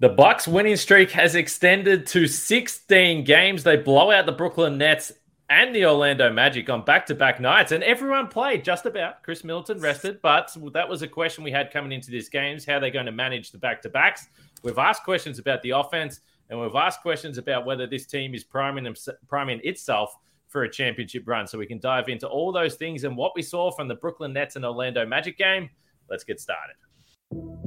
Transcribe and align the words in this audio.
The 0.00 0.08
Bucks 0.08 0.48
winning 0.48 0.76
streak 0.76 1.10
has 1.10 1.34
extended 1.34 2.06
to 2.06 2.26
16 2.26 3.22
games. 3.22 3.62
They 3.62 3.76
blow 3.76 4.10
out 4.10 4.24
the 4.24 4.32
Brooklyn 4.32 4.78
Nets 4.78 5.12
and 5.50 5.74
the 5.74 5.84
Orlando 5.84 6.32
Magic 6.32 6.70
on 6.70 6.86
back-to-back 6.86 7.38
nights, 7.38 7.72
and 7.72 7.84
everyone 7.84 8.28
played 8.28 8.64
just 8.64 8.86
about. 8.86 9.22
Khris 9.22 9.44
Middleton 9.44 9.78
rested, 9.78 10.22
but 10.22 10.56
that 10.72 10.88
was 10.88 11.02
a 11.02 11.08
question 11.08 11.44
we 11.44 11.50
had 11.50 11.70
coming 11.70 11.92
into 11.92 12.10
these 12.10 12.30
games: 12.30 12.64
how 12.64 12.78
they're 12.78 12.90
going 12.90 13.04
to 13.04 13.12
manage 13.12 13.50
the 13.50 13.58
back-to-backs. 13.58 14.28
We've 14.62 14.78
asked 14.78 15.04
questions 15.04 15.38
about 15.38 15.60
the 15.60 15.72
offense, 15.72 16.20
and 16.48 16.58
we've 16.58 16.74
asked 16.74 17.02
questions 17.02 17.36
about 17.36 17.66
whether 17.66 17.86
this 17.86 18.06
team 18.06 18.34
is 18.34 18.42
priming 18.42 18.84
them, 18.84 18.94
priming 19.28 19.60
itself 19.64 20.16
for 20.48 20.62
a 20.62 20.70
championship 20.70 21.24
run. 21.28 21.46
So 21.46 21.58
we 21.58 21.66
can 21.66 21.78
dive 21.78 22.08
into 22.08 22.26
all 22.26 22.52
those 22.52 22.76
things 22.76 23.04
and 23.04 23.18
what 23.18 23.32
we 23.36 23.42
saw 23.42 23.70
from 23.70 23.86
the 23.86 23.96
Brooklyn 23.96 24.32
Nets 24.32 24.56
and 24.56 24.64
Orlando 24.64 25.04
Magic 25.04 25.36
game. 25.36 25.68
Let's 26.08 26.24
get 26.24 26.40
started. 26.40 26.76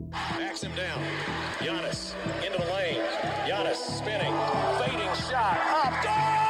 Backs 0.10 0.64
him 0.64 0.76
down. 0.76 1.43
Giannis 1.64 2.14
into 2.46 2.58
the 2.58 2.74
lane. 2.74 3.00
Giannis 3.48 3.78
spinning. 3.78 4.34
Fading 4.80 5.14
shot. 5.30 5.58
Up. 5.86 6.04
Good 6.04 6.43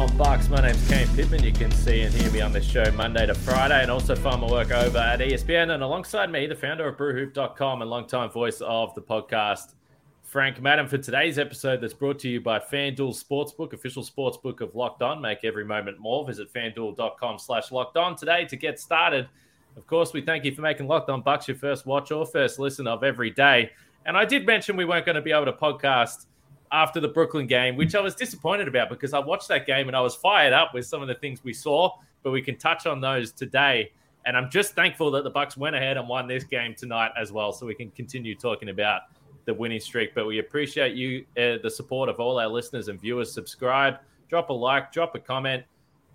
on 0.00 0.16
Bucks. 0.16 0.48
My 0.48 0.62
name's 0.62 0.88
Kane 0.88 1.06
Pitman. 1.08 1.44
You 1.44 1.52
can 1.52 1.70
see 1.70 2.00
and 2.00 2.14
hear 2.14 2.30
me 2.30 2.40
on 2.40 2.52
this 2.54 2.64
show 2.64 2.90
Monday 2.92 3.26
to 3.26 3.34
Friday, 3.34 3.82
and 3.82 3.90
also 3.90 4.16
find 4.16 4.40
my 4.40 4.50
work 4.50 4.70
over 4.70 4.96
at 4.96 5.20
ESPN. 5.20 5.74
And 5.74 5.82
alongside 5.82 6.32
me, 6.32 6.46
the 6.46 6.54
founder 6.54 6.88
of 6.88 6.96
BrewHoop.com 6.96 7.82
and 7.82 7.90
longtime 7.90 8.30
voice 8.30 8.62
of 8.62 8.94
the 8.94 9.02
podcast, 9.02 9.74
Frank 10.22 10.58
Madden, 10.62 10.88
for 10.88 10.96
today's 10.96 11.38
episode 11.38 11.82
that's 11.82 11.92
brought 11.92 12.18
to 12.20 12.30
you 12.30 12.40
by 12.40 12.58
FanDuel 12.58 13.22
Sportsbook, 13.22 13.74
official 13.74 14.02
sportsbook 14.02 14.62
of 14.62 14.74
Locked 14.74 15.02
On. 15.02 15.20
Make 15.20 15.44
every 15.44 15.66
moment 15.66 15.98
more. 15.98 16.26
Visit 16.26 16.50
FanDuel.com 16.50 17.38
slash 17.38 17.70
Locked 17.70 17.98
On 17.98 18.16
today 18.16 18.46
to 18.46 18.56
get 18.56 18.80
started. 18.80 19.28
Of 19.76 19.86
course, 19.86 20.14
we 20.14 20.22
thank 20.22 20.46
you 20.46 20.54
for 20.54 20.62
making 20.62 20.88
Locked 20.88 21.10
On 21.10 21.20
Bucks 21.20 21.46
your 21.46 21.58
first 21.58 21.84
watch 21.84 22.10
or 22.10 22.24
first 22.24 22.58
listen 22.58 22.86
of 22.86 23.04
every 23.04 23.30
day. 23.30 23.70
And 24.06 24.16
I 24.16 24.24
did 24.24 24.46
mention 24.46 24.76
we 24.76 24.86
weren't 24.86 25.04
going 25.04 25.16
to 25.16 25.20
be 25.20 25.32
able 25.32 25.44
to 25.44 25.52
podcast 25.52 26.24
after 26.72 27.00
the 27.00 27.08
Brooklyn 27.08 27.46
game, 27.46 27.76
which 27.76 27.94
I 27.94 28.00
was 28.00 28.14
disappointed 28.14 28.68
about 28.68 28.88
because 28.88 29.12
I 29.12 29.18
watched 29.18 29.48
that 29.48 29.66
game 29.66 29.88
and 29.88 29.96
I 29.96 30.00
was 30.00 30.14
fired 30.14 30.52
up 30.52 30.72
with 30.72 30.86
some 30.86 31.02
of 31.02 31.08
the 31.08 31.14
things 31.14 31.42
we 31.42 31.52
saw, 31.52 31.96
but 32.22 32.30
we 32.30 32.42
can 32.42 32.56
touch 32.56 32.86
on 32.86 33.00
those 33.00 33.32
today. 33.32 33.92
And 34.26 34.36
I'm 34.36 34.50
just 34.50 34.74
thankful 34.74 35.10
that 35.12 35.24
the 35.24 35.30
Bucks 35.30 35.56
went 35.56 35.74
ahead 35.74 35.96
and 35.96 36.08
won 36.08 36.28
this 36.28 36.44
game 36.44 36.74
tonight 36.74 37.10
as 37.18 37.32
well, 37.32 37.52
so 37.52 37.66
we 37.66 37.74
can 37.74 37.90
continue 37.90 38.34
talking 38.34 38.68
about 38.68 39.02
the 39.46 39.54
winning 39.54 39.80
streak. 39.80 40.14
But 40.14 40.26
we 40.26 40.38
appreciate 40.38 40.94
you, 40.94 41.24
uh, 41.36 41.56
the 41.62 41.70
support 41.70 42.08
of 42.08 42.20
all 42.20 42.38
our 42.38 42.48
listeners 42.48 42.88
and 42.88 43.00
viewers. 43.00 43.32
Subscribe, 43.32 43.96
drop 44.28 44.50
a 44.50 44.52
like, 44.52 44.92
drop 44.92 45.14
a 45.14 45.18
comment, 45.18 45.64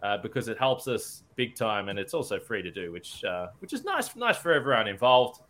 uh, 0.04 0.18
because 0.20 0.48
it 0.48 0.58
helps 0.60 0.88
us 0.88 1.24
big 1.36 1.56
time, 1.56 1.90
and 1.90 1.98
it's 1.98 2.14
also 2.14 2.40
free 2.40 2.62
to 2.62 2.72
do, 2.72 2.92
which 2.92 3.24
uh, 3.24 3.48
which 3.60 3.74
is 3.74 3.84
nice, 3.84 4.16
nice 4.16 4.38
for 4.38 4.54
everyone 4.54 4.88
involved. 4.88 5.42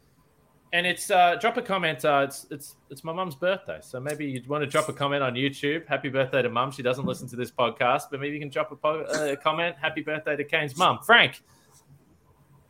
And 0.76 0.86
it's 0.86 1.10
uh, 1.10 1.38
drop 1.38 1.56
a 1.56 1.62
comment. 1.62 2.04
Uh, 2.04 2.26
it's 2.28 2.48
it's 2.52 2.76
it's 2.90 3.06
my 3.06 3.14
mum's 3.14 3.34
birthday, 3.34 3.80
so 3.82 3.98
maybe 3.98 4.26
you'd 4.26 4.46
want 4.46 4.62
to 4.62 4.68
drop 4.70 4.90
a 4.90 4.94
comment 4.94 5.24
on 5.24 5.34
YouTube. 5.34 5.88
Happy 5.88 6.10
birthday 6.10 6.42
to 6.42 6.50
mum. 6.50 6.70
She 6.70 6.84
doesn't 6.84 7.06
listen 7.06 7.30
to 7.30 7.38
this 7.38 7.50
podcast, 7.50 8.10
but 8.12 8.20
maybe 8.20 8.34
you 8.34 8.42
can 8.42 8.50
drop 8.50 8.74
a 8.74 8.76
po- 8.76 9.04
uh, 9.04 9.38
comment. 9.38 9.78
Happy 9.82 10.02
birthday 10.02 10.36
to 10.36 10.44
Kane's 10.44 10.76
mum, 10.76 11.00
Frank. 11.06 11.42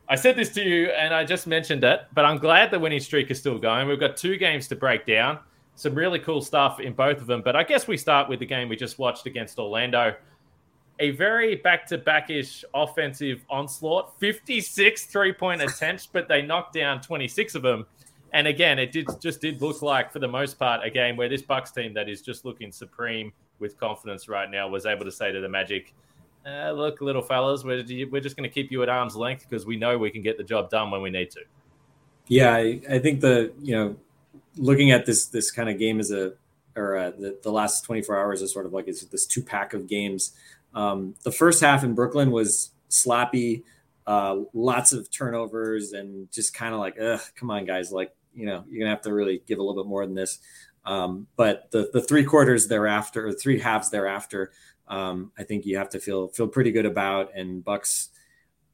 I 0.08 0.14
said 0.14 0.36
this 0.36 0.50
to 0.50 0.62
you, 0.62 0.86
and 0.90 1.12
I 1.12 1.24
just 1.24 1.48
mentioned 1.48 1.82
it, 1.82 2.02
but 2.14 2.24
I'm 2.24 2.38
glad 2.38 2.70
the 2.70 2.78
winning 2.78 3.00
streak 3.00 3.28
is 3.32 3.40
still 3.40 3.58
going. 3.58 3.88
We've 3.88 3.98
got 3.98 4.16
two 4.16 4.36
games 4.36 4.68
to 4.68 4.76
break 4.76 5.04
down. 5.04 5.40
Some 5.74 5.96
really 5.96 6.20
cool 6.20 6.40
stuff 6.40 6.78
in 6.78 6.92
both 6.92 7.20
of 7.20 7.26
them, 7.26 7.42
but 7.44 7.56
I 7.56 7.64
guess 7.64 7.88
we 7.88 7.96
start 7.96 8.28
with 8.28 8.38
the 8.38 8.46
game 8.46 8.68
we 8.68 8.76
just 8.76 9.00
watched 9.00 9.26
against 9.26 9.58
Orlando. 9.58 10.14
A 11.00 11.10
very 11.10 11.56
back-to-back-ish 11.56 12.64
offensive 12.72 13.44
onslaught. 13.50 14.18
56 14.20 15.06
three-point 15.06 15.60
attempts, 15.60 16.06
but 16.06 16.28
they 16.28 16.40
knocked 16.40 16.72
down 16.72 17.00
26 17.00 17.56
of 17.56 17.62
them. 17.62 17.84
And 18.32 18.46
again, 18.46 18.78
it 18.78 18.92
did 18.92 19.08
just 19.20 19.40
did 19.40 19.62
look 19.62 19.82
like, 19.82 20.12
for 20.12 20.18
the 20.18 20.28
most 20.28 20.58
part, 20.58 20.84
a 20.84 20.90
game 20.90 21.16
where 21.16 21.28
this 21.28 21.42
Bucks 21.42 21.70
team 21.70 21.94
that 21.94 22.08
is 22.08 22.22
just 22.22 22.44
looking 22.44 22.72
supreme 22.72 23.32
with 23.58 23.78
confidence 23.78 24.28
right 24.28 24.50
now 24.50 24.68
was 24.68 24.84
able 24.84 25.04
to 25.04 25.12
say 25.12 25.32
to 25.32 25.40
the 25.40 25.48
Magic, 25.48 25.94
uh, 26.46 26.72
"Look, 26.72 27.00
little 27.00 27.22
fellas, 27.22 27.64
we're 27.64 27.84
we're 28.10 28.20
just 28.20 28.36
going 28.36 28.48
to 28.48 28.52
keep 28.52 28.70
you 28.70 28.82
at 28.82 28.88
arm's 28.88 29.16
length 29.16 29.46
because 29.48 29.64
we 29.64 29.76
know 29.76 29.96
we 29.96 30.10
can 30.10 30.22
get 30.22 30.36
the 30.36 30.44
job 30.44 30.70
done 30.70 30.90
when 30.90 31.02
we 31.02 31.10
need 31.10 31.30
to." 31.32 31.40
Yeah, 32.26 32.54
I, 32.54 32.80
I 32.90 32.98
think 32.98 33.20
the 33.20 33.52
you 33.62 33.74
know, 33.74 33.96
looking 34.56 34.90
at 34.90 35.06
this 35.06 35.26
this 35.26 35.50
kind 35.50 35.70
of 35.70 35.78
game 35.78 36.00
as 36.00 36.10
a 36.10 36.34
or 36.76 36.96
uh, 36.96 37.10
the 37.10 37.38
the 37.42 37.50
last 37.50 37.84
24 37.84 38.18
hours 38.18 38.42
is 38.42 38.52
sort 38.52 38.66
of 38.66 38.72
like 38.72 38.86
it's 38.88 39.04
this 39.06 39.26
two 39.26 39.42
pack 39.42 39.72
of 39.72 39.86
games. 39.86 40.32
Um, 40.74 41.14
the 41.22 41.32
first 41.32 41.62
half 41.62 41.82
in 41.82 41.94
Brooklyn 41.94 42.30
was 42.30 42.70
slappy, 42.90 43.62
uh, 44.06 44.36
lots 44.52 44.92
of 44.92 45.10
turnovers, 45.10 45.92
and 45.92 46.30
just 46.32 46.54
kind 46.54 46.72
of 46.74 46.80
like, 46.80 46.96
ugh, 47.00 47.20
come 47.34 47.50
on, 47.50 47.64
guys, 47.64 47.90
like 47.92 48.14
you 48.34 48.46
know, 48.46 48.64
you're 48.68 48.80
gonna 48.80 48.90
have 48.94 49.02
to 49.02 49.12
really 49.14 49.42
give 49.46 49.58
a 49.58 49.62
little 49.62 49.82
bit 49.82 49.88
more 49.88 50.04
than 50.06 50.14
this. 50.14 50.38
Um, 50.84 51.26
but 51.36 51.70
the 51.72 51.90
the 51.92 52.00
three 52.00 52.24
quarters 52.24 52.68
thereafter, 52.68 53.26
or 53.26 53.32
three 53.32 53.58
halves 53.58 53.90
thereafter, 53.90 54.52
um, 54.88 55.32
I 55.38 55.42
think 55.42 55.66
you 55.66 55.78
have 55.78 55.88
to 55.90 55.98
feel 56.00 56.28
feel 56.28 56.46
pretty 56.48 56.70
good 56.70 56.86
about. 56.86 57.30
And 57.34 57.64
Bucks 57.64 58.10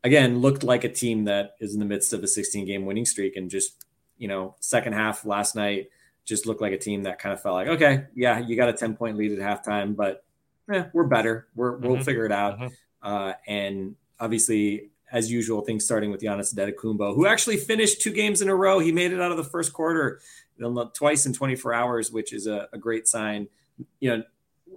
again 0.04 0.41
looked 0.41 0.62
like 0.62 0.84
a 0.84 0.88
team 0.88 1.25
that 1.25 1.53
is 1.60 1.75
in 1.75 1.78
the 1.81 1.87
midst 1.87 2.12
of 2.12 2.22
a 2.22 2.26
16 2.28 2.66
game 2.66 2.84
winning 2.87 3.06
streak, 3.06 3.37
and 3.37 3.50
just 3.50 3.84
you 4.19 4.28
know, 4.28 4.54
second 4.60 4.93
half 4.93 5.25
last 5.25 5.56
night 5.56 5.88
just 6.25 6.47
looked 6.47 6.60
like 6.60 6.72
a 6.72 6.78
team 6.78 7.03
that 7.03 7.19
kind 7.19 7.32
of 7.32 7.43
felt 7.43 7.54
like, 7.54 7.66
okay, 7.66 8.04
yeah, 8.14 8.38
you 8.38 8.54
got 8.54 8.69
a 8.69 8.72
10 8.72 8.94
point 8.94 9.16
lead 9.16 9.37
at 9.37 9.38
halftime, 9.64 9.97
but 9.97 10.25
eh, 10.72 10.84
we're 10.93 11.03
better. 11.09 11.49
We're, 11.56 11.76
we'll 11.78 11.97
Mhm. 11.97 12.04
figure 12.04 12.25
it 12.26 12.31
out. 12.31 12.60
Mhm. 12.60 12.70
Uh, 13.03 13.32
and 13.49 13.97
obviously, 14.20 14.92
as 15.12 15.31
usual, 15.31 15.61
things 15.61 15.84
starting 15.84 16.11
with 16.11 16.23
Giannis 16.23 16.55
Antetokounmpo, 16.55 17.15
who 17.15 17.27
actually 17.27 17.59
finished 17.59 18.00
two 18.00 18.12
games 18.12 18.41
in 18.41 18.49
a 18.49 18.55
row. 18.55 18.78
He 18.78 18.91
made 18.91 19.12
it 19.12 19.21
out 19.21 19.31
of 19.31 19.37
the 19.37 19.45
first 19.45 19.73
quarter 19.73 20.21
twice 20.95 21.27
in 21.27 21.34
24 21.34 21.75
hours, 21.75 22.11
which 22.11 22.33
is 22.33 22.47
a, 22.47 22.69
a 22.73 22.78
great 22.78 23.06
sign. 23.06 23.47
You 24.00 24.17
know, 24.17 24.23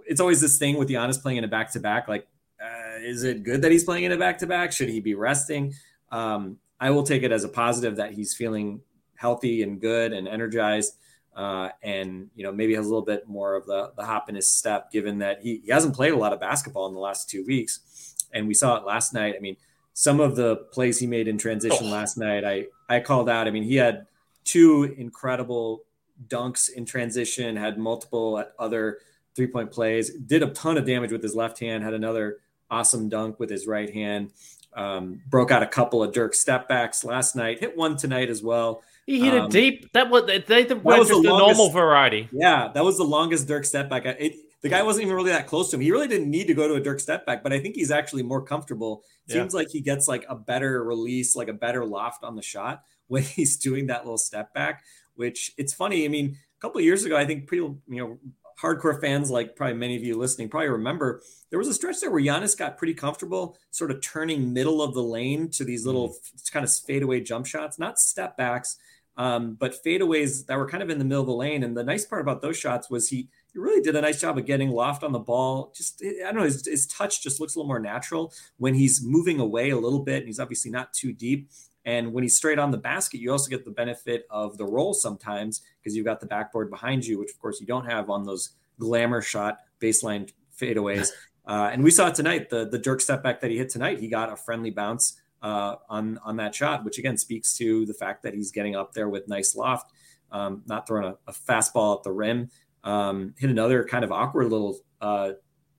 it's 0.06 0.20
always 0.20 0.40
this 0.40 0.58
thing 0.58 0.76
with 0.76 0.88
Giannis 0.88 1.20
playing 1.20 1.38
in 1.38 1.44
a 1.44 1.48
back 1.48 1.72
to 1.72 1.80
back. 1.80 2.06
Like, 2.06 2.28
uh, 2.62 2.98
is 3.00 3.24
it 3.24 3.42
good 3.44 3.62
that 3.62 3.72
he's 3.72 3.84
playing 3.84 4.04
in 4.04 4.12
a 4.12 4.18
back 4.18 4.38
to 4.38 4.46
back? 4.46 4.72
Should 4.72 4.90
he 4.90 5.00
be 5.00 5.14
resting? 5.14 5.74
Um, 6.12 6.58
I 6.78 6.90
will 6.90 7.02
take 7.02 7.22
it 7.22 7.32
as 7.32 7.44
a 7.44 7.48
positive 7.48 7.96
that 7.96 8.12
he's 8.12 8.34
feeling 8.34 8.82
healthy 9.14 9.62
and 9.62 9.80
good 9.80 10.12
and 10.12 10.28
energized. 10.28 10.98
Uh, 11.34 11.68
and 11.82 12.30
you 12.34 12.42
know 12.42 12.50
maybe 12.50 12.74
has 12.74 12.86
a 12.86 12.88
little 12.88 13.04
bit 13.04 13.28
more 13.28 13.56
of 13.56 13.66
the 13.66 13.92
the 13.98 14.02
hop 14.02 14.30
in 14.30 14.34
his 14.34 14.48
step, 14.48 14.90
given 14.90 15.18
that 15.18 15.42
he, 15.42 15.60
he 15.66 15.70
hasn't 15.70 15.94
played 15.94 16.14
a 16.14 16.16
lot 16.16 16.32
of 16.32 16.40
basketball 16.40 16.86
in 16.86 16.94
the 16.94 17.00
last 17.00 17.28
two 17.28 17.44
weeks, 17.44 18.14
and 18.32 18.48
we 18.48 18.54
saw 18.54 18.76
it 18.76 18.86
last 18.86 19.12
night. 19.12 19.34
I 19.36 19.40
mean, 19.40 19.58
some 19.98 20.20
of 20.20 20.36
the 20.36 20.56
plays 20.72 20.98
he 20.98 21.06
made 21.06 21.26
in 21.26 21.38
transition 21.38 21.86
Oh. 21.86 21.90
last 21.90 22.18
night, 22.18 22.44
I 22.44 22.66
I 22.88 23.00
called 23.00 23.30
out. 23.30 23.48
I 23.48 23.50
mean, 23.50 23.62
he 23.62 23.76
had 23.76 24.06
two 24.44 24.94
incredible 24.98 25.84
dunks 26.28 26.68
in 26.70 26.84
transition, 26.84 27.56
had 27.56 27.78
multiple 27.78 28.44
other 28.58 28.98
three 29.34 29.46
point 29.46 29.70
plays, 29.72 30.10
did 30.10 30.42
a 30.42 30.48
ton 30.50 30.76
of 30.76 30.84
damage 30.84 31.12
with 31.12 31.22
his 31.22 31.34
left 31.34 31.58
hand, 31.60 31.82
had 31.82 31.94
another 31.94 32.38
awesome 32.70 33.08
dunk 33.08 33.40
with 33.40 33.48
his 33.48 33.66
right 33.66 33.90
hand, 33.92 34.32
um, 34.74 35.22
broke 35.30 35.50
out 35.50 35.62
a 35.62 35.66
couple 35.66 36.02
of 36.02 36.12
Dirk 36.12 36.34
step 36.34 36.68
backs 36.68 37.02
last 37.02 37.34
night, 37.34 37.60
hit 37.60 37.74
one 37.76 37.96
tonight 37.96 38.28
as 38.28 38.42
well. 38.42 38.82
He 39.06 39.20
hit 39.20 39.32
Um, 39.34 39.46
it 39.46 39.50
deep. 39.50 39.92
That 39.92 40.10
was 40.10 40.26
they, 40.26 40.64
they 40.64 40.74
were 40.74 40.98
was 40.98 41.08
the 41.08 41.16
longest- 41.16 41.58
normal 41.58 41.70
variety. 41.70 42.28
Yeah, 42.32 42.68
that 42.74 42.84
was 42.84 42.98
the 42.98 43.04
longest 43.04 43.48
Dirk 43.48 43.64
step 43.64 43.88
back. 43.88 44.04
It, 44.04 44.36
the 44.62 44.68
guy 44.68 44.82
wasn't 44.82 45.04
even 45.04 45.14
really 45.16 45.30
that 45.30 45.46
close 45.46 45.70
to 45.70 45.76
him. 45.76 45.82
He 45.82 45.92
really 45.92 46.08
didn't 46.08 46.30
need 46.30 46.46
to 46.46 46.54
go 46.54 46.66
to 46.66 46.74
a 46.74 46.80
Dirk 46.80 47.00
step 47.00 47.26
back, 47.26 47.42
but 47.42 47.52
I 47.52 47.60
think 47.60 47.76
he's 47.76 47.90
actually 47.90 48.22
more 48.22 48.42
comfortable. 48.42 49.02
Yeah. 49.26 49.34
Seems 49.34 49.54
like 49.54 49.68
he 49.70 49.80
gets 49.80 50.08
like 50.08 50.24
a 50.28 50.34
better 50.34 50.82
release, 50.82 51.36
like 51.36 51.48
a 51.48 51.52
better 51.52 51.84
loft 51.84 52.24
on 52.24 52.36
the 52.36 52.42
shot 52.42 52.82
when 53.06 53.22
he's 53.22 53.56
doing 53.56 53.86
that 53.86 54.04
little 54.04 54.18
step 54.18 54.52
back. 54.54 54.82
Which 55.14 55.52
it's 55.56 55.72
funny. 55.72 56.04
I 56.04 56.08
mean, 56.08 56.36
a 56.58 56.60
couple 56.60 56.78
of 56.78 56.84
years 56.84 57.04
ago, 57.04 57.16
I 57.16 57.24
think 57.24 57.48
people, 57.48 57.78
you 57.88 58.02
know, 58.02 58.18
hardcore 58.60 59.00
fans 59.00 59.30
like 59.30 59.54
probably 59.54 59.76
many 59.76 59.96
of 59.96 60.02
you 60.02 60.16
listening 60.16 60.48
probably 60.48 60.68
remember 60.70 61.20
there 61.50 61.58
was 61.58 61.68
a 61.68 61.74
stretch 61.74 62.00
there 62.00 62.10
where 62.10 62.22
Giannis 62.22 62.56
got 62.56 62.78
pretty 62.78 62.94
comfortable, 62.94 63.56
sort 63.70 63.90
of 63.90 64.00
turning 64.00 64.52
middle 64.52 64.80
of 64.82 64.94
the 64.94 65.02
lane 65.02 65.50
to 65.50 65.64
these 65.64 65.84
little 65.84 66.08
Mm-hmm. 66.08 66.52
kind 66.52 66.64
of 66.64 66.72
fadeaway 66.72 67.20
jump 67.20 67.46
shots, 67.46 67.78
not 67.78 67.98
step 67.98 68.36
backs, 68.36 68.76
um, 69.16 69.54
but 69.58 69.74
fadeaways 69.84 70.46
that 70.46 70.56
were 70.58 70.68
kind 70.68 70.82
of 70.82 70.90
in 70.90 70.98
the 70.98 71.04
middle 71.04 71.22
of 71.22 71.26
the 71.26 71.34
lane. 71.34 71.62
And 71.62 71.76
the 71.76 71.84
nice 71.84 72.04
part 72.04 72.20
about 72.22 72.42
those 72.42 72.56
shots 72.58 72.88
was 72.90 73.08
he 73.08 73.28
he 73.56 73.60
really 73.60 73.80
did 73.80 73.96
a 73.96 74.02
nice 74.02 74.20
job 74.20 74.36
of 74.36 74.44
getting 74.44 74.68
loft 74.68 75.02
on 75.02 75.12
the 75.12 75.18
ball. 75.18 75.72
Just 75.74 76.02
I 76.04 76.24
don't 76.24 76.36
know, 76.36 76.42
his, 76.42 76.66
his 76.66 76.86
touch 76.86 77.22
just 77.22 77.40
looks 77.40 77.54
a 77.54 77.58
little 77.58 77.68
more 77.68 77.80
natural 77.80 78.34
when 78.58 78.74
he's 78.74 79.02
moving 79.02 79.40
away 79.40 79.70
a 79.70 79.78
little 79.78 80.00
bit, 80.00 80.18
and 80.18 80.26
he's 80.26 80.38
obviously 80.38 80.70
not 80.70 80.92
too 80.92 81.14
deep. 81.14 81.48
And 81.86 82.12
when 82.12 82.22
he's 82.22 82.36
straight 82.36 82.58
on 82.58 82.70
the 82.70 82.76
basket, 82.76 83.18
you 83.18 83.32
also 83.32 83.48
get 83.48 83.64
the 83.64 83.70
benefit 83.70 84.26
of 84.28 84.58
the 84.58 84.66
roll 84.66 84.92
sometimes 84.92 85.62
because 85.80 85.96
you've 85.96 86.04
got 86.04 86.20
the 86.20 86.26
backboard 86.26 86.68
behind 86.68 87.06
you, 87.06 87.18
which 87.18 87.30
of 87.30 87.38
course 87.38 87.58
you 87.58 87.66
don't 87.66 87.86
have 87.86 88.10
on 88.10 88.24
those 88.24 88.50
glamour 88.78 89.22
shot 89.22 89.60
baseline 89.80 90.30
fadeaways. 90.60 91.08
Uh, 91.48 91.70
and 91.72 91.84
we 91.84 91.92
saw 91.92 92.10
tonight 92.10 92.50
the 92.50 92.68
the 92.68 92.76
Dirk 92.76 93.00
step 93.00 93.22
back 93.22 93.40
that 93.40 93.52
he 93.52 93.56
hit 93.56 93.68
tonight. 93.68 94.00
He 94.00 94.08
got 94.08 94.32
a 94.32 94.36
friendly 94.36 94.70
bounce 94.70 95.20
uh, 95.42 95.76
on 95.88 96.18
on 96.24 96.36
that 96.38 96.52
shot, 96.52 96.84
which 96.84 96.98
again 96.98 97.16
speaks 97.16 97.56
to 97.58 97.86
the 97.86 97.94
fact 97.94 98.24
that 98.24 98.34
he's 98.34 98.50
getting 98.50 98.74
up 98.74 98.94
there 98.94 99.08
with 99.08 99.28
nice 99.28 99.54
loft, 99.54 99.92
um, 100.32 100.64
not 100.66 100.88
throwing 100.88 101.04
a, 101.04 101.16
a, 101.30 101.32
fastball 101.32 101.98
at 101.98 102.02
the 102.02 102.10
rim. 102.10 102.50
Um, 102.86 103.34
hit 103.36 103.50
another 103.50 103.84
kind 103.84 104.04
of 104.04 104.12
awkward 104.12 104.50
little 104.50 104.78
uh, 105.00 105.32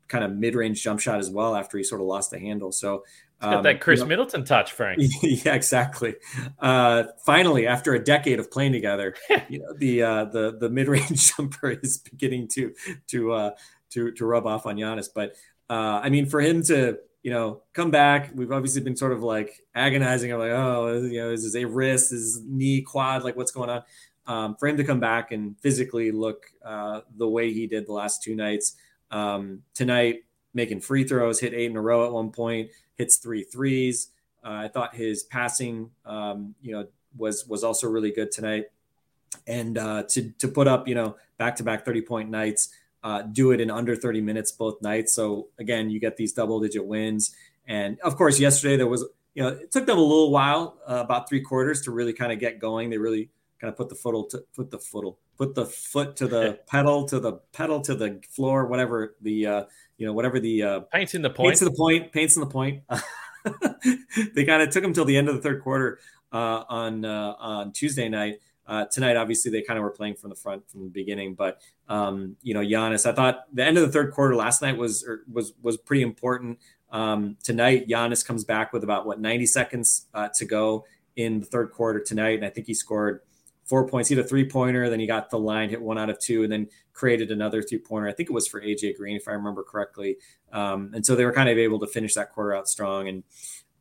kind 0.07 0.24
of 0.24 0.31
mid 0.31 0.56
range 0.56 0.83
jump 0.83 1.00
shot 1.00 1.19
as 1.19 1.30
well 1.30 1.56
after 1.56 1.77
he 1.77 1.83
sort 1.83 2.01
of 2.01 2.07
lost 2.07 2.31
the 2.31 2.39
handle. 2.39 2.71
So 2.71 3.04
um, 3.39 3.51
got 3.51 3.63
that 3.63 3.81
Khris 3.81 4.00
you 4.00 4.06
know, 4.06 4.09
Middleton 4.09 4.45
touch, 4.45 4.71
Frank. 4.71 5.00
Yeah, 5.21 5.54
exactly. 5.54 6.15
Uh, 6.59 7.04
finally, 7.25 7.68
after 7.68 7.94
a 7.94 8.04
decade 8.04 8.39
of 8.39 8.50
playing 8.50 8.71
together, 8.71 9.15
you 9.50 9.59
know, 9.59 9.74
the 9.77 10.04
uh, 10.04 10.25
the 10.25 10.57
the 10.59 10.69
mid 10.69 10.88
range 10.88 11.36
jumper 11.38 11.71
is 11.71 12.00
beginning 12.00 12.48
to 12.54 12.74
to 13.07 13.31
uh, 13.33 13.51
to 13.92 14.12
to 14.13 14.25
rub 14.25 14.48
off 14.48 14.65
on 14.65 14.77
Giannis. 14.77 15.07
But 15.13 15.33
uh, 15.69 16.01
I 16.04 16.09
mean, 16.09 16.25
for 16.25 16.42
him 16.42 16.63
to 16.63 16.98
you 17.21 17.31
know 17.31 17.62
come 17.74 17.92
back, 17.92 18.31
we've 18.33 18.51
obviously 18.51 18.81
been 18.81 18.95
sort 18.95 19.12
of 19.12 19.21
like 19.21 19.62
agonizing. 19.75 20.33
I'm 20.33 20.39
like, 20.39 20.51
oh, 20.51 21.04
you 21.04 21.21
know, 21.21 21.31
is 21.31 21.44
this 21.44 21.56
a 21.56 21.65
wrist, 21.65 22.12
is 22.12 22.42
knee, 22.44 22.81
quad, 22.81 23.24
like 23.24 23.36
what's 23.36 23.51
going 23.51 23.69
on? 23.69 23.83
Um, 24.27 24.56
for 24.57 24.68
him 24.68 24.75
to 24.75 24.83
come 24.83 25.00
back 25.00 25.31
and 25.31 25.57
physically 25.62 26.12
look 26.12 26.51
uh, 26.63 27.01
the 27.15 27.27
way 27.27 27.53
he 27.53 27.65
did 27.65 27.88
the 27.88 27.94
last 27.94 28.21
two 28.21 28.35
nights, 28.35 28.75
um, 29.09 29.63
tonight 29.74 30.25
making 30.53 30.81
free 30.81 31.06
throws, 31.06 31.39
hit 31.39 31.53
eight 31.53 31.71
in 31.71 31.77
a 31.77 31.81
row 31.81 32.06
at 32.06 32.12
one 32.12 32.31
point, 32.31 32.69
hits 32.97 33.18
three 33.18 33.44
threes. 33.44 34.09
Uh, 34.44 34.65
I 34.65 34.68
thought 34.68 34.94
his 34.94 35.24
passing, 35.24 35.91
um, 36.06 36.56
you 36.62 36.74
know, 36.74 36.88
was 37.18 37.47
was 37.47 37.63
also 37.63 37.88
really 37.89 38.12
good 38.12 38.31
tonight. 38.31 38.65
And 39.45 39.77
uh, 39.77 40.03
to 40.09 40.30
to 40.39 40.47
put 40.47 40.68
up, 40.68 40.88
you 40.88 40.95
know, 40.95 41.15
back 41.38 41.56
to 41.57 41.63
back 41.63 41.85
thirty 41.85 42.01
point 42.01 42.30
nights, 42.30 42.69
uh, 43.03 43.21
do 43.21 43.51
it 43.51 43.62
in 43.62 43.71
under 43.71 43.95
thirty 43.95 44.21
minutes 44.21 44.51
both 44.51 44.81
nights. 44.81 45.13
So 45.13 45.47
again, 45.57 45.89
you 45.89 46.00
get 46.00 46.18
these 46.18 46.33
double 46.33 46.59
digit 46.59 46.85
wins. 46.85 47.35
And 47.65 47.97
of 48.01 48.15
course, 48.18 48.39
yesterday 48.39 48.77
there 48.77 48.88
was, 48.88 49.06
you 49.35 49.44
know, 49.44 49.50
it 49.50 49.71
took 49.71 49.85
them 49.85 49.97
a 49.97 50.01
little 50.01 50.31
while, 50.31 50.77
uh, 50.88 51.01
about 51.03 51.30
three 51.30 51.41
quarters, 51.41 51.81
to 51.83 51.91
really 51.91 52.13
kind 52.13 52.31
of 52.31 52.39
get 52.39 52.59
going. 52.59 52.89
They 52.89 52.97
really 52.97 53.30
kind 53.59 53.71
of 53.71 53.77
put 53.77 53.89
the 53.89 53.95
foot 53.95 54.30
to 54.31 54.44
put 54.56 54.71
the 54.71 54.80
foot 54.80 55.15
put 55.38 55.56
the 55.56 55.65
foot 55.65 56.15
to 56.18 56.27
the 56.27 56.59
pedal 56.68 57.06
to 57.06 57.19
the 57.19 57.33
pedal 57.54 57.81
to 57.81 57.95
the 57.95 58.21
floor, 58.30 58.65
whatever 58.65 59.15
the 59.21 59.45
uh, 59.45 59.63
you 59.98 60.06
know, 60.06 60.13
whatever 60.13 60.39
the 60.39 60.63
uh, 60.63 60.80
paints 60.81 61.15
in 61.15 61.21
the 61.21 61.30
point, 61.30 61.50
paints 61.50 61.62
in 61.62 61.65
the 61.65 61.75
point, 61.75 62.12
paints 62.12 62.36
in 62.36 62.42
the 62.42 62.48
point. 62.48 62.83
they 64.36 64.45
kind 64.45 64.62
of 64.62 64.69
took 64.69 64.83
them 64.83 64.94
till 64.94 65.06
the 65.06 65.18
end 65.18 65.30
of 65.30 65.36
the 65.36 65.42
third 65.42 65.63
quarter 65.63 66.00
uh, 66.31 66.63
on 66.69 67.06
uh, 67.06 67.33
on 67.39 67.71
Tuesday 67.71 68.09
night. 68.09 68.39
Uh, 68.65 68.86
tonight, 68.86 69.15
obviously, 69.15 69.50
they 69.50 69.62
kind 69.62 69.77
of 69.77 69.83
were 69.83 69.92
playing 69.92 70.15
from 70.15 70.30
the 70.30 70.36
front 70.36 70.69
from 70.69 70.83
the 70.83 70.89
beginning, 70.89 71.33
but 71.33 71.62
um, 71.88 72.36
you 72.42 72.54
know, 72.54 72.59
Giannis. 72.59 73.09
I 73.09 73.13
thought 73.13 73.44
the 73.54 73.63
end 73.63 73.77
of 73.77 73.86
the 73.86 73.92
third 73.92 74.12
quarter 74.12 74.36
last 74.36 74.62
night 74.62 74.77
was 74.77 75.06
er, 75.07 75.24
was 75.31 75.54
was 75.62 75.77
pretty 75.77 76.01
important. 76.01 76.59
Um, 76.92 77.38
tonight, 77.44 77.88
Giannis 77.88 78.25
comes 78.25 78.44
back 78.44 78.71
with 78.74 78.83
about 78.83 79.06
what 79.06 79.19
90 79.19 79.45
seconds 79.45 80.07
uh, 80.13 80.30
to 80.36 80.45
go 80.45 80.86
in 81.15 81.39
the 81.39 81.45
third 81.45 81.71
quarter 81.71 82.00
tonight, 82.00 82.36
and 82.36 82.45
I 82.45 82.50
think 82.50 82.68
he 82.68 82.74
scored 82.74 83.21
four 83.68 83.88
points. 83.88 84.10
He 84.10 84.16
had 84.16 84.25
a 84.25 84.28
three 84.28 84.48
pointer, 84.50 84.90
then 84.90 85.00
he 85.00 85.06
got 85.06 85.30
the 85.30 85.38
line, 85.38 85.69
hit 85.69 85.81
one 85.81 85.98
out 85.98 86.10
of 86.10 86.19
two, 86.19 86.44
and 86.44 86.52
then 86.52 86.68
created 86.94 87.31
another 87.31 87.62
three 87.62 87.78
pointer. 87.78 88.08
I 88.08 88.14
think 88.14 88.30
it 88.30 88.34
was 88.34 88.48
for 88.48 88.62
AJ 88.62 88.98
Green, 88.98 89.16
if 89.16 89.28
I 89.28 89.31
remember 89.31 89.64
correctly. 89.64 90.18
Um, 90.52 90.92
and 90.94 91.06
so 91.06 91.16
they 91.16 91.25
were 91.25 91.34
kind 91.34 91.50
of 91.50 91.58
able 91.58 91.80
to 91.80 91.88
finish 91.88 92.14
that 92.16 92.31
quarter 92.31 92.56
out 92.56 92.68
strong. 92.68 93.08
And 93.08 93.24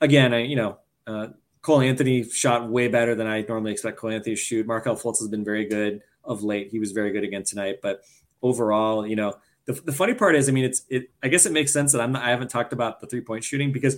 again, 0.00 0.34
I, 0.34 0.42
you 0.42 0.56
know, 0.56 0.78
uh, 1.06 1.28
Cole 1.62 1.80
Anthony 1.80 2.22
shot 2.22 2.68
way 2.68 2.88
better 2.88 3.14
than 3.14 3.26
I 3.26 3.42
normally 3.42 3.72
expect 3.72 3.98
Cole 3.98 4.10
Anthony 4.10 4.36
to 4.36 4.40
shoot. 4.40 4.66
Markelle 4.66 4.96
Fultz 4.96 5.18
has 5.18 5.28
been 5.28 5.44
very 5.44 5.64
good 5.64 6.00
of 6.24 6.42
late. 6.42 6.68
He 6.70 6.78
was 6.78 6.92
very 6.92 7.10
good 7.12 7.24
again 7.24 7.44
tonight. 7.44 7.78
But 7.82 8.02
overall, 8.42 9.06
you 9.06 9.16
know, 9.16 9.34
the, 9.64 9.72
the 9.72 9.92
funny 9.92 10.14
part 10.14 10.36
is, 10.36 10.48
I 10.48 10.52
mean, 10.52 10.64
it's 10.64 10.82
it. 10.88 11.10
I 11.22 11.28
guess 11.28 11.44
it 11.44 11.52
makes 11.52 11.72
sense 11.72 11.92
that 11.92 12.00
I'm 12.00 12.12
not, 12.12 12.22
I 12.22 12.30
haven't 12.30 12.50
talked 12.50 12.72
about 12.72 13.00
the 13.00 13.06
three 13.08 13.20
point 13.20 13.42
shooting 13.42 13.72
because 13.72 13.96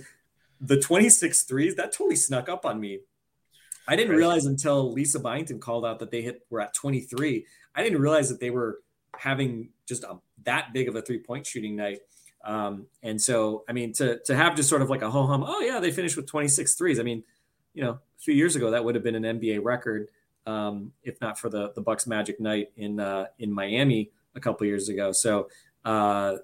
the 0.59 0.79
26 0.79 1.43
threes 1.43 1.75
that 1.75 1.91
totally 1.91 2.15
snuck 2.15 2.49
up 2.49 2.65
on 2.65 2.79
me 2.79 2.99
I 3.89 3.95
didn't 3.95 4.15
realize 4.15 4.45
until 4.45 4.93
Lisa 4.93 5.19
Byington 5.19 5.59
called 5.59 5.83
out 5.83 5.97
that 5.99 6.11
they 6.11 6.21
hit 6.21 6.45
were 6.51 6.61
at 6.61 6.75
23. 6.75 7.43
I 7.73 7.83
didn't 7.83 7.99
realize 7.99 8.29
that 8.29 8.39
they 8.39 8.51
were 8.51 8.81
having 9.17 9.69
just 9.87 10.03
a, 10.03 10.19
that 10.43 10.73
big 10.73 10.87
of 10.87 10.95
a 10.95 11.01
three 11.01 11.17
point 11.17 11.47
shooting 11.47 11.75
night. 11.75 11.99
Um, 12.45 12.85
and 13.01 13.19
so, 13.19 13.63
I 13.67 13.73
mean, 13.73 13.91
to 13.93 14.19
to 14.25 14.35
have 14.35 14.55
just 14.55 14.69
sort 14.69 14.83
of 14.83 14.91
like 14.91 15.01
a 15.01 15.09
ho 15.09 15.25
hum, 15.25 15.43
oh 15.45 15.61
yeah, 15.61 15.79
they 15.79 15.91
finished 15.91 16.15
with 16.15 16.27
26 16.27 16.75
threes. 16.75 16.99
I 16.99 17.03
mean, 17.03 17.23
you 17.73 17.83
know, 17.83 17.91
a 17.91 18.19
few 18.19 18.35
years 18.35 18.55
ago 18.55 18.69
that 18.71 18.85
would 18.85 18.93
have 18.93 19.03
been 19.03 19.15
an 19.15 19.39
NBA 19.39 19.63
record, 19.63 20.09
um, 20.45 20.91
if 21.03 21.19
not 21.19 21.39
for 21.39 21.49
the 21.49 21.71
the 21.73 21.81
Bucks 21.81 22.05
Magic 22.05 22.39
night 22.39 22.71
in 22.77 22.99
uh, 22.99 23.25
in 23.39 23.51
Miami 23.51 24.11
a 24.35 24.39
couple 24.39 24.67
years 24.67 24.89
ago. 24.89 25.11
So. 25.11 25.49
Uh, 25.83 26.37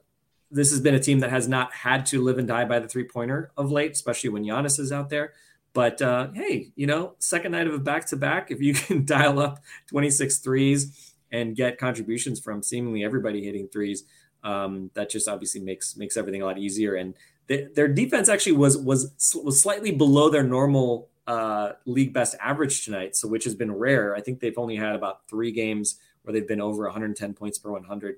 this 0.52 0.70
has 0.70 0.80
been 0.80 0.94
a 0.94 1.00
team 1.00 1.20
that 1.20 1.32
has 1.32 1.48
not 1.48 1.74
had 1.74 2.06
to 2.06 2.22
live 2.24 2.38
and 2.38 2.48
die 2.48 2.64
by 2.66 2.80
the 2.80 2.88
three 2.88 3.04
pointer 3.04 3.52
of 3.58 3.72
late, 3.72 3.92
especially 3.92 4.30
when 4.30 4.44
Giannis 4.44 4.80
is 4.80 4.92
out 4.92 5.10
there. 5.10 5.34
But 5.76 6.02
uh, 6.02 6.30
hey, 6.34 6.72
you 6.78 6.88
know, 6.88 7.16
second 7.20 7.52
night 7.52 7.68
of 7.68 7.74
a 7.74 7.80
back 7.80 8.08
to 8.08 8.16
back, 8.16 8.50
if 8.50 8.62
you 8.62 8.74
can 8.74 9.06
dial 9.06 9.40
up 9.40 9.60
26 9.88 10.40
threes 10.40 11.14
and 11.32 11.56
get 11.56 11.78
contributions 11.78 12.40
from 12.40 12.64
seemingly 12.64 13.04
everybody 13.04 13.44
hitting 13.44 13.68
threes, 13.68 14.06
um, 14.44 14.90
that 14.94 15.10
just 15.10 15.28
obviously 15.28 15.60
makes 15.60 15.98
makes 15.98 16.16
everything 16.16 16.42
a 16.42 16.46
lot 16.46 16.58
easier. 16.58 16.96
And 16.96 17.14
their 17.48 17.90
defense 17.90 18.30
actually 18.30 18.54
was 18.54 18.78
was 18.78 19.14
was 19.44 19.62
slightly 19.62 19.92
below 19.92 20.30
their 20.30 20.44
normal 20.44 21.10
uh, 21.28 21.74
league 21.86 22.14
best 22.14 22.36
average 22.40 22.86
tonight, 22.86 23.16
so 23.18 23.28
which 23.28 23.44
has 23.44 23.54
been 23.54 23.72
rare. 23.72 24.16
I 24.16 24.22
think 24.22 24.40
they've 24.40 24.58
only 24.58 24.78
had 24.78 24.96
about 24.96 25.28
three 25.28 25.52
games 25.52 26.00
where 26.24 26.34
they've 26.34 26.48
been 26.48 26.62
over 26.62 26.84
110 26.84 27.34
points 27.34 27.58
per 27.58 27.70
100 27.70 28.16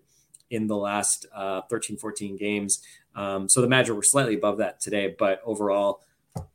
in 0.52 0.68
the 0.68 0.78
last 0.78 1.26
uh, 1.34 1.62
13, 1.70 1.98
14 1.98 2.38
games. 2.38 2.82
Um, 3.16 3.50
so 3.50 3.62
the 3.62 3.68
Magic 3.68 3.96
were 3.96 4.04
slightly 4.04 4.36
above 4.36 4.60
that 4.60 4.80
today, 4.80 5.14
but 5.18 5.42
overall, 5.44 6.02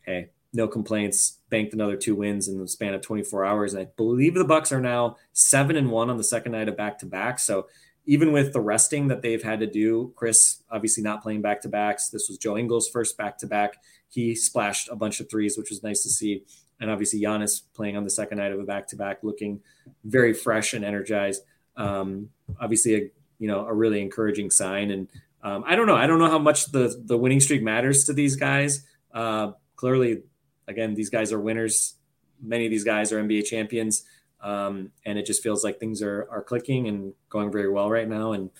hey, 0.06 0.30
no 0.52 0.68
complaints. 0.68 1.38
Banked 1.50 1.74
another 1.74 1.96
two 1.96 2.14
wins 2.14 2.48
in 2.48 2.58
the 2.58 2.68
span 2.68 2.94
of 2.94 3.00
24 3.00 3.44
hours. 3.44 3.74
And 3.74 3.82
I 3.82 3.90
believe 3.96 4.34
the 4.34 4.44
Bucks 4.44 4.72
are 4.72 4.80
now 4.80 5.16
seven 5.32 5.76
and 5.76 5.90
one 5.90 6.10
on 6.10 6.16
the 6.16 6.24
second 6.24 6.52
night 6.52 6.68
of 6.68 6.76
back 6.76 6.98
to 6.98 7.06
back. 7.06 7.38
So 7.38 7.68
even 8.04 8.32
with 8.32 8.52
the 8.52 8.60
resting 8.60 9.08
that 9.08 9.22
they've 9.22 9.42
had 9.42 9.60
to 9.60 9.66
do, 9.66 10.12
Khris 10.16 10.62
obviously 10.70 11.02
not 11.02 11.22
playing 11.22 11.42
back 11.42 11.60
to 11.62 11.68
backs. 11.68 12.08
This 12.08 12.28
was 12.28 12.38
Joe 12.38 12.56
Ingles' 12.56 12.88
first 12.88 13.16
back 13.16 13.38
to 13.38 13.46
back. 13.46 13.82
He 14.08 14.34
splashed 14.34 14.88
a 14.90 14.96
bunch 14.96 15.20
of 15.20 15.30
threes, 15.30 15.56
which 15.56 15.70
was 15.70 15.82
nice 15.82 16.02
to 16.02 16.10
see. 16.10 16.44
And 16.80 16.90
obviously 16.90 17.20
Giannis 17.20 17.62
playing 17.74 17.96
on 17.96 18.04
the 18.04 18.10
second 18.10 18.38
night 18.38 18.52
of 18.52 18.58
a 18.58 18.64
back 18.64 18.88
to 18.88 18.96
back, 18.96 19.18
looking 19.22 19.60
very 20.04 20.34
fresh 20.34 20.74
and 20.74 20.84
energized. 20.84 21.42
Um, 21.76 22.30
obviously, 22.60 22.94
a 22.94 23.10
you 23.38 23.48
know 23.48 23.66
a 23.66 23.72
really 23.72 24.00
encouraging 24.00 24.50
sign. 24.50 24.90
And 24.90 25.08
um, 25.42 25.64
I 25.66 25.76
don't 25.76 25.86
know, 25.86 25.96
I 25.96 26.06
don't 26.06 26.18
know 26.18 26.30
how 26.30 26.38
much 26.38 26.66
the 26.66 27.00
the 27.04 27.16
winning 27.16 27.40
streak 27.40 27.62
matters 27.62 28.04
to 28.04 28.12
these 28.12 28.36
guys. 28.36 28.84
Uh, 29.14 29.52
clearly, 29.76 30.22
again, 30.68 30.94
these 30.94 31.10
guys 31.10 31.32
are 31.32 31.40
winners. 31.40 31.94
Many 32.40 32.66
of 32.66 32.70
these 32.70 32.84
guys 32.84 33.12
are 33.12 33.22
NBA 33.22 33.44
champions. 33.46 34.04
Um, 34.40 34.90
and 35.06 35.18
it 35.18 35.26
just 35.26 35.42
feels 35.42 35.62
like 35.62 35.78
things 35.78 36.02
are, 36.02 36.26
are 36.30 36.42
clicking 36.42 36.88
and 36.88 37.14
going 37.28 37.52
very 37.52 37.70
well 37.70 37.88
right 37.88 38.08
now. 38.08 38.32
And 38.32 38.50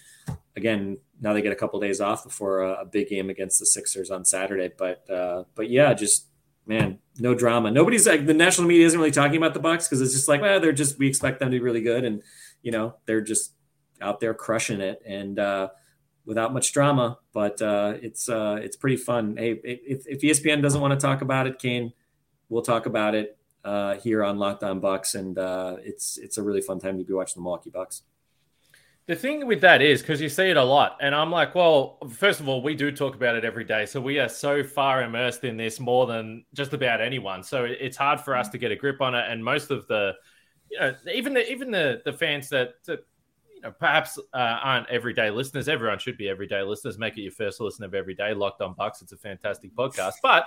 again, 0.56 0.98
now 1.20 1.32
they 1.32 1.42
get 1.42 1.52
a 1.52 1.56
couple 1.56 1.78
of 1.78 1.84
days 1.84 2.00
off 2.00 2.22
before 2.22 2.62
a, 2.62 2.82
a, 2.82 2.84
big 2.84 3.08
game 3.08 3.30
against 3.30 3.58
the 3.58 3.66
Sixers 3.66 4.10
on 4.10 4.24
Saturday. 4.24 4.70
But 4.76 5.08
uh, 5.10 5.44
but 5.56 5.70
yeah, 5.70 5.92
just 5.94 6.26
man, 6.66 6.98
no 7.18 7.34
drama. 7.34 7.70
Nobody's 7.72 8.06
like 8.06 8.26
the 8.26 8.34
national 8.34 8.68
media 8.68 8.86
isn't 8.86 8.98
really 8.98 9.10
talking 9.10 9.36
about 9.36 9.54
the 9.54 9.60
Bucks 9.60 9.88
because 9.88 10.00
it's 10.00 10.12
just 10.12 10.28
like, 10.28 10.40
well, 10.40 10.60
they're 10.60 10.72
just 10.72 10.98
we 10.98 11.08
expect 11.08 11.40
them 11.40 11.50
to 11.50 11.56
be 11.56 11.60
really 11.60 11.82
good, 11.82 12.04
and 12.04 12.22
you 12.62 12.70
know 12.70 12.94
they're 13.06 13.20
just 13.20 13.52
out 14.00 14.20
there 14.20 14.34
crushing 14.34 14.80
it 14.80 15.00
and 15.06 15.38
uh, 15.38 15.68
without 16.24 16.52
much 16.52 16.72
drama. 16.72 17.18
But 17.32 17.60
uh, 17.60 17.94
it's 18.00 18.28
uh, 18.28 18.58
it's 18.62 18.76
pretty 18.76 18.96
fun. 18.96 19.36
Hey, 19.36 19.60
if, 19.64 20.06
if 20.06 20.20
ESPN 20.20 20.62
doesn't 20.62 20.80
want 20.80 20.98
to 20.98 21.04
talk 21.04 21.22
about 21.22 21.46
it, 21.46 21.58
Kane, 21.58 21.92
we'll 22.48 22.62
talk 22.62 22.86
about 22.86 23.14
it 23.14 23.38
uh, 23.64 23.94
here 23.96 24.24
on 24.24 24.38
Locked 24.38 24.62
On 24.62 24.80
Bucks, 24.80 25.14
and 25.14 25.38
uh, 25.38 25.76
it's 25.80 26.18
it's 26.18 26.38
a 26.38 26.42
really 26.42 26.60
fun 26.60 26.78
time 26.78 26.98
to 26.98 27.04
be 27.04 27.12
watching 27.12 27.40
the 27.40 27.42
Milwaukee 27.42 27.70
Bucks. 27.70 28.02
The 29.06 29.16
thing 29.16 29.46
with 29.46 29.60
that 29.62 29.82
is 29.82 30.00
because 30.00 30.20
you 30.20 30.28
see 30.28 30.50
it 30.50 30.56
a 30.56 30.62
lot, 30.62 30.98
and 31.00 31.14
I'm 31.14 31.30
like, 31.30 31.54
well, 31.54 31.98
first 32.08 32.38
of 32.38 32.48
all, 32.48 32.62
we 32.62 32.74
do 32.74 32.92
talk 32.92 33.16
about 33.16 33.34
it 33.34 33.44
every 33.44 33.64
day, 33.64 33.84
so 33.84 34.00
we 34.00 34.20
are 34.20 34.28
so 34.28 34.62
far 34.62 35.02
immersed 35.02 35.42
in 35.42 35.56
this 35.56 35.80
more 35.80 36.06
than 36.06 36.44
just 36.54 36.72
about 36.72 37.00
anyone. 37.00 37.42
So 37.42 37.64
it's 37.64 37.96
hard 37.96 38.20
for 38.20 38.36
us 38.36 38.48
to 38.50 38.58
get 38.58 38.70
a 38.70 38.76
grip 38.76 39.00
on 39.00 39.14
it, 39.14 39.24
and 39.28 39.44
most 39.44 39.72
of 39.72 39.88
the, 39.88 40.12
you 40.70 40.78
know, 40.78 40.94
even 41.12 41.34
the 41.34 41.50
even 41.50 41.72
the 41.72 42.00
the 42.04 42.12
fans 42.12 42.48
that, 42.50 42.74
that 42.86 43.04
perhaps 43.78 44.18
uh, 44.18 44.36
aren't 44.36 44.88
everyday 44.88 45.30
listeners. 45.30 45.68
Everyone 45.68 45.98
should 45.98 46.16
be 46.16 46.28
everyday 46.28 46.62
listeners. 46.62 46.98
Make 46.98 47.16
it 47.18 47.22
your 47.22 47.32
first 47.32 47.60
listen 47.60 47.84
of 47.84 47.94
every 47.94 48.14
day. 48.14 48.34
Locked 48.34 48.60
on 48.60 48.74
Bucks. 48.74 49.02
It's 49.02 49.12
a 49.12 49.16
fantastic 49.16 49.74
podcast. 49.74 50.14
But 50.22 50.46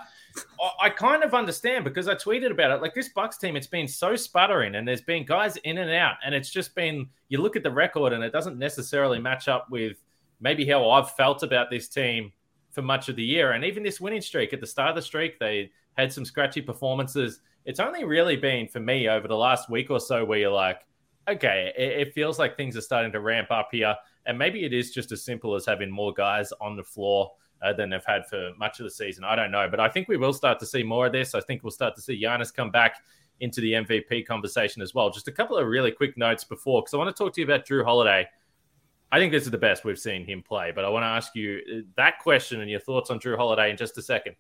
I 0.81 0.89
kind 0.89 1.23
of 1.23 1.33
understand 1.33 1.83
because 1.83 2.07
I 2.07 2.15
tweeted 2.15 2.51
about 2.51 2.71
it. 2.71 2.81
Like 2.81 2.93
this 2.93 3.09
Bucks 3.09 3.37
team, 3.37 3.55
it's 3.55 3.67
been 3.67 3.87
so 3.87 4.15
sputtering, 4.15 4.75
and 4.75 4.87
there's 4.87 5.01
been 5.01 5.25
guys 5.25 5.57
in 5.57 5.77
and 5.77 5.91
out, 5.91 6.15
and 6.25 6.35
it's 6.35 6.49
just 6.49 6.75
been. 6.75 7.07
You 7.29 7.41
look 7.41 7.55
at 7.55 7.63
the 7.63 7.71
record, 7.71 8.13
and 8.13 8.23
it 8.23 8.31
doesn't 8.31 8.57
necessarily 8.59 9.19
match 9.19 9.47
up 9.47 9.67
with 9.69 9.97
maybe 10.39 10.65
how 10.67 10.89
I've 10.89 11.11
felt 11.11 11.43
about 11.43 11.69
this 11.69 11.87
team 11.87 12.31
for 12.71 12.81
much 12.81 13.09
of 13.09 13.15
the 13.15 13.23
year, 13.23 13.53
and 13.53 13.63
even 13.63 13.83
this 13.83 14.01
winning 14.01 14.21
streak 14.21 14.51
at 14.53 14.59
the 14.59 14.67
start 14.67 14.89
of 14.89 14.95
the 14.95 15.01
streak, 15.01 15.39
they 15.39 15.71
had 15.97 16.11
some 16.11 16.25
scratchy 16.25 16.61
performances 16.61 17.39
It's 17.65 17.79
only 17.79 18.03
really 18.03 18.35
been 18.35 18.67
for 18.67 18.79
me 18.79 19.09
over 19.09 19.27
the 19.27 19.35
last 19.35 19.69
week 19.69 19.89
or 19.89 19.99
so 19.99 20.23
where 20.23 20.37
you're 20.37 20.51
like, 20.51 20.85
okay, 21.27 21.73
it, 21.77 22.07
it 22.07 22.13
feels 22.13 22.39
like 22.39 22.55
things 22.55 22.77
are 22.77 22.81
starting 22.81 23.11
to 23.11 23.19
ramp 23.19 23.51
up 23.51 23.69
here. 23.71 23.95
And 24.25 24.37
maybe 24.37 24.65
it 24.65 24.73
is 24.73 24.91
just 24.91 25.11
as 25.11 25.23
simple 25.23 25.55
as 25.55 25.65
having 25.65 25.91
more 25.91 26.13
guys 26.13 26.51
on 26.59 26.75
the 26.75 26.83
floor 26.83 27.31
uh, 27.61 27.73
than 27.73 27.89
they've 27.89 28.05
had 28.05 28.25
for 28.27 28.51
much 28.57 28.79
of 28.79 28.85
the 28.85 28.89
season. 28.89 29.23
I 29.23 29.35
don't 29.35 29.51
know, 29.51 29.67
but 29.69 29.79
I 29.79 29.89
think 29.89 30.07
we 30.07 30.17
will 30.17 30.33
start 30.33 30.59
to 30.59 30.65
see 30.65 30.83
more 30.83 31.07
of 31.07 31.11
this. 31.11 31.35
I 31.35 31.41
think 31.41 31.63
we'll 31.63 31.71
start 31.71 31.95
to 31.95 32.01
see 32.01 32.21
Giannis 32.21 32.53
come 32.53 32.71
back 32.71 32.97
into 33.39 33.61
the 33.61 33.73
MVP 33.73 34.25
conversation 34.25 34.81
as 34.81 34.93
well. 34.93 35.09
Just 35.09 35.27
a 35.27 35.31
couple 35.31 35.57
of 35.57 35.67
really 35.67 35.91
quick 35.91 36.17
notes 36.17 36.43
before, 36.43 36.81
because 36.81 36.93
I 36.93 36.97
want 36.97 37.15
to 37.15 37.23
talk 37.23 37.33
to 37.33 37.41
you 37.41 37.45
about 37.45 37.65
Jrue 37.65 37.83
Holiday. 37.83 38.27
I 39.11 39.19
think 39.19 39.31
this 39.31 39.43
is 39.43 39.51
the 39.51 39.57
best 39.57 39.85
we've 39.85 39.99
seen 39.99 40.25
him 40.25 40.41
play, 40.41 40.71
but 40.73 40.83
I 40.83 40.89
want 40.89 41.03
to 41.03 41.07
ask 41.07 41.35
you 41.35 41.61
uh, 41.71 41.81
that 41.95 42.19
question 42.19 42.61
and 42.61 42.69
your 42.69 42.79
thoughts 42.79 43.09
on 43.09 43.19
Jrue 43.19 43.37
Holiday 43.37 43.69
in 43.69 43.77
just 43.77 43.97
a 43.97 44.01
second. 44.01 44.35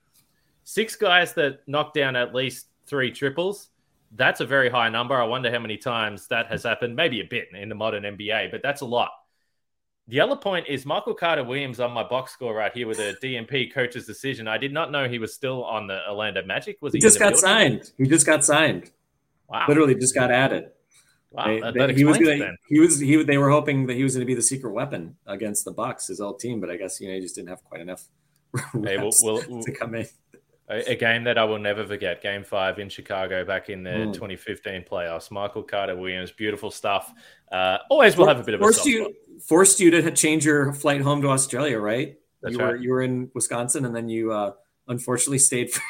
Six 0.63 0.95
guys 0.95 1.33
that 1.33 1.59
knocked 1.67 1.93
down 1.93 2.15
at 2.15 2.33
least 2.33 2.67
three 2.87 3.11
triples. 3.11 3.69
That's 4.11 4.39
a 4.39 4.45
very 4.45 4.69
high 4.69 4.89
number. 4.89 5.15
I 5.15 5.23
wonder 5.23 5.51
how 5.51 5.59
many 5.59 5.77
times 5.77 6.27
that 6.27 6.47
has 6.47 6.63
happened. 6.63 6.95
Maybe 6.95 7.19
a 7.21 7.25
bit 7.25 7.49
in 7.53 7.69
the 7.69 7.75
modern 7.75 8.03
NBA, 8.03 8.51
but 8.51 8.61
that's 8.61 8.81
a 8.81 8.85
lot. 8.85 9.11
The 10.07 10.19
other 10.19 10.35
point 10.35 10.67
is 10.67 10.85
Michael 10.85 11.15
Carter 11.15 11.43
Williams 11.43 11.79
on 11.79 11.91
my 11.91 12.03
box 12.03 12.31
score 12.31 12.53
right 12.53 12.71
here 12.71 12.87
with 12.87 12.99
a 12.99 13.15
DNP 13.23 13.73
coach's 13.73 14.05
decision. 14.05 14.47
I 14.47 14.57
did 14.59 14.71
not 14.71 14.91
know 14.91 15.09
he 15.09 15.17
was 15.17 15.33
still 15.33 15.63
on 15.63 15.87
the 15.87 16.07
Orlando 16.07 16.43
Magic. 16.45 16.77
Was 16.81 16.93
he, 16.93 16.97
he 16.97 17.01
just 17.01 17.17
got 17.17 17.31
building? 17.31 17.39
signed? 17.41 17.91
He 17.97 18.05
just 18.05 18.25
got 18.25 18.45
signed. 18.45 18.91
Wow! 19.49 19.65
Literally 19.67 19.95
just 19.95 20.13
got 20.13 20.31
added. 20.31 20.69
Wow, 21.31 21.47
they, 21.47 21.59
that, 21.59 21.73
that 21.73 21.89
he 21.97 22.05
was 22.05 22.17
gonna, 22.17 22.53
he 22.69 22.79
was 22.79 22.99
he 22.99 23.23
they 23.23 23.37
were 23.37 23.49
hoping 23.49 23.87
that 23.87 23.95
he 23.95 24.03
was 24.03 24.13
going 24.13 24.21
to 24.21 24.27
be 24.27 24.35
the 24.35 24.41
secret 24.41 24.71
weapon 24.71 25.17
against 25.25 25.65
the 25.65 25.71
Bucks, 25.71 26.07
his 26.07 26.21
old 26.21 26.39
team, 26.39 26.61
but 26.61 26.69
I 26.69 26.77
guess 26.77 27.01
you 27.01 27.07
know 27.07 27.15
he 27.15 27.21
just 27.21 27.35
didn't 27.35 27.49
have 27.49 27.63
quite 27.63 27.81
enough 27.81 28.07
hey, 28.83 28.97
we'll, 28.97 29.11
we'll, 29.21 29.61
to 29.63 29.71
come 29.71 29.95
in. 29.95 30.07
A, 30.69 30.91
a, 30.91 30.95
game 30.95 31.23
that 31.25 31.37
I 31.37 31.43
will 31.43 31.59
never 31.59 31.85
forget, 31.85 32.23
Game 32.23 32.43
Five 32.43 32.79
in 32.79 32.89
Chicago 32.89 33.45
back 33.45 33.69
in 33.69 33.83
the 33.83 33.91
mm. 33.91 34.13
2015 34.13 34.83
playoffs. 34.89 35.29
Michael 35.29 35.61
Carter 35.61 35.95
Williams, 35.95 36.31
beautiful 36.31 36.71
stuff. 36.71 37.13
Uh, 37.51 37.77
always 37.89 38.17
will 38.17 38.27
have 38.27 38.39
a 38.39 38.43
bit 38.43 38.55
of 38.55 38.61
forced 38.61 38.85
a 38.87 38.89
you 38.89 39.13
forced 39.43 39.79
you 39.79 39.91
to 39.91 40.11
change 40.11 40.43
your 40.43 40.73
flight 40.73 41.01
home 41.01 41.21
to 41.21 41.29
Australia, 41.29 41.79
right? 41.79 42.17
That's 42.41 42.53
you 42.53 42.59
right. 42.59 42.67
were 42.69 42.75
you 42.77 42.89
were 42.89 43.01
in 43.03 43.29
Wisconsin, 43.35 43.85
and 43.85 43.95
then 43.95 44.09
you 44.09 44.31
uh, 44.31 44.53
unfortunately 44.87 45.39
stayed 45.39 45.71
for, 45.71 45.81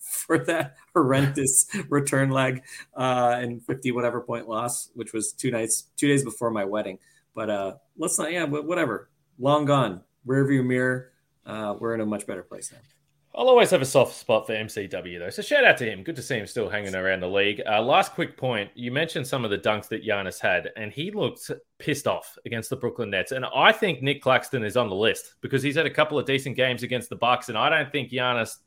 for 0.00 0.38
that 0.38 0.76
horrendous 0.94 1.66
return 1.88 2.30
leg 2.30 2.62
uh, 2.96 3.36
and 3.38 3.62
50 3.64 3.92
whatever 3.92 4.20
point 4.20 4.48
loss, 4.48 4.90
which 4.94 5.12
was 5.12 5.32
two 5.32 5.50
nights, 5.50 5.88
two 5.96 6.08
days 6.08 6.24
before 6.24 6.50
my 6.50 6.64
wedding. 6.64 6.98
But 7.34 7.50
uh, 7.50 7.74
let's 7.96 8.18
not, 8.18 8.32
yeah, 8.32 8.44
whatever. 8.44 9.10
Long 9.38 9.64
gone. 9.64 10.02
Rearview 10.26 10.64
mirror. 10.64 11.12
Uh, 11.44 11.74
we're 11.78 11.94
in 11.94 12.00
a 12.00 12.06
much 12.06 12.26
better 12.26 12.42
place 12.42 12.72
now. 12.72 12.78
I'll 13.36 13.48
always 13.48 13.70
have 13.70 13.82
a 13.82 13.86
soft 13.86 14.14
spot 14.14 14.46
for 14.46 14.52
MCW 14.52 15.18
though, 15.18 15.30
so 15.30 15.42
shout 15.42 15.64
out 15.64 15.76
to 15.78 15.90
him. 15.90 16.04
Good 16.04 16.14
to 16.16 16.22
see 16.22 16.36
him 16.36 16.46
still 16.46 16.68
hanging 16.68 16.94
around 16.94 17.18
the 17.18 17.28
league. 17.28 17.60
Uh, 17.66 17.82
last 17.82 18.12
quick 18.12 18.36
point: 18.36 18.70
you 18.74 18.92
mentioned 18.92 19.26
some 19.26 19.44
of 19.44 19.50
the 19.50 19.58
dunks 19.58 19.88
that 19.88 20.06
Giannis 20.06 20.38
had, 20.38 20.70
and 20.76 20.92
he 20.92 21.10
looked 21.10 21.50
pissed 21.80 22.06
off 22.06 22.38
against 22.46 22.70
the 22.70 22.76
Brooklyn 22.76 23.10
Nets. 23.10 23.32
And 23.32 23.44
I 23.44 23.72
think 23.72 24.02
Nick 24.02 24.22
Claxton 24.22 24.62
is 24.62 24.76
on 24.76 24.88
the 24.88 24.94
list 24.94 25.34
because 25.40 25.64
he's 25.64 25.74
had 25.74 25.86
a 25.86 25.90
couple 25.90 26.16
of 26.16 26.26
decent 26.26 26.54
games 26.54 26.84
against 26.84 27.08
the 27.08 27.16
Bucks, 27.16 27.48
and 27.48 27.58
I 27.58 27.68
don't 27.68 27.90
think 27.90 28.12
Giannis 28.12 28.58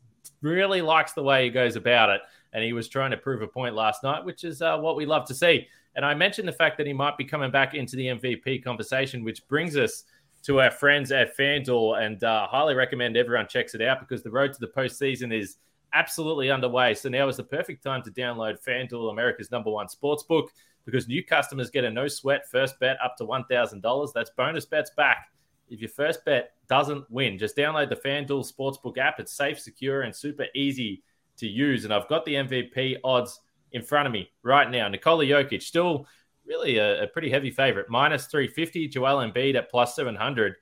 really 0.42 0.82
likes 0.82 1.12
the 1.12 1.22
way 1.22 1.44
he 1.44 1.50
goes 1.50 1.76
about 1.76 2.10
it. 2.10 2.20
And 2.52 2.62
he 2.62 2.74
was 2.74 2.88
trying 2.88 3.10
to 3.10 3.16
prove 3.16 3.40
a 3.40 3.46
point 3.46 3.74
last 3.74 4.02
night, 4.02 4.24
which 4.24 4.44
is 4.44 4.60
uh, 4.60 4.78
what 4.78 4.96
we 4.96 5.06
love 5.06 5.26
to 5.28 5.34
see. 5.34 5.66
And 5.96 6.04
I 6.04 6.14
mentioned 6.14 6.46
the 6.46 6.52
fact 6.52 6.76
that 6.78 6.86
he 6.86 6.92
might 6.92 7.16
be 7.16 7.24
coming 7.24 7.50
back 7.50 7.74
into 7.74 7.96
the 7.96 8.06
MVP 8.06 8.62
conversation, 8.62 9.24
which 9.24 9.46
brings 9.48 9.76
us 9.76 10.04
to 10.48 10.62
our 10.62 10.70
friends 10.70 11.12
at 11.12 11.36
FanDuel 11.36 12.02
and 12.02 12.24
uh, 12.24 12.46
highly 12.46 12.74
recommend 12.74 13.18
everyone 13.18 13.46
checks 13.46 13.74
it 13.74 13.82
out 13.82 14.00
because 14.00 14.22
the 14.22 14.30
road 14.30 14.50
to 14.50 14.58
the 14.58 14.66
postseason 14.66 15.30
is 15.30 15.58
absolutely 15.92 16.50
underway. 16.50 16.94
So 16.94 17.10
now 17.10 17.28
is 17.28 17.36
the 17.36 17.44
perfect 17.44 17.84
time 17.84 18.02
to 18.04 18.10
download 18.10 18.56
FanDuel, 18.66 19.10
America's 19.10 19.50
number 19.50 19.70
one 19.70 19.90
sports 19.90 20.22
book, 20.22 20.50
because 20.86 21.06
new 21.06 21.22
customers 21.22 21.68
get 21.68 21.84
a 21.84 21.90
no 21.90 22.08
sweat 22.08 22.48
first 22.50 22.80
bet 22.80 22.96
up 23.04 23.14
to 23.18 23.24
$1,000. 23.24 24.12
That's 24.14 24.30
bonus 24.38 24.64
bets 24.64 24.90
back. 24.96 25.30
If 25.68 25.80
your 25.80 25.90
first 25.90 26.24
bet 26.24 26.52
doesn't 26.66 27.04
win, 27.10 27.36
just 27.36 27.54
download 27.54 27.90
the 27.90 27.96
FanDuel 27.96 28.50
Sportsbook 28.50 28.96
app. 28.96 29.20
It's 29.20 29.34
safe, 29.34 29.60
secure, 29.60 30.00
and 30.00 30.16
super 30.16 30.46
easy 30.54 31.02
to 31.36 31.46
use. 31.46 31.84
And 31.84 31.92
I've 31.92 32.08
got 32.08 32.24
the 32.24 32.32
MVP 32.32 33.00
odds 33.04 33.38
in 33.72 33.82
front 33.82 34.06
of 34.06 34.14
me 34.14 34.30
right 34.42 34.70
now. 34.70 34.88
Nikola 34.88 35.26
Jokic 35.26 35.62
still 35.62 36.06
really 36.48 36.78
a, 36.78 37.04
a 37.04 37.06
pretty 37.06 37.30
heavy 37.30 37.50
favorite. 37.50 37.88
Minus 37.88 38.26
350, 38.26 38.88
Joel 38.88 39.30
Embiid 39.30 39.54
at 39.54 39.70
plus 39.70 39.94
700. 39.94 40.56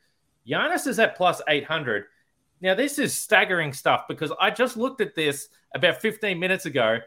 Giannis 0.46 0.86
is 0.86 0.98
at 0.98 1.16
plus 1.16 1.40
800. 1.48 2.04
Now, 2.60 2.74
this 2.74 2.98
is 2.98 3.14
staggering 3.14 3.72
stuff 3.72 4.06
because 4.08 4.32
I 4.40 4.50
just 4.50 4.76
looked 4.76 5.00
at 5.00 5.14
this 5.14 5.48
about 5.74 6.00
15 6.00 6.38
minutes 6.38 6.66
ago 6.66 6.98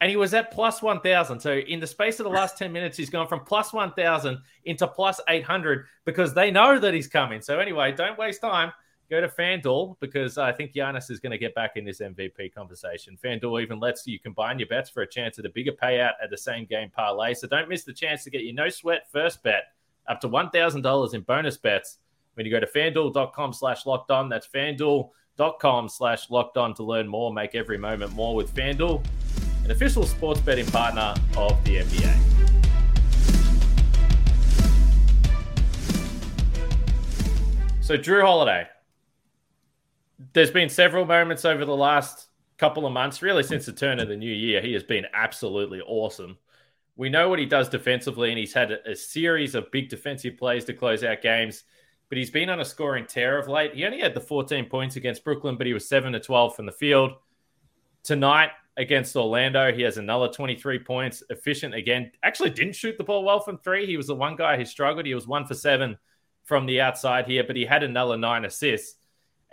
and 0.00 0.10
he 0.10 0.16
was 0.16 0.34
at 0.34 0.50
plus 0.50 0.82
1,000. 0.82 1.40
So, 1.40 1.54
in 1.54 1.80
the 1.80 1.86
space 1.86 2.18
of 2.20 2.24
the 2.24 2.30
last 2.30 2.58
10 2.58 2.72
minutes, 2.72 2.96
he's 2.96 3.10
gone 3.10 3.28
from 3.28 3.40
plus 3.40 3.72
1,000 3.72 4.38
into 4.64 4.86
plus 4.86 5.20
800 5.28 5.86
because 6.04 6.34
they 6.34 6.50
know 6.50 6.78
that 6.78 6.94
he's 6.94 7.08
coming. 7.08 7.40
So, 7.40 7.58
anyway, 7.58 7.92
don't 7.92 8.18
waste 8.18 8.40
time 8.40 8.72
go 9.08 9.20
to 9.20 9.28
FanDuel 9.28 9.96
because 10.00 10.38
I 10.38 10.52
think 10.52 10.72
Giannis 10.72 11.10
is 11.10 11.20
going 11.20 11.30
to 11.32 11.38
get 11.38 11.54
back 11.54 11.76
in 11.76 11.84
this 11.84 12.00
MVP 12.00 12.54
conversation. 12.54 13.16
FanDuel 13.22 13.62
even 13.62 13.78
lets 13.78 14.06
you 14.06 14.18
combine 14.18 14.58
your 14.58 14.68
bets 14.68 14.90
for 14.90 15.02
a 15.02 15.06
chance 15.06 15.38
at 15.38 15.46
a 15.46 15.50
bigger 15.50 15.72
payout 15.72 16.12
at 16.22 16.30
the 16.30 16.36
same 16.36 16.64
game 16.64 16.90
parlay. 16.90 17.34
So 17.34 17.46
don't 17.46 17.68
miss 17.68 17.84
the 17.84 17.92
chance 17.92 18.24
to 18.24 18.30
get 18.30 18.42
your 18.42 18.54
no 18.54 18.68
sweat 18.68 19.10
first 19.10 19.42
bet 19.42 19.64
up 20.08 20.20
to 20.20 20.28
$1,000 20.28 21.14
in 21.14 21.20
bonus 21.22 21.56
bets 21.56 21.98
when 22.34 22.46
you 22.46 22.52
go 22.52 22.60
to 22.60 22.66
fanduel.com 22.66 23.52
slash 23.52 23.86
locked 23.86 24.10
on. 24.10 24.28
That's 24.28 24.46
fanduel.com 24.46 25.88
slash 25.88 26.30
locked 26.30 26.56
on 26.56 26.74
to 26.74 26.82
learn 26.82 27.08
more. 27.08 27.32
Make 27.32 27.54
every 27.54 27.78
moment 27.78 28.12
more 28.12 28.34
with 28.34 28.54
FanDuel, 28.54 29.04
an 29.64 29.70
official 29.70 30.04
sports 30.04 30.40
betting 30.40 30.66
partner 30.66 31.14
of 31.36 31.62
the 31.64 31.76
NBA. 31.76 32.36
So, 37.80 37.96
Drew 37.96 38.22
Holiday, 38.22 38.66
there's 40.32 40.50
been 40.50 40.68
several 40.68 41.04
moments 41.04 41.44
over 41.44 41.64
the 41.64 41.76
last 41.76 42.28
couple 42.58 42.86
of 42.86 42.92
months, 42.92 43.22
really 43.22 43.42
since 43.42 43.66
the 43.66 43.72
turn 43.72 44.00
of 44.00 44.08
the 44.08 44.16
new 44.16 44.32
year. 44.32 44.60
He 44.60 44.72
has 44.72 44.82
been 44.82 45.06
absolutely 45.12 45.80
awesome. 45.80 46.38
We 46.96 47.10
know 47.10 47.28
what 47.28 47.38
he 47.38 47.44
does 47.44 47.68
defensively, 47.68 48.30
and 48.30 48.38
he's 48.38 48.54
had 48.54 48.70
a, 48.72 48.96
series 48.96 49.54
of 49.54 49.70
big 49.70 49.90
defensive 49.90 50.38
plays 50.38 50.64
to 50.64 50.72
close 50.72 51.04
out 51.04 51.20
games. 51.20 51.64
But 52.08 52.18
he's 52.18 52.30
been 52.30 52.48
on 52.48 52.60
a 52.60 52.64
scoring 52.64 53.04
tear 53.04 53.38
of 53.38 53.48
late. 53.48 53.74
He 53.74 53.84
only 53.84 54.00
had 54.00 54.14
the 54.14 54.20
14 54.20 54.66
points 54.66 54.96
against 54.96 55.24
Brooklyn, 55.24 55.56
but 55.56 55.66
he 55.66 55.74
was 55.74 55.88
7 55.88 56.12
to 56.12 56.20
12 56.20 56.56
from 56.56 56.64
the 56.64 56.72
field. 56.72 57.12
Tonight 58.02 58.50
against 58.76 59.16
Orlando, 59.16 59.72
he 59.72 59.82
has 59.82 59.98
another 59.98 60.28
23 60.28 60.78
points, 60.78 61.22
efficient 61.28 61.74
again. 61.74 62.12
Actually, 62.22 62.50
didn't 62.50 62.76
shoot 62.76 62.96
the 62.96 63.04
ball 63.04 63.24
well 63.24 63.40
from 63.40 63.58
three. 63.58 63.86
He 63.86 63.96
was 63.96 64.06
the 64.06 64.14
one 64.14 64.36
guy 64.36 64.56
who 64.56 64.64
struggled. 64.64 65.04
He 65.04 65.14
was 65.14 65.26
one 65.26 65.46
for 65.46 65.54
seven 65.54 65.98
from 66.44 66.64
the 66.64 66.80
outside 66.80 67.26
here, 67.26 67.44
but 67.44 67.56
he 67.56 67.66
had 67.66 67.82
another 67.82 68.16
nine 68.16 68.44
assists. 68.44 68.94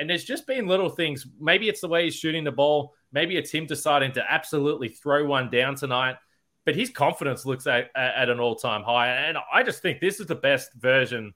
And 0.03 0.09
there's 0.09 0.25
just 0.25 0.45
been 0.45 0.67
little 0.67 0.89
things. 0.89 1.25
Maybe 1.39 1.69
it's 1.69 1.79
the 1.79 1.87
way 1.87 2.03
he's 2.03 2.13
shooting 2.13 2.43
the 2.43 2.51
ball. 2.51 2.93
Maybe 3.13 3.37
it's 3.37 3.51
him 3.51 3.65
deciding 3.65 4.11
to 4.15 4.23
absolutely 4.29 4.89
throw 4.89 5.23
one 5.23 5.49
down 5.49 5.75
tonight. 5.75 6.17
But 6.65 6.75
his 6.75 6.89
confidence 6.89 7.45
looks 7.45 7.67
at, 7.67 7.89
at 7.95 8.27
an 8.27 8.37
all 8.37 8.55
time 8.55 8.83
high. 8.83 9.07
And 9.07 9.37
I 9.53 9.63
just 9.63 9.81
think 9.81 10.01
this 10.01 10.19
is 10.19 10.27
the 10.27 10.35
best 10.35 10.73
version. 10.73 11.33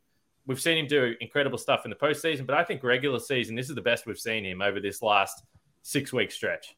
We've 0.47 0.59
seen 0.59 0.77
him 0.77 0.87
do 0.87 1.15
incredible 1.21 1.57
stuff 1.57 1.85
in 1.85 1.91
the 1.91 1.95
postseason, 1.95 2.45
but 2.45 2.57
I 2.57 2.65
think 2.65 2.83
regular 2.83 3.19
season, 3.19 3.55
this 3.55 3.69
is 3.69 3.75
the 3.75 3.81
best 3.81 4.05
we've 4.05 4.19
seen 4.19 4.43
him 4.43 4.61
over 4.61 4.81
this 4.81 5.01
last 5.01 5.43
six 5.81 6.11
week 6.11 6.29
stretch. 6.29 6.75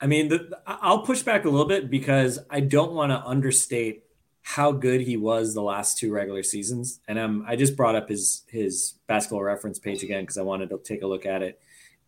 I 0.00 0.08
mean, 0.08 0.26
the, 0.26 0.58
I'll 0.66 1.02
push 1.02 1.22
back 1.22 1.44
a 1.44 1.48
little 1.48 1.68
bit 1.68 1.90
because 1.90 2.40
I 2.50 2.58
don't 2.58 2.90
want 2.90 3.12
to 3.12 3.22
understate 3.24 4.02
how 4.46 4.70
good 4.70 5.00
he 5.00 5.16
was 5.16 5.54
the 5.54 5.62
last 5.62 5.96
two 5.96 6.12
regular 6.12 6.42
seasons. 6.42 7.00
And 7.08 7.18
um, 7.18 7.46
I 7.48 7.56
just 7.56 7.76
brought 7.76 7.96
up 7.96 8.10
his 8.10 8.44
his 8.46 8.94
basketball 9.06 9.42
reference 9.42 9.78
page 9.78 10.02
again 10.02 10.22
because 10.22 10.36
I 10.36 10.42
wanted 10.42 10.68
to 10.68 10.78
take 10.78 11.02
a 11.02 11.06
look 11.06 11.24
at 11.24 11.42
it. 11.42 11.58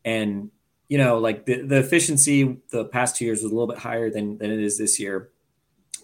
And 0.04 0.50
you 0.88 0.98
know, 0.98 1.18
like 1.18 1.46
the, 1.46 1.62
the 1.62 1.78
efficiency 1.78 2.58
the 2.70 2.84
past 2.84 3.16
two 3.16 3.24
years 3.24 3.42
was 3.42 3.50
a 3.50 3.54
little 3.54 3.66
bit 3.66 3.78
higher 3.78 4.10
than 4.10 4.36
than 4.36 4.50
it 4.50 4.60
is 4.60 4.76
this 4.76 5.00
year. 5.00 5.30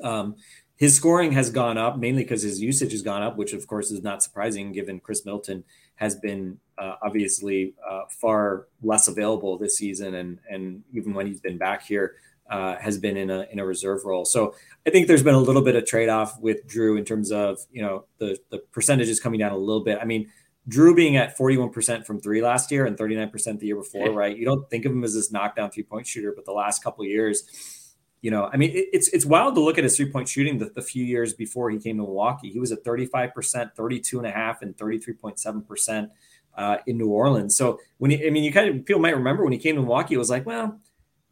Um, 0.02 0.36
his 0.76 0.96
scoring 0.96 1.32
has 1.32 1.50
gone 1.50 1.76
up 1.76 1.98
mainly 1.98 2.22
because 2.24 2.42
his 2.42 2.62
usage 2.62 2.92
has 2.92 3.02
gone 3.02 3.22
up, 3.22 3.36
which 3.36 3.52
of 3.52 3.66
course 3.66 3.90
is 3.90 4.02
not 4.02 4.22
surprising 4.22 4.72
given 4.72 5.00
Khris 5.00 5.26
Middleton 5.26 5.64
has 5.96 6.16
been 6.16 6.58
uh, 6.78 6.94
obviously 7.02 7.74
uh, 7.88 8.04
far 8.08 8.68
less 8.82 9.06
available 9.06 9.58
this 9.58 9.76
season, 9.76 10.14
and 10.14 10.38
and 10.48 10.82
even 10.94 11.12
when 11.12 11.26
he's 11.26 11.40
been 11.40 11.58
back 11.58 11.86
here, 11.86 12.14
uh, 12.52 12.76
has 12.78 12.98
been 12.98 13.16
in 13.16 13.30
a 13.30 13.46
in 13.50 13.58
a 13.58 13.64
reserve 13.64 14.04
role. 14.04 14.26
So 14.26 14.54
I 14.86 14.90
think 14.90 15.08
there's 15.08 15.22
been 15.22 15.34
a 15.34 15.40
little 15.40 15.62
bit 15.62 15.74
of 15.74 15.86
trade 15.86 16.10
off 16.10 16.38
with 16.38 16.66
Jrue 16.66 16.98
in 16.98 17.04
terms 17.04 17.32
of 17.32 17.58
you 17.72 17.80
know 17.80 18.04
the 18.18 18.38
the 18.50 18.58
percentages 18.58 19.18
coming 19.18 19.40
down 19.40 19.52
a 19.52 19.56
little 19.56 19.82
bit. 19.82 19.98
I 20.00 20.04
mean, 20.04 20.30
Jrue 20.68 20.94
being 20.94 21.16
at 21.16 21.36
41% 21.36 22.04
from 22.04 22.20
three 22.20 22.42
last 22.42 22.70
year 22.70 22.84
and 22.84 22.96
39% 22.96 23.58
the 23.58 23.66
year 23.66 23.76
before, 23.76 24.12
right? 24.12 24.36
You 24.36 24.44
don't 24.44 24.68
think 24.68 24.84
of 24.84 24.92
him 24.92 25.02
as 25.02 25.14
this 25.14 25.32
knockdown 25.32 25.70
three 25.70 25.82
point 25.82 26.06
shooter, 26.06 26.34
but 26.36 26.44
the 26.44 26.52
last 26.52 26.84
couple 26.84 27.06
years, 27.06 27.94
you 28.20 28.30
know, 28.30 28.50
I 28.52 28.58
mean, 28.58 28.70
it, 28.72 28.88
it's 28.92 29.08
it's 29.08 29.24
wild 29.24 29.54
to 29.54 29.62
look 29.62 29.78
at 29.78 29.84
his 29.84 29.96
three 29.96 30.10
point 30.10 30.28
shooting 30.28 30.58
the, 30.58 30.66
the, 30.66 30.82
few 30.82 31.04
years 31.04 31.32
before 31.32 31.70
he 31.70 31.78
came 31.78 31.96
to 31.96 32.02
Milwaukee. 32.02 32.50
He 32.50 32.60
was 32.60 32.70
at 32.70 32.84
35%, 32.84 33.74
32 33.74 34.18
and 34.18 34.26
a 34.26 34.30
half, 34.30 34.60
and 34.60 34.76
33.7% 34.76 36.10
uh, 36.58 36.76
in 36.86 36.98
New 36.98 37.08
Orleans. 37.08 37.56
So 37.56 37.80
when 37.96 38.10
he, 38.10 38.26
I 38.26 38.28
mean, 38.28 38.44
you 38.44 38.52
kind 38.52 38.68
of 38.68 38.84
people 38.84 39.00
might 39.00 39.16
remember 39.16 39.42
when 39.42 39.54
he 39.54 39.58
came 39.58 39.76
to 39.76 39.80
Milwaukee, 39.80 40.16
it 40.16 40.18
was 40.18 40.28
like, 40.28 40.44
well 40.44 40.78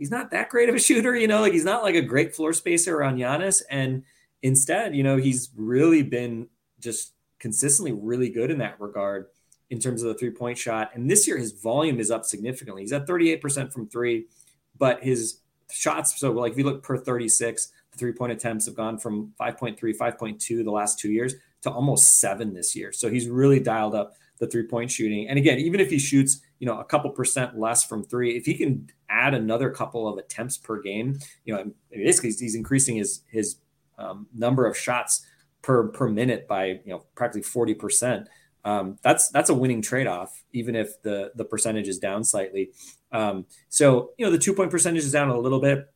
he's 0.00 0.10
not 0.10 0.30
that 0.30 0.48
great 0.48 0.70
of 0.70 0.74
a 0.74 0.78
shooter, 0.78 1.14
you 1.14 1.28
know, 1.28 1.42
like 1.42 1.52
he's 1.52 1.64
not 1.64 1.82
like 1.82 1.94
a 1.94 2.00
great 2.00 2.34
floor 2.34 2.54
spacer 2.54 2.96
around 2.96 3.18
Giannis. 3.18 3.62
And 3.70 4.02
instead, 4.42 4.96
you 4.96 5.02
know, 5.02 5.18
he's 5.18 5.50
really 5.54 6.02
been 6.02 6.48
just 6.80 7.12
consistently 7.38 7.92
really 7.92 8.30
good 8.30 8.50
in 8.50 8.58
that 8.58 8.80
regard 8.80 9.26
in 9.68 9.78
terms 9.78 10.02
of 10.02 10.08
the 10.08 10.14
three 10.14 10.30
point 10.30 10.56
shot. 10.56 10.90
And 10.94 11.08
this 11.08 11.28
year, 11.28 11.36
his 11.36 11.52
volume 11.52 12.00
is 12.00 12.10
up 12.10 12.24
significantly. 12.24 12.80
He's 12.80 12.94
at 12.94 13.06
38% 13.06 13.74
from 13.74 13.90
three, 13.90 14.24
but 14.78 15.04
his 15.04 15.40
shots, 15.70 16.18
so 16.18 16.32
like 16.32 16.52
if 16.52 16.58
you 16.58 16.64
look 16.64 16.82
per 16.82 16.96
36, 16.96 17.70
the 17.92 17.98
three 17.98 18.12
point 18.12 18.32
attempts 18.32 18.64
have 18.64 18.74
gone 18.74 18.96
from 18.96 19.34
5.3, 19.38 19.78
5.2 19.78 20.64
the 20.64 20.70
last 20.70 20.98
two 20.98 21.12
years 21.12 21.34
to 21.60 21.70
almost 21.70 22.20
seven 22.20 22.54
this 22.54 22.74
year. 22.74 22.90
So 22.90 23.10
he's 23.10 23.28
really 23.28 23.60
dialed 23.60 23.94
up 23.94 24.14
the 24.40 24.46
three 24.46 24.66
point 24.66 24.90
shooting. 24.90 25.28
And 25.28 25.38
again, 25.38 25.58
even 25.58 25.78
if 25.78 25.90
he 25.90 25.98
shoots, 25.98 26.40
you 26.58 26.66
know, 26.66 26.80
a 26.80 26.84
couple 26.84 27.10
percent 27.10 27.58
less 27.58 27.84
from 27.84 28.02
three, 28.02 28.36
if 28.36 28.46
he 28.46 28.54
can 28.54 28.90
add 29.08 29.34
another 29.34 29.70
couple 29.70 30.08
of 30.08 30.18
attempts 30.18 30.58
per 30.58 30.80
game, 30.80 31.20
you 31.44 31.54
know, 31.54 31.70
basically 31.90 32.30
he's 32.30 32.56
increasing 32.56 32.96
his 32.96 33.22
his 33.28 33.56
um, 33.98 34.26
number 34.34 34.66
of 34.66 34.76
shots 34.76 35.24
per 35.62 35.88
per 35.88 36.08
minute 36.08 36.48
by 36.48 36.66
you 36.66 36.80
know 36.86 37.04
practically 37.14 37.42
forty 37.42 37.74
percent. 37.74 38.28
Um, 38.64 38.98
that's 39.02 39.28
that's 39.28 39.50
a 39.50 39.54
winning 39.54 39.82
trade 39.82 40.06
off, 40.06 40.42
even 40.52 40.74
if 40.74 41.00
the 41.02 41.32
the 41.36 41.44
percentage 41.44 41.88
is 41.88 41.98
down 41.98 42.24
slightly. 42.24 42.70
Um, 43.12 43.46
so 43.68 44.10
you 44.18 44.24
know 44.24 44.32
the 44.32 44.38
two 44.38 44.54
point 44.54 44.70
percentage 44.70 45.04
is 45.04 45.12
down 45.12 45.28
a 45.28 45.38
little 45.38 45.60
bit. 45.60 45.86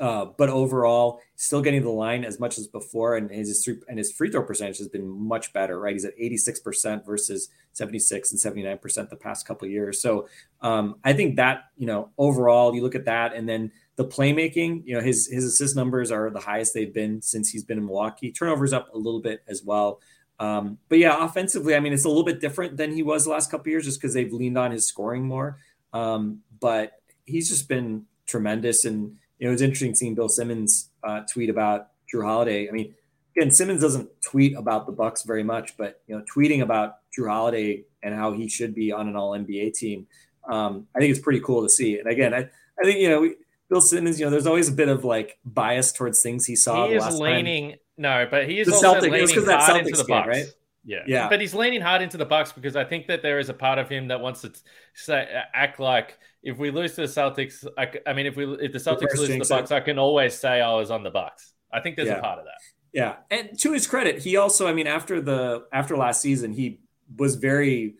Uh, 0.00 0.26
but 0.36 0.48
overall, 0.48 1.20
still 1.36 1.62
getting 1.62 1.82
the 1.82 1.90
line 1.90 2.24
as 2.24 2.40
much 2.40 2.58
as 2.58 2.66
before, 2.66 3.16
and 3.16 3.30
his 3.30 3.64
three, 3.64 3.78
and 3.88 3.98
his 3.98 4.10
free 4.10 4.30
throw 4.30 4.42
percentage 4.42 4.78
has 4.78 4.88
been 4.88 5.06
much 5.06 5.52
better. 5.52 5.78
Right, 5.78 5.92
he's 5.92 6.04
at 6.04 6.14
eighty 6.18 6.36
six 6.36 6.58
percent 6.58 7.06
versus 7.06 7.48
seventy 7.72 8.00
six 8.00 8.32
and 8.32 8.40
seventy 8.40 8.64
nine 8.64 8.78
percent 8.78 9.10
the 9.10 9.16
past 9.16 9.46
couple 9.46 9.68
years. 9.68 10.00
So 10.00 10.28
um, 10.60 10.96
I 11.04 11.12
think 11.12 11.36
that 11.36 11.66
you 11.78 11.86
know 11.86 12.10
overall, 12.18 12.74
you 12.74 12.82
look 12.82 12.96
at 12.96 13.04
that, 13.04 13.32
and 13.32 13.48
then 13.48 13.70
the 13.94 14.04
playmaking. 14.04 14.82
You 14.84 14.96
know, 14.96 15.02
his 15.02 15.28
his 15.28 15.44
assist 15.44 15.76
numbers 15.76 16.10
are 16.10 16.30
the 16.30 16.40
highest 16.40 16.74
they've 16.74 16.92
been 16.92 17.22
since 17.22 17.48
he's 17.48 17.62
been 17.62 17.78
in 17.78 17.86
Milwaukee. 17.86 18.32
Turnovers 18.32 18.72
up 18.72 18.92
a 18.92 18.98
little 18.98 19.20
bit 19.20 19.42
as 19.46 19.62
well. 19.62 20.00
Um, 20.40 20.78
but 20.88 20.98
yeah, 20.98 21.24
offensively, 21.24 21.76
I 21.76 21.80
mean, 21.80 21.92
it's 21.92 22.04
a 22.04 22.08
little 22.08 22.24
bit 22.24 22.40
different 22.40 22.76
than 22.76 22.92
he 22.92 23.02
was 23.02 23.24
the 23.24 23.30
last 23.30 23.50
couple 23.50 23.70
years, 23.70 23.84
just 23.84 24.00
because 24.00 24.14
they've 24.14 24.32
leaned 24.32 24.58
on 24.58 24.72
his 24.72 24.86
scoring 24.86 25.24
more. 25.24 25.58
Um, 25.92 26.40
but 26.60 27.00
he's 27.24 27.48
just 27.48 27.68
been 27.68 28.04
tremendous 28.26 28.84
and 28.84 29.16
it 29.38 29.48
was 29.48 29.62
interesting 29.62 29.94
seeing 29.94 30.14
Bill 30.14 30.28
Simmons 30.28 30.90
uh, 31.04 31.20
tweet 31.32 31.50
about 31.50 31.88
Jrue 32.12 32.24
Holiday. 32.24 32.68
I 32.68 32.72
mean, 32.72 32.94
again, 33.36 33.50
Simmons 33.50 33.80
doesn't 33.80 34.08
tweet 34.22 34.56
about 34.56 34.86
the 34.86 34.92
Bucks 34.92 35.22
very 35.22 35.42
much, 35.42 35.76
but 35.76 36.00
you 36.06 36.16
know, 36.16 36.24
tweeting 36.34 36.62
about 36.62 36.98
Jrue 37.16 37.28
Holiday 37.28 37.84
and 38.02 38.14
how 38.14 38.32
he 38.32 38.48
should 38.48 38.74
be 38.74 38.92
on 38.92 39.08
an 39.08 39.16
All 39.16 39.32
NBA 39.32 39.74
team, 39.74 40.06
um, 40.48 40.86
I 40.94 41.00
think 41.00 41.10
it's 41.10 41.20
pretty 41.20 41.40
cool 41.40 41.62
to 41.62 41.68
see. 41.68 41.98
And 41.98 42.08
again, 42.08 42.32
I, 42.32 42.48
I 42.80 42.84
think 42.84 43.00
you 43.00 43.08
know, 43.08 43.20
we, 43.20 43.36
Bill 43.68 43.80
Simmons, 43.80 44.18
you 44.18 44.26
know, 44.26 44.30
there's 44.30 44.46
always 44.46 44.68
a 44.68 44.72
bit 44.72 44.88
of 44.88 45.04
like 45.04 45.38
bias 45.44 45.92
towards 45.92 46.22
things 46.22 46.46
he 46.46 46.56
saw. 46.56 46.88
He 46.88 46.94
is 46.94 47.18
leaning, 47.18 47.70
time. 47.70 47.78
no, 47.98 48.28
but 48.30 48.48
he 48.48 48.60
is 48.60 48.68
the 48.68 48.74
also 48.74 48.92
Celtic, 48.92 49.12
leaning 49.12 49.44
hard 49.44 49.86
into 49.86 49.90
the 49.90 50.04
game, 50.04 50.06
Bucks. 50.06 50.28
right? 50.28 50.46
Yeah. 50.86 51.00
Yeah. 51.06 51.28
But 51.28 51.40
he's 51.40 51.52
leaning 51.54 51.80
hard 51.80 52.00
into 52.00 52.16
the 52.16 52.24
Bucks 52.24 52.52
because 52.52 52.76
I 52.76 52.84
think 52.84 53.08
that 53.08 53.20
there 53.20 53.38
is 53.38 53.48
a 53.48 53.54
part 53.54 53.78
of 53.78 53.88
him 53.88 54.08
that 54.08 54.20
wants 54.20 54.42
to 54.42 54.52
say 54.94 55.26
act 55.52 55.80
like 55.80 56.16
if 56.42 56.56
we 56.58 56.70
lose 56.70 56.94
to 56.94 57.00
the 57.02 57.06
Celtics, 57.08 57.66
I, 57.76 57.90
I 58.06 58.12
mean, 58.12 58.26
if 58.26 58.36
we 58.36 58.44
if 58.60 58.72
the 58.72 58.78
Celtics 58.78 59.16
lose 59.16 59.28
to 59.28 59.38
the 59.38 59.46
Bucks, 59.48 59.72
I 59.72 59.80
can 59.80 59.98
always 59.98 60.34
say 60.38 60.60
I 60.60 60.72
was 60.74 60.90
on 60.92 61.02
the 61.02 61.10
Bucks. 61.10 61.52
I 61.72 61.80
think 61.80 61.96
there's 61.96 62.08
Yeah. 62.08 62.18
a 62.18 62.22
part 62.22 62.38
of 62.38 62.44
that. 62.44 62.60
Yeah, 62.92 63.16
and 63.30 63.58
to 63.58 63.72
his 63.72 63.86
credit, 63.86 64.20
he 64.22 64.36
also, 64.36 64.66
I 64.66 64.72
mean, 64.72 64.86
after 64.86 65.20
the 65.20 65.66
after 65.72 65.96
last 65.96 66.22
season, 66.22 66.52
he 66.52 66.80
was 67.18 67.34
very 67.34 67.96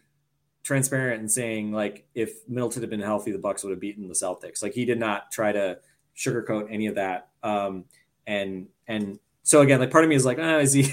transparent 0.62 1.20
in 1.22 1.28
saying 1.28 1.72
like 1.72 2.06
if 2.14 2.30
Middleton 2.48 2.82
had 2.82 2.90
been 2.90 3.00
healthy, 3.00 3.30
the 3.32 3.38
Bucks 3.38 3.62
would 3.62 3.70
have 3.70 3.80
beaten 3.80 4.08
the 4.08 4.14
Celtics. 4.14 4.62
Like 4.62 4.72
he 4.74 4.84
did 4.84 4.98
not 4.98 5.30
try 5.30 5.52
to 5.52 5.78
sugarcoat 6.16 6.68
any 6.70 6.86
of 6.86 6.94
that. 6.94 7.28
Um, 7.42 7.84
and 8.26 8.68
and 8.88 9.18
so 9.42 9.60
again, 9.60 9.80
like 9.80 9.90
part 9.90 10.04
of 10.04 10.08
me 10.10 10.16
is 10.16 10.24
like, 10.24 10.38
ah, 10.40 10.58
is 10.58 10.72
he, 10.72 10.92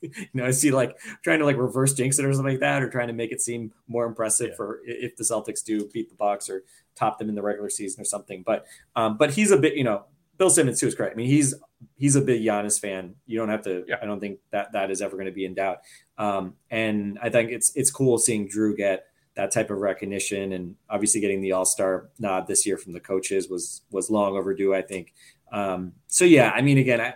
you 0.00 0.10
know, 0.34 0.46
I 0.46 0.50
see 0.50 0.70
like 0.70 0.96
trying 1.22 1.38
to 1.40 1.44
like 1.44 1.56
reverse 1.56 1.94
jinx 1.94 2.18
it 2.18 2.24
or 2.24 2.32
something 2.32 2.52
like 2.54 2.60
that, 2.60 2.82
or 2.82 2.90
trying 2.90 3.08
to 3.08 3.12
make 3.14 3.32
it 3.32 3.40
seem 3.40 3.72
more 3.88 4.06
impressive 4.06 4.50
Yeah. 4.50 4.56
for 4.56 4.80
if 4.84 5.16
the 5.16 5.24
Celtics 5.24 5.64
do 5.64 5.88
beat 5.92 6.08
the 6.08 6.14
Bucks 6.14 6.48
or 6.48 6.62
top 6.94 7.18
them 7.18 7.28
in 7.28 7.34
the 7.34 7.42
regular 7.42 7.70
season 7.70 8.00
or 8.00 8.04
something. 8.04 8.42
But 8.44 8.66
um, 8.96 9.16
but 9.16 9.32
he's 9.32 9.50
a 9.50 9.56
bit, 9.56 9.74
you 9.74 9.84
know, 9.84 10.04
Bill 10.38 10.50
Simmons 10.50 10.80
too 10.80 10.86
is 10.86 10.94
correct. 10.94 11.12
I 11.14 11.16
mean, 11.16 11.28
he's 11.28 11.54
he's 11.96 12.16
a 12.16 12.20
big 12.20 12.42
Giannis 12.42 12.80
fan. 12.80 13.14
You 13.26 13.38
don't 13.38 13.48
have 13.50 13.62
to. 13.62 13.84
Yeah. 13.86 13.96
I 14.02 14.06
don't 14.06 14.20
think 14.20 14.38
that 14.50 14.72
that 14.72 14.90
is 14.90 15.02
ever 15.02 15.16
going 15.16 15.26
to 15.26 15.32
be 15.32 15.44
in 15.44 15.54
doubt. 15.54 15.78
Um, 16.18 16.54
and 16.70 17.18
I 17.22 17.28
think 17.30 17.50
it's 17.50 17.74
it's 17.76 17.90
cool 17.90 18.18
seeing 18.18 18.48
Jrue 18.48 18.76
get 18.76 19.04
that 19.36 19.52
type 19.52 19.70
of 19.70 19.78
recognition, 19.78 20.52
and 20.52 20.76
obviously 20.88 21.20
getting 21.20 21.40
the 21.40 21.52
All 21.52 21.64
Star 21.64 22.08
nod 22.18 22.46
this 22.46 22.66
year 22.66 22.76
from 22.76 22.92
the 22.94 23.00
coaches 23.00 23.48
was 23.48 23.82
was 23.90 24.10
long 24.10 24.36
overdue. 24.36 24.74
I 24.74 24.82
think. 24.82 25.12
Um, 25.52 25.92
so 26.06 26.24
yeah, 26.24 26.50
I 26.54 26.62
mean, 26.62 26.78
again, 26.78 27.00
I. 27.00 27.14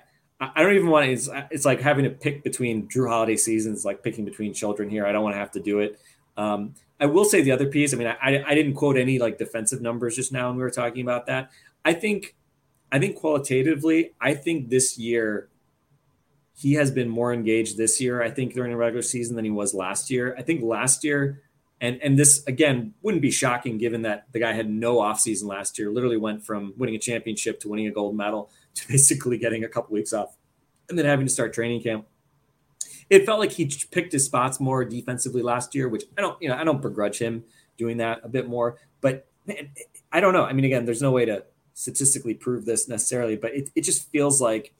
I 0.54 0.62
don't 0.62 0.74
even 0.74 0.88
want 0.88 1.06
to. 1.06 1.12
It's, 1.12 1.28
it's 1.50 1.64
like 1.64 1.80
having 1.80 2.04
to 2.04 2.10
pick 2.10 2.42
between 2.42 2.88
Jrue 2.88 3.08
Holiday 3.08 3.36
seasons, 3.36 3.84
like 3.84 4.02
picking 4.02 4.24
between 4.24 4.52
children 4.52 4.88
here. 4.90 5.06
I 5.06 5.12
don't 5.12 5.22
want 5.22 5.34
to 5.34 5.38
have 5.38 5.52
to 5.52 5.60
do 5.60 5.80
it. 5.80 6.00
Um, 6.36 6.74
I 7.00 7.06
will 7.06 7.24
say 7.24 7.42
the 7.42 7.52
other 7.52 7.66
piece. 7.66 7.92
I 7.92 7.96
mean, 7.96 8.06
I, 8.06 8.42
I 8.46 8.54
didn't 8.54 8.74
quote 8.74 8.96
any 8.96 9.18
like 9.18 9.38
defensive 9.38 9.80
numbers 9.80 10.16
just 10.16 10.32
now 10.32 10.48
when 10.48 10.56
we 10.56 10.62
were 10.62 10.70
talking 10.70 11.02
about 11.02 11.26
that. 11.26 11.50
I 11.84 11.92
think, 11.92 12.34
I 12.90 12.98
think 12.98 13.16
qualitatively, 13.16 14.12
I 14.20 14.34
think 14.34 14.70
this 14.70 14.98
year 14.98 15.48
he 16.56 16.74
has 16.74 16.90
been 16.90 17.08
more 17.08 17.32
engaged 17.32 17.76
this 17.76 18.00
year. 18.00 18.22
I 18.22 18.30
think 18.30 18.54
during 18.54 18.70
the 18.70 18.76
regular 18.76 19.02
season 19.02 19.36
than 19.36 19.44
he 19.44 19.50
was 19.50 19.74
last 19.74 20.10
year. 20.10 20.34
I 20.38 20.42
think 20.42 20.62
last 20.62 21.04
year, 21.04 21.42
and 21.80 22.00
and 22.02 22.16
this 22.18 22.44
again 22.46 22.94
wouldn't 23.02 23.22
be 23.22 23.32
shocking 23.32 23.76
given 23.76 24.02
that 24.02 24.26
the 24.32 24.38
guy 24.38 24.52
had 24.52 24.70
no 24.70 24.96
offseason 24.98 25.44
last 25.44 25.78
year. 25.78 25.90
Literally 25.90 26.16
went 26.16 26.46
from 26.46 26.72
winning 26.76 26.94
a 26.94 27.00
championship 27.00 27.60
to 27.60 27.68
winning 27.68 27.88
a 27.88 27.90
gold 27.90 28.16
medal 28.16 28.50
to 28.74 28.88
basically 28.88 29.38
getting 29.38 29.64
a 29.64 29.68
couple 29.68 29.94
weeks 29.94 30.12
off 30.12 30.36
and 30.88 30.98
then 30.98 31.06
having 31.06 31.26
to 31.26 31.32
start 31.32 31.52
training 31.52 31.82
camp. 31.82 32.06
It 33.10 33.26
felt 33.26 33.38
like 33.38 33.52
he 33.52 33.70
picked 33.90 34.12
his 34.12 34.24
spots 34.24 34.60
more 34.60 34.84
defensively 34.84 35.42
last 35.42 35.74
year, 35.74 35.88
which 35.88 36.04
I 36.16 36.22
don't, 36.22 36.40
you 36.40 36.48
know, 36.48 36.56
I 36.56 36.64
don't 36.64 36.80
begrudge 36.80 37.18
him 37.18 37.44
doing 37.76 37.98
that 37.98 38.20
a 38.24 38.28
bit 38.28 38.48
more. 38.48 38.78
But 39.00 39.26
man, 39.46 39.70
I 40.10 40.20
don't 40.20 40.32
know. 40.32 40.44
I 40.44 40.52
mean, 40.52 40.64
again, 40.64 40.84
there's 40.84 41.02
no 41.02 41.10
way 41.10 41.24
to 41.26 41.44
statistically 41.74 42.34
prove 42.34 42.64
this 42.64 42.88
necessarily, 42.88 43.36
but 43.36 43.54
it, 43.54 43.70
it 43.74 43.82
just 43.82 44.10
feels 44.10 44.40
like 44.40 44.72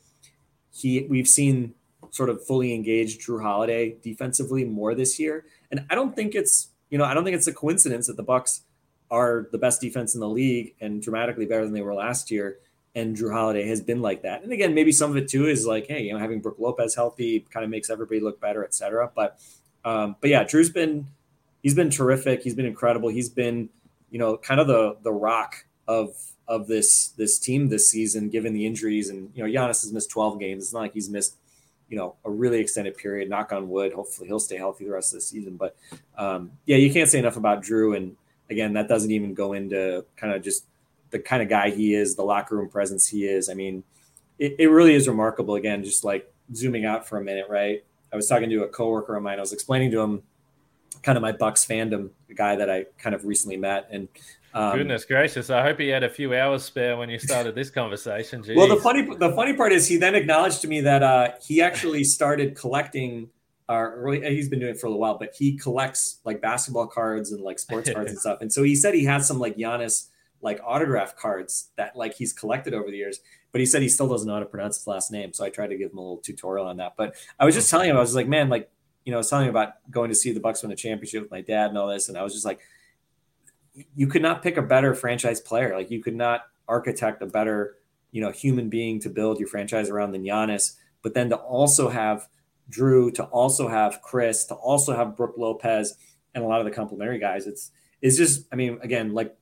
he 0.71 1.07
we've 1.09 1.29
seen 1.29 1.75
sort 2.11 2.31
of 2.31 2.45
fully 2.45 2.75
engaged 2.75 3.21
Jrue 3.21 3.43
Holiday 3.43 3.97
defensively 4.03 4.65
more 4.65 4.95
this 4.95 5.19
year. 5.19 5.45
And 5.71 5.85
I 5.91 5.95
don't 5.95 6.15
think 6.15 6.35
it's, 6.35 6.69
you 6.91 6.99
know, 6.99 7.05
I 7.05 7.15
don't 7.15 7.25
think 7.25 7.37
it's 7.37 7.47
a 7.47 7.53
coincidence 7.53 8.07
that 8.07 8.17
the 8.17 8.23
Bucks 8.23 8.63
are 9.11 9.49
the 9.53 9.59
best 9.59 9.81
defense 9.81 10.15
in 10.15 10.21
the 10.21 10.29
league 10.29 10.75
and 10.81 11.03
dramatically 11.03 11.47
better 11.47 11.65
than 11.65 11.75
they 11.75 11.83
were 11.83 11.95
last 11.95 12.31
year 12.31 12.59
and 12.95 13.17
Jrue 13.17 13.33
Holiday 13.33 13.67
has 13.67 13.81
been 13.81 14.01
like 14.01 14.23
that. 14.23 14.43
And 14.43 14.53
again, 14.53 14.75
maybe 14.75 14.93
some 14.93 15.11
of 15.11 15.17
it 15.17 15.29
too 15.29 15.47
is 15.47 15.67
like, 15.67 15.87
hey, 15.87 16.03
you 16.03 16.13
know, 16.13 16.19
having 16.19 16.41
Brook 16.41 16.57
Lopez 16.59 16.95
healthy 16.95 17.41
kind 17.51 17.65
of 17.65 17.71
makes 17.71 17.91
everybody 17.91 18.21
look 18.21 18.41
better, 18.41 18.65
et 18.65 18.73
cetera. 18.73 19.11
But, 19.15 19.39
um, 19.85 20.17
but 20.21 20.31
yeah, 20.31 20.45
Jrue's 20.45 20.71
been, 20.71 21.09
he's 21.65 21.75
been 21.75 21.91
terrific. 21.91 22.43
He's 22.43 22.55
been 22.55 22.67
incredible. 22.67 23.09
He's 23.09 23.29
been, 23.29 23.69
you 24.11 24.19
know, 24.21 24.37
kind 24.37 24.61
of 24.61 24.69
the 24.69 24.97
the 25.03 25.13
rock 25.13 25.65
of 25.89 26.15
of 26.47 26.69
this 26.69 27.09
this 27.09 27.39
team 27.41 27.69
this 27.69 27.91
season, 27.91 28.29
given 28.29 28.53
the 28.53 28.65
injuries. 28.65 29.09
And 29.09 29.33
you 29.35 29.43
know, 29.43 29.51
Giannis 29.51 29.83
has 29.83 29.93
missed 29.93 30.11
12 30.11 30.39
games. 30.39 30.63
It's 30.63 30.73
not 30.73 30.81
like 30.81 30.93
he's 30.93 31.11
missed, 31.11 31.37
you 31.89 31.97
know, 31.97 32.15
a 32.25 32.31
really 32.31 32.61
extended 32.61 32.97
period. 32.97 33.29
Knock 33.29 33.53
on 33.53 33.69
wood. 33.69 33.93
Hopefully, 33.93 34.29
he'll 34.29 34.39
stay 34.39 34.57
healthy 34.57 34.85
the 34.85 34.93
rest 34.93 35.13
of 35.13 35.19
the 35.19 35.23
season. 35.23 35.57
But 35.57 35.75
um, 36.17 36.53
yeah, 36.67 36.77
you 36.77 36.93
can't 36.93 37.11
say 37.11 37.19
enough 37.19 37.37
about 37.37 37.65
Jrue. 37.65 37.97
And 37.97 38.17
again, 38.51 38.75
that 38.75 38.87
doesn't 38.87 39.11
even 39.11 39.35
go 39.35 39.55
into 39.55 40.05
kind 40.17 40.33
of 40.33 40.43
just 40.43 40.65
the 41.15 41.21
kind 41.21 41.43
of 41.43 41.49
guy 41.49 41.71
he 41.71 41.95
is, 41.95 42.17
the 42.17 42.25
locker 42.25 42.57
room 42.57 42.69
presence 42.69 43.07
he 43.07 43.25
is. 43.25 43.49
I 43.49 43.55
mean, 43.55 43.85
it, 44.37 44.57
it 44.59 44.67
really 44.67 44.95
is 44.95 45.07
remarkable. 45.07 45.55
Again, 45.55 45.85
just 45.85 46.03
like 46.03 46.31
zooming 46.53 46.85
out 46.85 47.09
for 47.09 47.19
a 47.19 47.23
minute, 47.23 47.47
right? 47.49 47.85
I 48.13 48.17
was 48.17 48.29
talking 48.29 48.51
to 48.51 48.65
a 48.65 48.69
coworker 48.69 49.15
of 49.15 49.23
mine. 49.23 49.39
I 49.39 49.41
was 49.41 49.53
explaining 49.53 49.93
to 49.93 50.01
him 50.01 50.25
kind 51.05 51.17
of 51.17 51.23
my 51.23 51.31
Bucks 51.31 51.65
fandom, 51.65 52.11
the 52.27 52.35
guy 52.35 52.57
that 52.57 52.69
I 52.69 52.87
kind 52.99 53.15
of 53.15 53.25
recently 53.25 53.57
met, 53.57 53.87
and 53.93 54.09
um, 54.55 54.77
Goodness 54.77 55.05
gracious! 55.05 55.51
I 55.51 55.63
hope 55.63 55.79
he 55.79 55.89
had 55.89 56.03
a 56.03 56.09
few 56.09 56.35
hours 56.35 56.65
spare 56.65 56.97
when 56.97 57.09
you 57.11 57.21
started 57.21 57.55
this 57.55 57.71
conversation. 57.71 58.43
Jeez. 58.43 58.55
Well, 58.57 58.69
the 58.69 58.77
funny 58.77 59.03
the 59.03 59.33
funny 59.37 59.55
part 59.55 59.73
is 59.73 59.87
he 59.87 59.97
then 59.99 60.17
acknowledged 60.17 60.63
to 60.63 60.69
me 60.69 60.81
that 60.81 61.03
uh, 61.03 61.33
he 61.41 61.63
actually 61.63 62.03
started 62.05 62.57
collecting. 62.57 63.31
Uh, 63.69 63.81
really, 63.97 64.35
he's 64.35 64.49
been 64.49 64.61
doing 64.61 64.75
it 64.75 64.81
for 64.81 64.87
a 64.87 64.91
little 64.91 65.01
while, 65.01 65.17
but 65.17 65.35
he 65.37 65.57
collects 65.57 66.19
like 66.25 66.41
basketball 66.41 66.87
cards 66.87 67.33
and 67.33 67.43
like 67.43 67.59
sports 67.59 67.91
cards 67.91 68.11
and 68.11 68.19
stuff. 68.19 68.39
And 68.41 68.53
so 68.53 68.63
he 68.63 68.75
said 68.75 68.95
he 68.95 69.05
has 69.05 69.27
some 69.27 69.39
like 69.39 69.57
Giannis 69.57 70.09
like 70.45 70.61
autograph 70.63 71.17
cards 71.17 71.71
that 71.77 71.97
like 71.97 72.15
he's 72.15 72.33
collected 72.33 72.75
over 72.75 72.91
the 72.91 72.97
years. 72.97 73.21
But 73.51 73.61
he 73.61 73.67
said 73.67 73.83
he 73.83 73.89
still 73.89 74.09
doesn't 74.09 74.29
know 74.29 74.35
how 74.35 74.41
to 74.41 74.47
pronounce 74.47 74.77
his 74.77 74.87
last 74.87 75.11
name. 75.11 75.33
So 75.33 75.45
I 75.45 75.51
tried 75.51 75.69
to 75.69 75.77
give 75.77 75.91
him 75.91 75.99
a 75.99 76.01
little 76.01 76.19
tutorial 76.19 76.67
on 76.67 76.77
that. 76.77 76.95
But 76.97 77.17
I 77.41 77.45
was 77.45 77.55
just 77.55 77.71
telling 77.71 77.89
him, 77.89 77.97
I 77.97 78.01
was 78.01 78.15
like, 78.15 78.29
man, 78.29 78.49
like 78.49 78.71
you 79.05 79.11
know, 79.11 79.19
I 79.19 79.21
was 79.21 79.31
telling 79.31 79.47
him 79.47 79.51
about 79.51 79.91
going 79.91 80.11
to 80.11 80.15
see 80.15 80.33
the 80.33 80.41
Bucks 80.41 80.63
win 80.63 80.71
a 80.73 80.77
championship 80.77 81.23
with 81.23 81.31
my 81.31 81.41
dad 81.41 81.71
and 81.71 81.79
all 81.79 81.89
this, 81.89 82.09
and 82.09 82.17
I 82.17 82.23
was 82.23 82.33
just 82.33 82.45
like, 82.45 82.61
you 83.95 84.07
could 84.07 84.23
not 84.23 84.43
pick 84.43 84.57
a 84.57 84.63
better 84.63 84.95
franchise 84.95 85.41
player. 85.41 85.75
Like 85.77 85.91
you 85.91 86.03
could 86.03 86.15
not 86.15 86.43
architect 86.69 87.23
a 87.23 87.27
better, 87.27 87.77
you 88.13 88.21
know, 88.21 88.31
human 88.31 88.69
being 88.69 89.01
to 89.01 89.11
build 89.11 89.39
your 89.39 89.49
franchise 89.49 89.91
around 89.91 90.13
than 90.13 90.23
Giannis. 90.23 90.77
But 91.03 91.15
then 91.15 91.29
to 91.31 91.37
also 91.37 91.89
have 91.89 92.29
Jrue, 92.71 93.13
to 93.15 93.25
also 93.25 93.69
have 93.69 94.01
Khris, 94.01 94.47
to 94.47 94.55
also 94.55 94.97
have 94.97 95.17
Brook 95.17 95.35
Lopez, 95.37 95.97
and 96.35 96.45
a 96.45 96.47
lot 96.47 96.61
of 96.61 96.65
the 96.65 96.71
complementary 96.71 97.19
guys. 97.19 97.47
It's 97.47 97.71
it's 98.01 98.17
just, 98.17 98.47
I 98.53 98.57
mean, 98.57 98.79
again, 98.83 99.13
like 99.13 99.37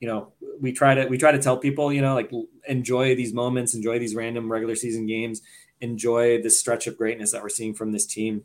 you 0.00 0.08
know, 0.08 0.32
we 0.60 0.72
try 0.72 0.94
to 0.94 1.06
we 1.06 1.18
try 1.18 1.32
to 1.32 1.38
tell 1.38 1.56
people, 1.56 1.92
you 1.92 2.00
know, 2.00 2.14
like 2.14 2.30
enjoy 2.68 3.14
these 3.14 3.32
moments, 3.32 3.74
enjoy 3.74 3.98
these 3.98 4.14
random 4.14 4.50
regular 4.50 4.74
season 4.74 5.06
games, 5.06 5.42
enjoy 5.80 6.42
this 6.42 6.58
stretch 6.58 6.86
of 6.86 6.96
greatness 6.96 7.32
that 7.32 7.42
we're 7.42 7.48
seeing 7.48 7.74
from 7.74 7.92
this 7.92 8.06
team. 8.06 8.44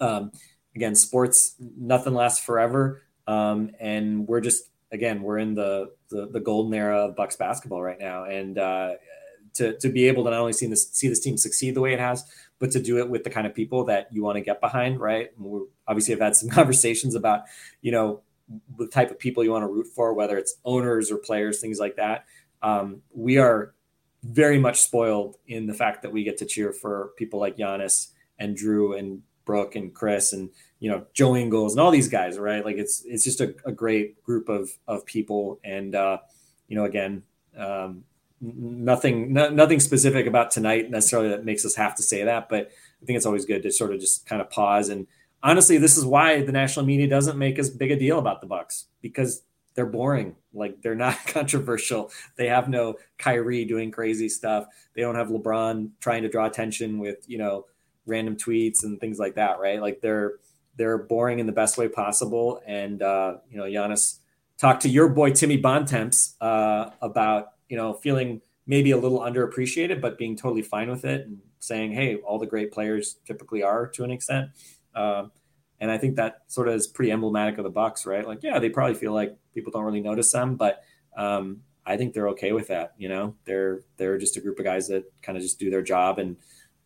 Um, 0.00 0.32
again, 0.74 0.94
sports 0.94 1.56
nothing 1.76 2.14
lasts 2.14 2.44
forever, 2.44 3.02
um, 3.26 3.70
and 3.80 4.26
we're 4.26 4.40
just 4.40 4.64
again 4.92 5.22
we're 5.22 5.38
in 5.38 5.54
the, 5.54 5.90
the, 6.10 6.28
the 6.32 6.40
golden 6.40 6.72
era 6.74 7.06
of 7.06 7.16
Bucks 7.16 7.36
basketball 7.36 7.82
right 7.82 7.98
now, 7.98 8.24
and 8.24 8.58
uh, 8.58 8.92
to 9.54 9.76
to 9.78 9.88
be 9.88 10.06
able 10.06 10.24
to 10.24 10.30
not 10.30 10.40
only 10.40 10.52
see 10.52 10.66
this 10.66 10.90
see 10.92 11.08
this 11.08 11.20
team 11.20 11.36
succeed 11.36 11.74
the 11.74 11.80
way 11.80 11.92
it 11.92 12.00
has, 12.00 12.24
but 12.58 12.70
to 12.72 12.80
do 12.80 12.98
it 12.98 13.08
with 13.08 13.24
the 13.24 13.30
kind 13.30 13.46
of 13.46 13.54
people 13.54 13.84
that 13.84 14.08
you 14.12 14.22
want 14.22 14.36
to 14.36 14.42
get 14.42 14.60
behind, 14.60 15.00
right? 15.00 15.30
we 15.38 15.60
obviously 15.86 16.12
have 16.12 16.20
had 16.20 16.36
some 16.36 16.48
conversations 16.58 17.14
about 17.14 17.42
you 17.82 17.92
know 17.92 18.22
the 18.78 18.86
type 18.86 19.10
of 19.10 19.18
people 19.18 19.44
you 19.44 19.50
want 19.50 19.62
to 19.62 19.68
root 19.68 19.86
for, 19.94 20.14
whether 20.14 20.38
it's 20.38 20.56
owners 20.64 21.10
or 21.10 21.18
players, 21.18 21.60
things 21.60 21.78
like 21.78 21.96
that. 21.96 22.24
Um, 22.62 23.02
we 23.14 23.38
are 23.38 23.74
very 24.22 24.58
much 24.58 24.80
spoiled 24.80 25.36
in 25.46 25.66
the 25.66 25.74
fact 25.74 26.02
that 26.02 26.12
we 26.12 26.24
get 26.24 26.38
to 26.38 26.46
cheer 26.46 26.72
for 26.72 27.12
people 27.16 27.38
like 27.38 27.56
Giannis 27.56 28.08
and 28.38 28.56
Jrue 28.56 28.98
and 28.98 29.22
Brook 29.44 29.76
and 29.76 29.94
Khris 29.94 30.32
and 30.32 30.50
you 30.78 30.90
know 30.90 31.06
Joe 31.12 31.34
Ingles 31.36 31.72
and 31.72 31.80
all 31.80 31.90
these 31.90 32.08
guys, 32.08 32.38
right? 32.38 32.64
Like 32.64 32.76
it's 32.76 33.02
it's 33.06 33.24
just 33.24 33.40
a, 33.40 33.54
a 33.64 33.72
great 33.72 34.22
group 34.22 34.48
of 34.48 34.70
of 34.86 35.04
people, 35.06 35.60
and 35.64 35.94
uh, 35.94 36.18
you 36.68 36.76
know 36.76 36.84
again, 36.84 37.22
um, 37.56 38.04
nothing 38.40 39.32
no, 39.32 39.48
nothing 39.48 39.80
specific 39.80 40.26
about 40.26 40.50
tonight 40.50 40.90
necessarily 40.90 41.30
that 41.30 41.44
makes 41.44 41.64
us 41.64 41.74
have 41.74 41.94
to 41.96 42.02
say 42.02 42.24
that, 42.24 42.48
but 42.48 42.70
I 43.02 43.06
think 43.06 43.16
it's 43.16 43.26
always 43.26 43.46
good 43.46 43.62
to 43.62 43.72
sort 43.72 43.94
of 43.94 44.00
just 44.00 44.26
kind 44.26 44.42
of 44.42 44.50
pause 44.50 44.88
and 44.88 45.06
honestly, 45.42 45.78
this 45.78 45.96
is 45.96 46.04
why 46.04 46.42
the 46.42 46.52
national 46.52 46.86
media 46.86 47.08
doesn't 47.08 47.38
make 47.38 47.58
as 47.58 47.70
big 47.70 47.90
a 47.90 47.96
deal 47.96 48.18
about 48.18 48.40
the 48.40 48.46
Bucks 48.46 48.86
because 49.00 49.42
they're 49.74 49.86
boring. 49.86 50.34
Like 50.52 50.82
they're 50.82 50.94
not 50.94 51.16
controversial. 51.26 52.10
They 52.36 52.48
have 52.48 52.68
no 52.68 52.96
Kyrie 53.18 53.64
doing 53.64 53.90
crazy 53.90 54.28
stuff. 54.28 54.66
They 54.94 55.02
don't 55.02 55.14
have 55.14 55.28
LeBron 55.28 55.90
trying 56.00 56.22
to 56.22 56.28
draw 56.28 56.46
attention 56.46 56.98
with 56.98 57.18
you 57.28 57.38
know 57.38 57.66
random 58.06 58.36
tweets 58.36 58.82
and 58.82 58.98
things 58.98 59.18
like 59.18 59.36
that. 59.36 59.60
Right? 59.60 59.80
Like 59.80 60.00
they're 60.00 60.34
they're 60.76 60.98
boring 60.98 61.38
in 61.38 61.46
the 61.46 61.52
best 61.52 61.78
way 61.78 61.88
possible. 61.88 62.60
And 62.66 63.02
uh, 63.02 63.36
you 63.50 63.56
know, 63.56 63.64
Giannis 63.64 64.18
talked 64.58 64.82
to 64.82 64.88
your 64.88 65.08
boy 65.08 65.30
Timmy 65.30 65.56
Bontemps 65.56 66.34
uh, 66.40 66.90
about 67.00 67.52
you 67.68 67.76
know 67.76 67.92
feeling 67.92 68.40
maybe 68.66 68.90
a 68.90 68.96
little 68.96 69.20
underappreciated, 69.20 70.00
but 70.00 70.18
being 70.18 70.36
totally 70.36 70.62
fine 70.62 70.90
with 70.90 71.04
it 71.04 71.26
and 71.26 71.38
saying, 71.58 71.92
hey, 71.92 72.16
all 72.16 72.38
the 72.38 72.46
great 72.46 72.70
players 72.70 73.16
typically 73.24 73.62
are 73.62 73.86
to 73.86 74.04
an 74.04 74.10
extent. 74.10 74.50
Um, 74.94 75.32
and 75.80 75.90
I 75.90 75.98
think 75.98 76.16
that 76.16 76.42
sort 76.48 76.68
of 76.68 76.74
is 76.74 76.86
pretty 76.86 77.12
emblematic 77.12 77.58
of 77.58 77.64
the 77.64 77.70
Bucks, 77.70 78.04
right? 78.04 78.26
Like, 78.26 78.42
yeah, 78.42 78.58
they 78.58 78.68
probably 78.68 78.94
feel 78.94 79.12
like 79.12 79.36
people 79.54 79.70
don't 79.70 79.84
really 79.84 80.00
notice 80.00 80.32
them, 80.32 80.56
but 80.56 80.82
um, 81.16 81.60
I 81.86 81.96
think 81.96 82.12
they're 82.12 82.28
okay 82.30 82.52
with 82.52 82.68
that. 82.68 82.94
You 82.98 83.08
know, 83.08 83.34
they're 83.44 83.80
they're 83.96 84.18
just 84.18 84.36
a 84.36 84.40
group 84.40 84.58
of 84.58 84.64
guys 84.64 84.88
that 84.88 85.04
kind 85.22 85.38
of 85.38 85.42
just 85.42 85.58
do 85.58 85.70
their 85.70 85.82
job. 85.82 86.18
And 86.18 86.36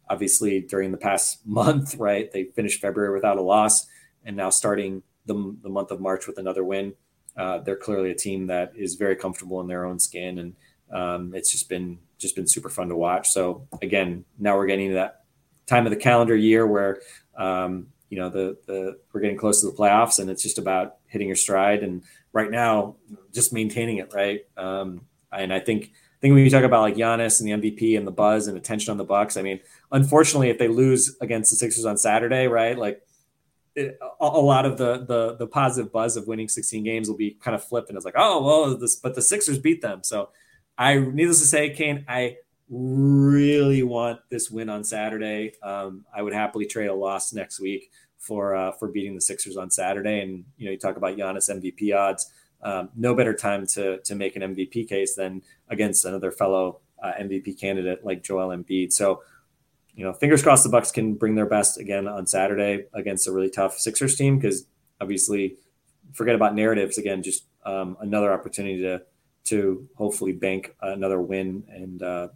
obviously, 0.08 0.60
during 0.60 0.92
the 0.92 0.98
past 0.98 1.40
month, 1.46 1.96
right, 1.96 2.30
they 2.30 2.44
finished 2.44 2.80
February 2.80 3.12
without 3.12 3.38
a 3.38 3.42
loss, 3.42 3.86
and 4.24 4.36
now 4.36 4.50
starting 4.50 5.02
the, 5.26 5.56
the 5.62 5.68
month 5.68 5.90
of 5.90 6.00
March 6.00 6.26
with 6.26 6.38
another 6.38 6.64
win. 6.64 6.94
Uh, 7.36 7.58
they're 7.58 7.76
clearly 7.76 8.10
a 8.10 8.14
team 8.14 8.46
that 8.46 8.72
is 8.76 8.96
very 8.96 9.16
comfortable 9.16 9.60
in 9.60 9.66
their 9.66 9.86
own 9.86 9.98
skin, 9.98 10.38
and 10.38 10.54
um, 10.92 11.34
it's 11.34 11.50
just 11.50 11.68
been 11.68 11.98
just 12.18 12.36
been 12.36 12.46
super 12.46 12.68
fun 12.68 12.88
to 12.88 12.96
watch. 12.96 13.30
So 13.30 13.66
again, 13.80 14.24
now 14.38 14.56
we're 14.56 14.66
getting 14.66 14.90
to 14.90 14.94
that 14.94 15.24
time 15.66 15.86
of 15.86 15.90
the 15.90 15.96
calendar 15.96 16.36
year 16.36 16.66
where 16.66 17.00
um, 17.36 17.88
you 18.08 18.18
know 18.18 18.28
the 18.28 18.58
the 18.66 18.98
we're 19.12 19.20
getting 19.20 19.38
close 19.38 19.60
to 19.60 19.66
the 19.66 19.72
playoffs 19.72 20.18
and 20.18 20.28
it's 20.28 20.42
just 20.42 20.58
about 20.58 20.96
hitting 21.06 21.28
your 21.28 21.36
stride. 21.36 21.82
And 21.82 22.02
right 22.32 22.50
now 22.50 22.96
just 23.32 23.52
maintaining 23.52 23.98
it 23.98 24.12
right? 24.14 24.42
Um, 24.56 25.06
and 25.32 25.52
I 25.52 25.60
think 25.60 25.84
I 25.84 26.20
think 26.20 26.34
when 26.34 26.44
you 26.44 26.50
talk 26.50 26.64
about 26.64 26.82
like 26.82 26.96
Giannis 26.96 27.40
and 27.40 27.62
the 27.62 27.70
MVP 27.70 27.96
and 27.96 28.06
the 28.06 28.12
buzz 28.12 28.46
and 28.46 28.56
attention 28.56 28.90
on 28.90 28.96
the 28.98 29.04
Bucks 29.04 29.36
I 29.36 29.42
mean 29.42 29.60
unfortunately 29.90 30.50
if 30.50 30.58
they 30.58 30.68
lose 30.68 31.16
against 31.20 31.50
the 31.50 31.56
Sixers 31.56 31.84
on 31.84 31.96
Saturday 31.96 32.46
right 32.46 32.78
like 32.78 33.02
it, 33.74 33.98
a, 34.20 34.24
a, 34.26 34.26
lot 34.26 34.66
of 34.66 34.76
the, 34.76 35.06
the 35.06 35.36
the 35.36 35.46
positive 35.46 35.90
buzz 35.90 36.18
of 36.18 36.26
winning 36.26 36.48
16 36.48 36.84
games 36.84 37.08
will 37.08 37.16
be 37.16 37.30
kind 37.30 37.54
of 37.54 37.64
flipped 37.64 37.88
and 37.88 37.96
it's 37.96 38.04
like 38.04 38.14
oh 38.16 38.42
well 38.42 38.76
this 38.76 38.96
but 38.96 39.14
the 39.14 39.22
Sixers 39.22 39.58
beat 39.58 39.80
them. 39.82 40.02
So 40.02 40.28
I 40.76 40.98
needless 40.98 41.40
to 41.40 41.46
say 41.46 41.70
Kane 41.70 42.04
I 42.06 42.36
really 42.72 43.82
want 43.82 44.20
this 44.30 44.50
win 44.50 44.70
on 44.70 44.82
Saturday. 44.82 45.52
Um, 45.62 46.06
I 46.14 46.22
would 46.22 46.32
happily 46.32 46.64
trade 46.64 46.86
a 46.86 46.94
loss 46.94 47.32
next 47.32 47.60
week 47.60 47.90
for 48.18 48.56
uh, 48.56 48.72
for 48.72 48.88
beating 48.88 49.14
the 49.14 49.20
Sixers 49.20 49.56
on 49.56 49.70
Saturday. 49.70 50.20
And 50.20 50.44
you 50.56 50.64
know, 50.64 50.72
you 50.72 50.78
talk 50.78 50.96
about 50.96 51.16
Giannis 51.16 51.50
MVP 51.50 51.94
odds. 51.94 52.32
Um, 52.62 52.88
no 52.96 53.14
better 53.14 53.34
time 53.34 53.66
to 53.68 53.98
to 53.98 54.14
make 54.14 54.36
an 54.36 54.54
MVP 54.54 54.88
case 54.88 55.14
than 55.16 55.42
against 55.68 56.04
another 56.04 56.30
fellow 56.30 56.80
uh, 57.02 57.12
MVP 57.20 57.60
candidate 57.60 58.04
like 58.04 58.22
Joel 58.22 58.56
Embiid. 58.56 58.92
So, 58.92 59.22
you 59.94 60.04
know, 60.04 60.14
fingers 60.14 60.42
crossed 60.42 60.62
the 60.62 60.70
Bucks 60.70 60.90
can 60.90 61.14
bring 61.14 61.34
their 61.34 61.46
best 61.46 61.78
again 61.78 62.08
on 62.08 62.26
Saturday 62.26 62.86
against 62.94 63.28
a 63.28 63.32
really 63.32 63.50
tough 63.50 63.78
Sixers 63.78 64.16
team 64.16 64.38
because 64.38 64.66
obviously, 65.00 65.56
forget 66.14 66.34
about 66.34 66.54
narratives 66.54 66.96
again. 66.96 67.22
Just 67.22 67.44
um, 67.66 67.98
another 68.00 68.32
opportunity 68.32 68.80
to 68.80 69.02
to 69.44 69.88
hopefully 69.96 70.32
bank 70.32 70.74
another 70.80 71.20
win 71.20 71.64
and 71.68 72.02
uh, 72.02 72.28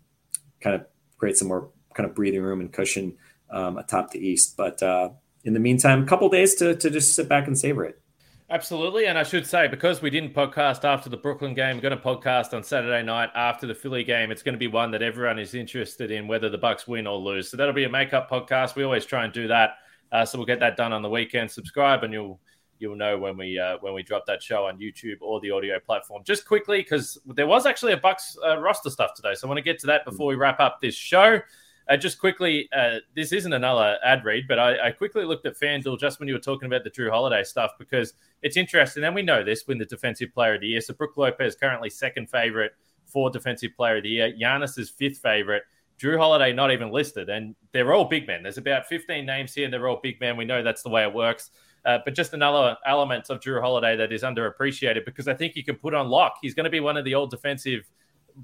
kind 0.61 0.77
of 0.77 0.87
create 1.19 1.37
some 1.37 1.49
more 1.49 1.71
kind 1.95 2.09
of 2.09 2.15
breathing 2.15 2.43
room 2.43 2.61
and 2.61 2.73
cushion 2.73 3.17
um, 3.51 3.79
atop 3.79 4.11
the 4.11 4.19
East. 4.19 4.57
But 4.57 4.83
uh, 4.83 5.11
in 5.45 5.55
the 5.55 5.61
meantime, 5.61 6.03
a 6.03 6.07
couple 6.07 6.29
days 6.29 6.55
to, 6.57 6.75
to 6.77 6.91
just 6.91 7.15
sit 7.15 7.29
back 7.29 7.47
and 7.47 7.59
savor 7.59 7.85
it. 7.85 8.01
Absolutely. 8.49 9.07
And 9.07 9.19
I 9.19 9.25
should 9.25 9.45
say, 9.45 9.67
because 9.67 10.01
we 10.01 10.09
didn't 10.09 10.33
podcast 10.33 10.85
after 10.85 11.11
the 11.11 11.17
Brooklyn 11.17 11.53
game, 11.53 11.77
we're 11.77 11.83
going 11.83 11.97
to 11.97 12.03
podcast 12.03 12.55
on 12.55 12.63
Saturday 12.63 13.03
night 13.03 13.31
after 13.35 13.67
the 13.67 13.75
Philly 13.75 14.05
game. 14.05 14.31
It's 14.31 14.43
going 14.43 14.53
to 14.55 14.59
be 14.59 14.69
one 14.69 14.93
that 14.93 15.03
everyone 15.03 15.41
is 15.41 15.55
interested 15.55 16.13
in, 16.13 16.29
whether 16.29 16.49
the 16.49 16.59
Bucks 16.59 16.87
win 16.87 17.09
or 17.09 17.19
lose. 17.19 17.51
So 17.51 17.57
that'll 17.57 17.75
be 17.75 17.85
a 17.85 17.89
makeup 17.89 18.31
podcast. 18.31 18.77
We 18.77 18.85
always 18.85 19.05
try 19.05 19.25
and 19.25 19.33
do 19.33 19.49
that. 19.49 19.79
Uh, 20.13 20.25
so 20.25 20.39
we'll 20.39 20.47
get 20.47 20.61
that 20.61 20.77
done 20.77 20.93
on 20.93 21.03
the 21.03 21.11
weekend. 21.11 21.51
Subscribe, 21.51 22.05
and 22.05 22.13
you'll 22.13 22.41
you'll 22.79 22.97
know 22.97 23.19
when 23.19 23.37
we 23.37 23.59
uh, 23.59 23.79
when 23.81 23.95
we 23.95 24.03
drop 24.03 24.27
that 24.27 24.43
show 24.43 24.67
on 24.67 24.79
YouTube 24.79 25.17
or 25.21 25.41
the 25.41 25.51
audio 25.51 25.79
platform. 25.79 26.23
Just 26.25 26.47
quickly, 26.47 26.79
because 26.79 27.19
there 27.27 27.47
was 27.47 27.67
actually 27.67 27.93
a 27.93 27.97
Bucks 27.97 28.37
uh, 28.45 28.59
roster 28.59 28.91
stuff 28.91 29.15
today, 29.15 29.35
so 29.35 29.47
I 29.47 29.49
want 29.49 29.59
to 29.59 29.63
get 29.63 29.79
to 29.81 29.87
that 29.89 30.05
before 30.05 30.27
we 30.27 30.35
wrap 30.35 30.61
up 30.61 30.81
this 30.81 30.95
show. 30.95 31.41
Uh, 31.89 31.97
just 31.97 32.19
quickly, 32.19 32.69
uh, 32.77 32.99
this 33.15 33.33
isn't 33.33 33.53
another 33.53 33.97
ad 34.05 34.25
read, 34.25 34.49
but 34.49 34.59
I, 34.59 34.89
I, 34.89 34.91
quickly 34.91 35.25
looked 35.25 35.47
at 35.47 35.57
FanDuel 35.57 36.01
just 36.01 36.19
when 36.19 36.27
you 36.27 36.35
were 36.35 36.41
talking 36.41 36.67
about 36.67 36.83
the 36.83 36.91
Jrue 36.91 37.11
Holiday 37.11 37.45
stuff 37.45 37.73
because 37.79 38.15
it's 38.43 38.57
interesting. 38.57 39.05
And 39.05 39.15
we 39.15 39.23
know 39.23 39.45
this 39.45 39.69
when 39.69 39.79
the 39.79 39.85
Defensive 39.85 40.35
Player 40.35 40.55
of 40.57 40.63
the 40.63 40.67
Year. 40.67 40.81
So 40.81 40.95
Brook 40.95 41.17
Lopez 41.17 41.55
currently 41.55 41.89
second 41.89 42.29
favorite 42.29 42.73
for 43.07 43.31
Defensive 43.31 43.71
Player 43.77 43.99
of 43.99 44.03
the 44.03 44.09
Year. 44.09 44.33
Giannis 44.33 44.81
is 44.81 44.91
fifth 44.91 45.19
favorite. 45.19 45.63
Jrue 45.99 46.19
Holiday 46.19 46.53
not 46.53 46.73
even 46.73 46.91
listed, 46.91 47.29
and 47.29 47.55
they're 47.73 47.95
all 47.95 48.05
big 48.05 48.27
men. 48.27 48.43
There's 48.43 48.59
about 48.59 48.87
15 48.87 49.25
names 49.25 49.55
here, 49.55 49.65
and 49.65 49.73
they're 49.73 49.89
all 49.89 50.01
big 50.03 50.21
men. 50.21 50.37
We 50.37 50.45
know 50.45 50.63
that's 50.63 50.83
the 50.83 50.91
way 50.91 51.05
it 51.05 51.15
works. 51.15 51.51
Uh, 51.87 51.99
but 52.05 52.15
just 52.15 52.35
another 52.35 52.77
element 52.85 53.31
of 53.31 53.39
Jrue 53.39 53.61
Holiday 53.61 53.97
that 53.97 54.13
is 54.13 54.25
underappreciated 54.25 55.05
because 55.05 55.29
I 55.29 55.35
think 55.35 55.55
you 55.55 55.63
can 55.63 55.77
put 55.77 55.95
on 55.95 56.09
lock. 56.09 56.35
He's 56.43 56.53
going 56.53 56.65
to 56.65 56.71
be 56.71 56.81
one 56.81 56.97
of 56.97 57.05
the 57.05 57.15
old 57.15 57.31
defensive 57.31 57.89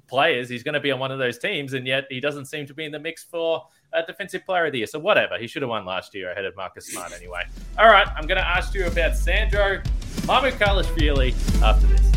players. 0.07 0.47
He's 0.47 0.63
going 0.63 0.75
to 0.75 0.79
be 0.79 0.91
on 0.91 0.99
one 0.99 1.11
of 1.11 1.19
those 1.19 1.37
teams, 1.37 1.73
and 1.73 1.85
yet 1.85 2.05
he 2.09 2.21
doesn't 2.21 2.45
seem 2.45 2.65
to 2.67 2.73
be 2.73 2.85
in 2.85 2.91
the 2.93 2.99
mix 2.99 3.25
for 3.25 3.67
a 3.91 4.01
defensive 4.01 4.45
player 4.45 4.67
of 4.67 4.71
the 4.71 4.77
year. 4.79 4.87
So 4.87 4.97
whatever, 4.97 5.37
he 5.37 5.47
should 5.47 5.61
have 5.61 5.69
won 5.69 5.85
last 5.85 6.15
year 6.15 6.31
ahead 6.31 6.45
of 6.45 6.55
Marcus 6.55 6.87
Smart 6.87 7.11
anyway. 7.11 7.43
All 7.77 7.87
right, 7.87 8.07
I'm 8.15 8.27
going 8.27 8.39
to 8.39 8.47
ask 8.47 8.73
you 8.73 8.87
about 8.87 9.15
Sandro 9.17 9.81
Mamukelashvili 10.21 11.61
after 11.61 11.87
this. 11.87 12.11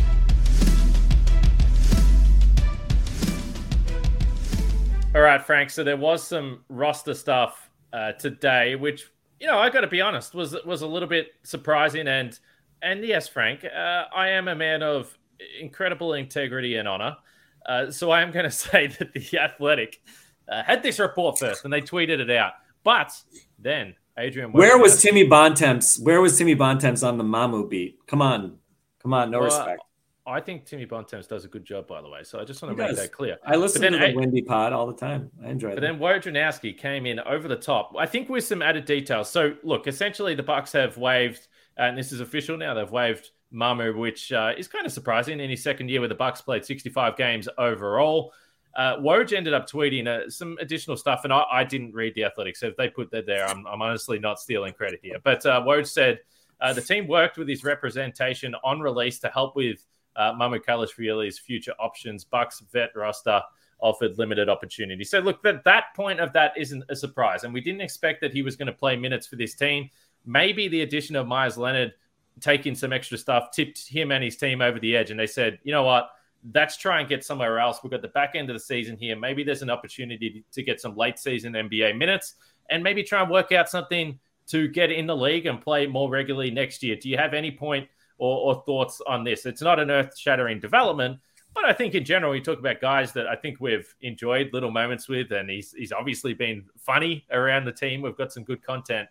All 5.12 5.22
right, 5.22 5.42
Frank. 5.42 5.70
So 5.70 5.82
there 5.82 5.96
was 5.96 6.22
some 6.22 6.60
roster 6.68 7.14
stuff 7.14 7.68
uh, 7.92 8.12
today, 8.12 8.76
which 8.76 9.10
you 9.40 9.46
know 9.46 9.58
I 9.58 9.70
got 9.70 9.82
to 9.82 9.86
be 9.86 10.00
honest 10.00 10.34
was 10.34 10.56
was 10.64 10.82
a 10.82 10.86
little 10.86 11.08
bit 11.08 11.28
surprising 11.42 12.08
and 12.08 12.38
and 12.82 13.04
yes, 13.04 13.28
Frank, 13.28 13.64
uh, 13.64 14.04
I 14.14 14.28
am 14.28 14.48
a 14.48 14.54
man 14.54 14.82
of 14.82 15.16
incredible 15.60 16.14
integrity 16.14 16.76
and 16.76 16.86
honor. 16.86 17.16
Uh, 17.64 17.90
so 17.90 18.10
I 18.10 18.22
am 18.22 18.30
going 18.30 18.44
to 18.50 18.50
say 18.50 18.86
that 18.86 19.12
the 19.12 19.38
Athletic 19.38 20.00
uh, 20.48 20.62
had 20.62 20.82
this 20.82 20.98
report 20.98 21.38
first, 21.38 21.64
and 21.64 21.72
they 21.72 21.82
tweeted 21.82 22.20
it 22.20 22.30
out. 22.30 22.52
But 22.84 23.12
then 23.58 23.94
Adrian, 24.18 24.52
where 24.52 24.78
was 24.78 25.02
Timmy 25.02 25.26
Bontemps? 25.26 25.98
Where 25.98 26.20
was 26.20 26.38
Timmy 26.38 26.54
Bontemps 26.54 27.02
on 27.02 27.18
the 27.18 27.24
Mamu 27.24 27.68
beat? 27.68 27.98
Come 28.06 28.22
on, 28.22 28.58
come 29.02 29.12
on, 29.12 29.30
no 29.30 29.40
well, 29.40 29.46
respect. 29.46 29.82
I 30.26 30.40
think 30.40 30.64
Timmy 30.64 30.86
Bontemps 30.86 31.28
does 31.28 31.44
a 31.44 31.48
good 31.48 31.64
job, 31.64 31.86
by 31.86 32.02
the 32.02 32.08
way. 32.08 32.24
So 32.24 32.40
I 32.40 32.44
just 32.44 32.60
want 32.60 32.76
to 32.76 32.82
he 32.82 32.88
make 32.88 32.96
does. 32.96 33.04
that 33.04 33.12
clear. 33.12 33.38
I 33.46 33.54
listen 33.54 33.80
to 33.92 33.98
the 33.98 34.14
Wendy 34.14 34.42
Pod 34.42 34.72
all 34.72 34.86
the 34.86 34.96
time. 34.96 35.30
I 35.44 35.50
enjoy 35.50 35.68
it. 35.68 35.74
But 35.74 35.82
then 35.82 35.98
Wojnarowski 35.98 36.76
came 36.76 37.06
in 37.06 37.20
over 37.20 37.46
the 37.46 37.56
top. 37.56 37.94
I 37.96 38.06
think 38.06 38.28
with 38.28 38.44
some 38.44 38.60
added 38.60 38.86
details. 38.86 39.30
So 39.30 39.54
look, 39.62 39.86
essentially 39.86 40.34
the 40.34 40.42
Bucks 40.42 40.72
have 40.72 40.96
waived, 40.96 41.46
and 41.76 41.96
this 41.96 42.10
is 42.10 42.20
official 42.20 42.56
now. 42.56 42.74
They've 42.74 42.90
waived 42.90 43.30
Mamu, 43.52 43.96
which 43.96 44.32
uh, 44.32 44.52
is 44.56 44.66
kind 44.66 44.84
of 44.84 44.92
surprising. 44.92 45.38
In 45.38 45.48
his 45.48 45.62
second 45.62 45.90
year 45.90 46.00
with 46.00 46.10
the 46.10 46.16
Bucks, 46.16 46.40
played 46.40 46.64
65 46.64 47.16
games 47.16 47.48
overall. 47.56 48.32
Uh, 48.74 48.96
Woj 48.96 49.32
ended 49.32 49.54
up 49.54 49.68
tweeting 49.68 50.06
uh, 50.06 50.28
some 50.28 50.58
additional 50.60 50.96
stuff, 50.96 51.20
and 51.24 51.32
I, 51.32 51.44
I, 51.50 51.64
didn't 51.64 51.94
read 51.94 52.14
the 52.14 52.24
Athletics. 52.24 52.60
So 52.60 52.66
if 52.66 52.76
they 52.76 52.90
put 52.90 53.10
that 53.12 53.24
there, 53.24 53.48
I'm, 53.48 53.66
I'm 53.66 53.80
honestly 53.80 54.18
not 54.18 54.38
stealing 54.38 54.74
credit 54.74 55.00
here. 55.02 55.16
But 55.24 55.46
uh, 55.46 55.62
Woj 55.62 55.86
said 55.86 56.20
uh, 56.60 56.74
the 56.74 56.82
team 56.82 57.06
worked 57.06 57.38
with 57.38 57.48
his 57.48 57.64
representation 57.64 58.54
on 58.62 58.80
release 58.80 59.18
to 59.20 59.28
help 59.28 59.56
with 59.56 59.82
uh, 60.16 60.32
Mamukelashvili's 60.34 61.38
future 61.38 61.74
options. 61.78 62.24
Bucks 62.24 62.62
vet 62.72 62.90
roster 62.94 63.42
offered 63.78 64.16
limited 64.18 64.48
opportunity. 64.48 65.04
So 65.04 65.18
look, 65.18 65.42
that 65.42 65.64
that 65.64 65.86
point 65.94 66.20
of 66.20 66.32
that 66.32 66.52
isn't 66.56 66.84
a 66.88 66.96
surprise, 66.96 67.44
and 67.44 67.52
we 67.52 67.60
didn't 67.60 67.82
expect 67.82 68.20
that 68.22 68.32
he 68.32 68.42
was 68.42 68.56
going 68.56 68.66
to 68.66 68.72
play 68.72 68.96
minutes 68.96 69.26
for 69.26 69.36
this 69.36 69.54
team. 69.54 69.90
Maybe 70.24 70.68
the 70.68 70.82
addition 70.82 71.16
of 71.16 71.26
Meyers 71.26 71.56
Leonard 71.56 71.94
taking 72.40 72.74
some 72.74 72.92
extra 72.92 73.16
stuff 73.16 73.50
tipped 73.50 73.88
him 73.88 74.10
and 74.12 74.22
his 74.22 74.36
team 74.36 74.60
over 74.60 74.78
the 74.78 74.96
edge, 74.96 75.10
and 75.10 75.20
they 75.20 75.26
said, 75.26 75.58
you 75.62 75.72
know 75.72 75.82
what, 75.82 76.10
let's 76.54 76.76
try 76.76 77.00
and 77.00 77.08
get 77.08 77.24
somewhere 77.24 77.58
else. 77.58 77.80
We've 77.82 77.90
got 77.90 78.02
the 78.02 78.08
back 78.08 78.32
end 78.34 78.50
of 78.50 78.54
the 78.54 78.60
season 78.60 78.96
here. 78.96 79.16
Maybe 79.16 79.42
there's 79.42 79.62
an 79.62 79.70
opportunity 79.70 80.44
to 80.52 80.62
get 80.62 80.80
some 80.80 80.96
late 80.96 81.18
season 81.18 81.52
NBA 81.52 81.96
minutes, 81.96 82.34
and 82.70 82.82
maybe 82.82 83.02
try 83.02 83.22
and 83.22 83.30
work 83.30 83.52
out 83.52 83.68
something 83.68 84.18
to 84.48 84.68
get 84.68 84.90
in 84.90 85.06
the 85.06 85.16
league 85.16 85.46
and 85.46 85.60
play 85.60 85.86
more 85.86 86.08
regularly 86.08 86.50
next 86.50 86.82
year. 86.82 86.96
Do 86.96 87.08
you 87.08 87.16
have 87.18 87.34
any 87.34 87.50
point 87.50 87.88
or, 88.18 88.54
or 88.54 88.62
thoughts 88.64 89.00
on 89.06 89.24
this? 89.24 89.46
It's 89.46 89.62
not 89.62 89.78
an 89.78 89.90
earth 89.90 90.18
shattering 90.18 90.60
development, 90.60 91.18
but 91.54 91.64
I 91.64 91.72
think 91.72 91.94
in 91.94 92.04
general, 92.04 92.32
we 92.32 92.40
talk 92.40 92.58
about 92.58 92.80
guys 92.82 93.12
that 93.14 93.26
I 93.26 93.34
think 93.34 93.60
we've 93.60 93.92
enjoyed 94.02 94.50
little 94.52 94.70
moments 94.70 95.08
with, 95.08 95.32
and 95.32 95.48
he's 95.48 95.72
he's 95.72 95.90
obviously 95.90 96.34
been 96.34 96.64
funny 96.78 97.24
around 97.30 97.64
the 97.64 97.72
team. 97.72 98.02
We've 98.02 98.16
got 98.16 98.30
some 98.30 98.44
good 98.44 98.62
content. 98.62 99.08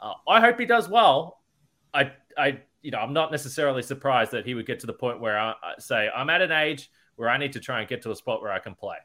Uh, 0.00 0.14
I 0.28 0.40
hope 0.40 0.58
he 0.58 0.66
does 0.66 0.88
well. 0.88 1.42
I 1.94 2.10
I 2.36 2.60
you 2.82 2.90
know 2.90 2.98
I'm 2.98 3.12
not 3.12 3.30
necessarily 3.30 3.82
surprised 3.82 4.32
that 4.32 4.44
he 4.44 4.54
would 4.54 4.66
get 4.66 4.80
to 4.80 4.86
the 4.86 4.92
point 4.92 5.20
where 5.20 5.38
I, 5.38 5.50
I 5.62 5.74
say 5.78 6.10
I'm 6.14 6.28
at 6.28 6.42
an 6.42 6.50
age 6.50 6.90
where 7.14 7.28
I 7.28 7.38
need 7.38 7.52
to 7.52 7.60
try 7.60 7.80
and 7.80 7.88
get 7.88 8.02
to 8.02 8.10
a 8.10 8.16
spot 8.16 8.42
where 8.42 8.52
I 8.52 8.58
can 8.58 8.74
play. 8.74 8.96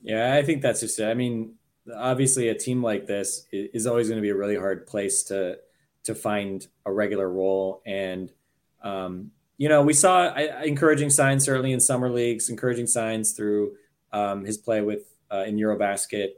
Yeah, 0.00 0.34
I 0.34 0.42
think 0.42 0.62
that's 0.62 0.80
just 0.80 1.00
it. 1.00 1.06
I 1.06 1.14
mean, 1.14 1.54
obviously, 1.92 2.50
a 2.50 2.54
team 2.54 2.82
like 2.82 3.06
this 3.06 3.46
is 3.50 3.86
always 3.86 4.08
going 4.08 4.18
to 4.18 4.22
be 4.22 4.30
a 4.30 4.36
really 4.36 4.56
hard 4.56 4.86
place 4.86 5.24
to 5.24 5.58
to 6.04 6.14
find 6.14 6.66
a 6.86 6.92
regular 6.92 7.28
role 7.28 7.82
and. 7.86 8.32
Um, 8.82 9.30
you 9.56 9.68
know, 9.68 9.82
we 9.82 9.92
saw 9.92 10.34
encouraging 10.34 11.10
signs 11.10 11.44
certainly 11.44 11.72
in 11.72 11.78
summer 11.78 12.10
leagues, 12.10 12.50
encouraging 12.50 12.88
signs 12.88 13.32
through 13.32 13.76
um, 14.12 14.44
his 14.44 14.58
play 14.58 14.80
with 14.80 15.14
uh, 15.30 15.44
in 15.46 15.56
EuroBasket 15.56 16.30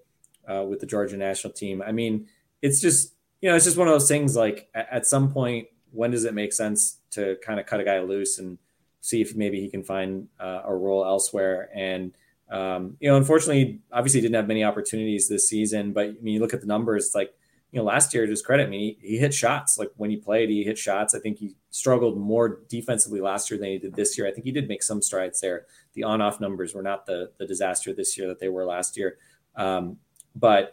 uh, 0.49 0.65
with 0.65 0.81
the 0.81 0.87
Georgia 0.87 1.17
national 1.17 1.53
team. 1.53 1.83
I 1.83 1.93
mean, 1.93 2.29
it's 2.63 2.81
just 2.81 3.15
you 3.41 3.51
know, 3.51 3.57
it's 3.57 3.65
just 3.65 3.77
one 3.77 3.87
of 3.87 3.95
those 3.95 4.09
things. 4.09 4.35
Like 4.35 4.69
at, 4.75 5.07
some 5.07 5.31
point, 5.31 5.69
when 5.93 6.11
does 6.11 6.25
it 6.25 6.35
make 6.35 6.53
sense 6.53 6.99
to 7.13 7.37
kind 7.45 7.61
of 7.61 7.67
cut 7.67 7.81
a 7.81 7.85
guy 7.85 8.01
loose 8.01 8.39
and 8.39 8.59
see 9.03 9.21
if 9.21 9.37
maybe 9.37 9.61
he 9.61 9.69
can 9.69 9.83
find 9.83 10.29
uh, 10.41 10.63
a 10.65 10.75
role 10.75 11.05
elsewhere? 11.05 11.69
And 11.75 12.17
um, 12.51 12.97
you 13.01 13.09
know, 13.09 13.17
unfortunately, 13.17 13.81
obviously, 13.93 14.21
didn't 14.21 14.37
have 14.37 14.49
many 14.49 14.65
opportunities 14.65 15.29
this 15.29 15.49
season. 15.49 15.93
But 15.93 16.07
I 16.07 16.13
mean, 16.23 16.35
you 16.35 16.41
look 16.41 16.55
at 16.55 16.61
the 16.61 16.67
numbers, 16.67 17.13
like 17.15 17.35
you 17.77 17.83
know, 17.83 17.89
last 17.89 18.15
year, 18.15 18.25
to 18.25 18.31
his 18.31 18.41
credit, 18.41 18.69
I 18.69 18.71
mean, 18.71 18.97
he, 19.03 19.07
he, 19.07 19.19
hit 19.19 19.35
shots. 19.35 19.77
Like 19.77 19.91
when 19.99 20.09
he 20.09 20.17
played, 20.17 20.49
he 20.49 20.65
hit 20.65 20.79
shots. 20.79 21.15
I 21.15 21.19
think 21.19 21.37
he 21.37 21.57
struggled 21.69 22.17
more 22.17 22.61
defensively 22.71 23.21
last 23.21 23.51
year 23.51 23.61
than 23.61 23.69
he 23.69 23.77
did 23.77 23.95
this 23.95 24.17
year. 24.17 24.27
I 24.27 24.33
think 24.33 24.47
he 24.47 24.51
did 24.51 24.67
make 24.67 24.83
some 24.83 25.03
strides 25.03 25.43
there. 25.43 25.67
The 25.93 26.03
on-off 26.03 26.41
numbers 26.41 26.75
were 26.75 26.83
not 26.83 27.05
the 27.05 27.33
the 27.37 27.47
disaster 27.47 27.93
this 27.93 28.17
year 28.17 28.29
that 28.29 28.41
they 28.41 28.49
were 28.49 28.65
last 28.65 28.97
year. 28.97 29.19
Um, 29.57 29.99
but 30.35 30.73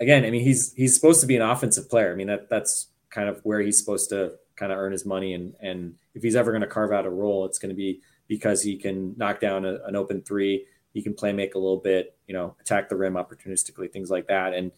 again, 0.00 0.26
I 0.26 0.30
mean, 0.30 0.42
he's 0.42 0.74
he's 0.74 0.94
supposed 0.94 1.22
to 1.22 1.26
be 1.26 1.34
an 1.34 1.40
offensive 1.40 1.88
player. 1.88 2.12
I 2.12 2.14
mean, 2.14 2.26
that 2.26 2.50
that's 2.50 2.88
kind 3.08 3.30
of 3.30 3.40
where 3.42 3.60
he's 3.60 3.78
supposed 3.78 4.10
to 4.10 4.34
kind 4.56 4.70
of 4.70 4.76
earn 4.76 4.92
his 4.92 5.06
money. 5.06 5.32
And 5.32 5.54
and 5.62 5.94
if 6.12 6.22
he's 6.22 6.36
ever 6.36 6.50
going 6.50 6.60
to 6.60 6.66
carve 6.66 6.92
out 6.92 7.06
a 7.06 7.10
role, 7.10 7.46
it's 7.46 7.58
going 7.58 7.70
to 7.70 7.74
be 7.74 8.02
because 8.28 8.62
he 8.62 8.76
can 8.76 9.14
knock 9.16 9.40
down 9.40 9.64
a, 9.64 9.78
an 9.86 9.96
open 9.96 10.20
three. 10.20 10.66
He 10.92 11.00
can 11.00 11.14
play 11.14 11.32
make 11.32 11.54
a 11.54 11.58
little 11.58 11.78
bit, 11.78 12.18
you 12.26 12.34
know, 12.34 12.54
attack 12.60 12.90
the 12.90 12.96
rim 12.96 13.14
opportunistically, 13.14 13.90
things 13.90 14.10
like 14.10 14.26
that. 14.26 14.52
And 14.52 14.72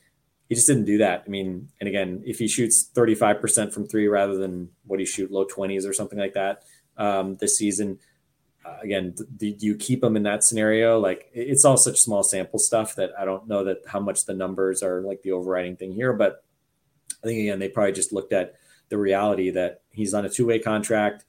he 0.49 0.55
just 0.55 0.67
didn't 0.67 0.85
do 0.85 0.99
that. 0.99 1.25
I 1.27 1.29
mean, 1.31 1.69
and 1.81 1.89
again, 1.89 2.23
if 2.27 2.39
he 2.39 2.49
shoots 2.49 2.91
35% 2.95 3.73
from 3.73 3.87
three 3.87 4.09
rather 4.09 4.37
than 4.37 4.71
what 4.85 5.01
he 5.01 5.07
shoot 5.07 5.31
low 5.31 5.47
20s 5.47 5.89
or 5.89 5.93
something 5.93 6.19
like 6.19 6.35
that 6.35 6.63
um, 6.97 7.37
this 7.37 7.57
season, 7.57 7.99
uh, 8.65 8.77
again, 8.83 9.15
do 9.37 9.55
you 9.59 9.75
keep 9.77 10.03
him 10.03 10.17
in 10.17 10.23
that 10.25 10.45
scenario? 10.45 10.99
Like 10.99 11.31
it's 11.33 11.65
all 11.65 11.77
such 11.77 12.01
small 12.01 12.23
sample 12.23 12.59
stuff 12.59 12.95
that 12.97 13.11
I 13.19 13.25
don't 13.25 13.49
know 13.49 13.65
that 13.65 13.79
how 13.87 14.01
much 14.01 14.25
the 14.27 14.35
numbers 14.35 14.83
are 14.83 15.01
like 15.03 15.23
the 15.23 15.33
overriding 15.33 15.77
thing 15.77 15.93
here. 15.93 16.13
But 16.13 16.45
I 17.23 17.27
think 17.27 17.41
again, 17.41 17.59
they 17.59 17.69
probably 17.69 17.93
just 17.93 18.13
looked 18.13 18.33
at 18.33 18.55
the 18.89 18.99
reality 18.99 19.51
that 19.51 19.83
he's 19.91 20.15
on 20.15 20.25
a 20.25 20.31
two 20.31 20.47
way 20.47 20.59
contract. 20.59 21.25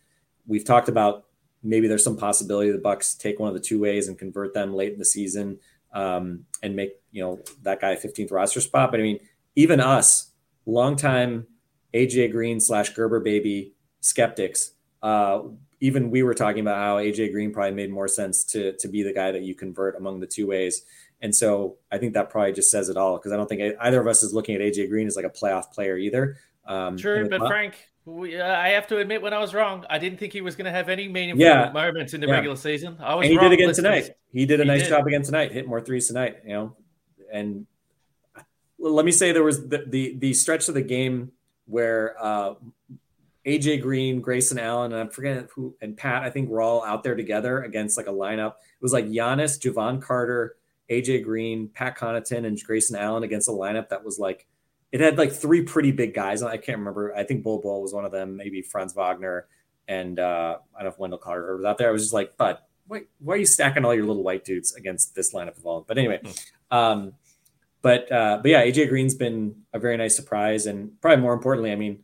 We've 0.47 0.65
talked 0.65 0.89
about 0.89 1.25
maybe 1.63 1.88
there's 1.88 2.04
some 2.04 2.17
possibility 2.17 2.71
the 2.71 2.78
Bucks 2.78 3.15
take 3.15 3.39
one 3.39 3.47
of 3.47 3.56
the 3.56 3.62
two 3.62 3.80
ways 3.80 4.08
and 4.08 4.17
convert 4.17 4.54
them 4.54 4.73
late 4.73 4.93
in 4.93 4.99
the 4.99 5.06
season 5.06 5.60
um, 5.93 6.45
and 6.62 6.75
make 6.75 7.01
you 7.15 7.23
know 7.23 7.39
that 7.63 7.80
guy 7.80 7.95
15th 7.95 8.32
roster 8.32 8.60
spot. 8.60 8.91
But 8.91 8.99
I 8.99 9.04
mean, 9.04 9.19
even 9.56 9.80
us, 9.80 10.32
longtime 10.65 11.47
AJ 11.93 12.34
Green 12.34 12.60
slash 12.60 12.89
Gerber 12.89 13.21
baby 13.21 13.73
skeptics, 14.01 14.73
uh, 15.01 15.43
even 15.80 16.12
we 16.12 16.23
were 16.23 16.34
talking 16.34 16.60
about 16.60 16.75
how 16.75 16.97
AJ 16.97 17.32
Green 17.32 17.54
probably 17.54 17.71
made 17.71 17.89
more 17.89 18.10
sense 18.10 18.43
to 18.45 18.73
to 18.73 18.89
be 18.89 19.01
the 19.01 19.13
guy 19.13 19.32
that 19.32 19.43
you 19.43 19.56
convert 19.56 19.95
among 19.95 20.19
the 20.19 20.28
two 20.28 20.45
ways. 20.45 20.84
And 21.21 21.34
so 21.34 21.78
I 21.89 21.97
think 21.97 22.13
that 22.13 22.30
probably 22.30 22.51
just 22.51 22.69
says 22.69 22.89
it 22.89 22.97
all 22.97 23.17
because 23.17 23.32
I 23.32 23.38
don't 23.38 23.47
think 23.47 23.75
either 23.80 24.01
of 24.01 24.08
us 24.08 24.21
is 24.21 24.34
looking 24.34 24.56
at 24.56 24.62
AJ 24.62 24.89
Green 24.89 25.08
as 25.08 25.15
like 25.15 25.25
a 25.25 25.30
playoff 25.30 25.71
player 25.71 25.97
either. 25.97 26.36
Um, 26.67 26.97
True, 26.97 27.30
but 27.30 27.47
Frank, 27.47 27.75
we, 28.04 28.38
uh, 28.38 28.45
I 28.45 28.69
have 28.69 28.88
to 28.88 28.97
admit 28.97 29.21
when 29.21 29.34
I 29.34 29.39
was 29.39 29.54
wrong. 29.54 29.86
I 29.89 29.99
didn't 29.99 30.19
think 30.19 30.34
he 30.34 30.41
was 30.41 30.56
going 30.56 30.65
to 30.65 30.71
have 30.71 30.89
any 30.89 31.08
meaningful 31.08 31.45
yeah. 31.45 31.71
moments 31.71 32.13
in 32.13 32.19
the 32.19 32.28
yeah. 32.28 32.34
regular 32.34 32.58
season. 32.58 32.97
I 32.99 33.15
was. 33.15 33.23
And 33.23 33.32
he 33.32 33.38
wrong. 33.38 33.49
did 33.49 33.60
again 33.60 33.73
tonight. 33.73 34.12
He 34.34 34.45
did 34.45 34.60
a 34.60 34.63
he 34.63 34.67
nice 34.67 34.82
did. 34.82 34.89
job 34.89 35.08
again 35.08 35.23
tonight. 35.23 35.54
Hit 35.54 35.67
more 35.67 35.80
threes 35.80 36.08
tonight. 36.08 36.38
You 36.43 36.54
know, 36.54 36.78
and 37.35 37.67
let 38.79 39.05
me 39.05 39.11
say 39.11 39.31
there 39.31 39.43
was 39.43 39.67
the 39.67 39.85
the, 39.87 40.15
the 40.17 40.33
stretch 40.33 40.67
of 40.67 40.73
the 40.73 40.81
game 40.81 41.31
where 41.65 42.15
uh, 42.23 42.55
AJ 43.45 43.81
Green, 43.81 44.21
Grayson 44.21 44.59
Allen, 44.59 44.91
and 44.91 45.01
I'm 45.01 45.09
forgetting 45.09 45.47
who 45.53 45.75
and 45.81 45.95
Pat. 45.97 46.23
I 46.23 46.29
think 46.29 46.49
we're 46.49 46.61
all 46.61 46.83
out 46.83 47.03
there 47.03 47.15
together 47.15 47.63
against 47.63 47.97
like 47.97 48.07
a 48.07 48.11
lineup. 48.11 48.51
It 48.51 48.81
was 48.81 48.93
like 48.93 49.05
Giannis, 49.05 49.59
Jevon 49.59 50.01
Carter, 50.01 50.55
AJ 50.89 51.23
Green, 51.23 51.69
Pat 51.69 51.97
Connaughton, 51.97 52.45
and 52.45 52.61
Grayson 52.61 52.95
Allen 52.95 53.23
against 53.23 53.49
a 53.49 53.51
lineup 53.51 53.89
that 53.89 54.03
was 54.03 54.19
like 54.19 54.47
it 54.91 55.01
had 55.01 55.17
like 55.17 55.31
three 55.31 55.61
pretty 55.61 55.91
big 55.91 56.13
guys. 56.13 56.41
I 56.41 56.57
can't 56.57 56.79
remember. 56.79 57.15
I 57.15 57.23
think 57.23 57.43
Bol 57.43 57.59
Bol 57.61 57.81
was 57.81 57.93
one 57.93 58.05
of 58.05 58.11
them. 58.11 58.37
Maybe 58.37 58.61
Franz 58.61 58.93
Wagner 58.93 59.47
and 59.87 60.19
uh, 60.19 60.57
I 60.73 60.79
don't 60.79 60.85
know 60.85 60.93
if 60.93 60.99
Wendell 60.99 61.19
Carter 61.19 61.55
was 61.57 61.65
out 61.65 61.77
there. 61.77 61.89
I 61.89 61.91
was 61.91 62.03
just 62.03 62.13
like, 62.13 62.37
but 62.37 62.67
wait, 62.87 63.07
why 63.19 63.35
are 63.35 63.37
you 63.37 63.45
stacking 63.45 63.85
all 63.85 63.93
your 63.93 64.05
little 64.05 64.23
white 64.23 64.45
dudes 64.45 64.73
against 64.75 65.15
this 65.15 65.33
lineup 65.33 65.57
of 65.57 65.65
all? 65.65 65.85
But 65.87 65.97
anyway, 65.97 66.21
hmm. 66.23 66.75
um, 66.75 67.13
but 67.85 68.11
uh, 68.11 68.39
but 68.41 68.49
yeah, 68.49 68.65
AJ 68.65 68.89
Green's 68.89 69.13
been 69.13 69.57
a 69.71 69.77
very 69.77 69.95
nice 69.95 70.15
surprise, 70.15 70.65
and 70.65 70.99
probably 71.01 71.21
more 71.21 71.35
importantly, 71.35 71.71
I 71.71 71.75
mean, 71.75 71.99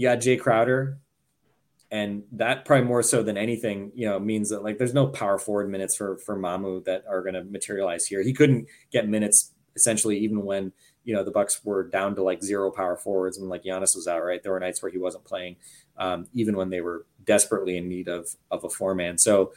got 0.00 0.16
Jae 0.20 0.40
Crowder, 0.40 0.98
and 1.90 2.22
that 2.32 2.64
probably 2.64 2.86
more 2.86 3.02
so 3.02 3.22
than 3.22 3.36
anything, 3.36 3.92
you 3.94 4.06
know, 4.06 4.18
means 4.18 4.48
that 4.48 4.62
like 4.62 4.78
there's 4.78 4.94
no 4.94 5.08
power 5.08 5.36
forward 5.36 5.68
minutes 5.68 5.94
for 5.94 6.16
for 6.16 6.38
Mamu 6.38 6.82
that 6.86 7.04
are 7.06 7.20
going 7.20 7.34
to 7.34 7.44
materialize 7.44 8.06
here. 8.06 8.22
He 8.22 8.32
couldn't 8.32 8.66
get 8.90 9.10
minutes 9.10 9.52
essentially 9.76 10.16
even 10.20 10.42
when 10.42 10.72
you 11.04 11.14
know 11.14 11.22
the 11.22 11.30
Bucks 11.30 11.62
were 11.66 11.86
down 11.86 12.14
to 12.14 12.22
like 12.22 12.42
zero 12.42 12.70
power 12.70 12.96
forwards 12.96 13.36
and 13.36 13.50
like 13.50 13.64
Giannis 13.64 13.94
was 13.94 14.08
out. 14.08 14.24
Right, 14.24 14.42
there 14.42 14.52
were 14.52 14.60
nights 14.60 14.82
where 14.82 14.90
he 14.90 14.96
wasn't 14.96 15.26
playing, 15.26 15.56
um, 15.98 16.28
even 16.32 16.56
when 16.56 16.70
they 16.70 16.80
were 16.80 17.04
desperately 17.26 17.76
in 17.76 17.90
need 17.90 18.08
of 18.08 18.34
of 18.50 18.64
a 18.64 18.70
four 18.70 18.94
man. 18.94 19.18
So, 19.18 19.52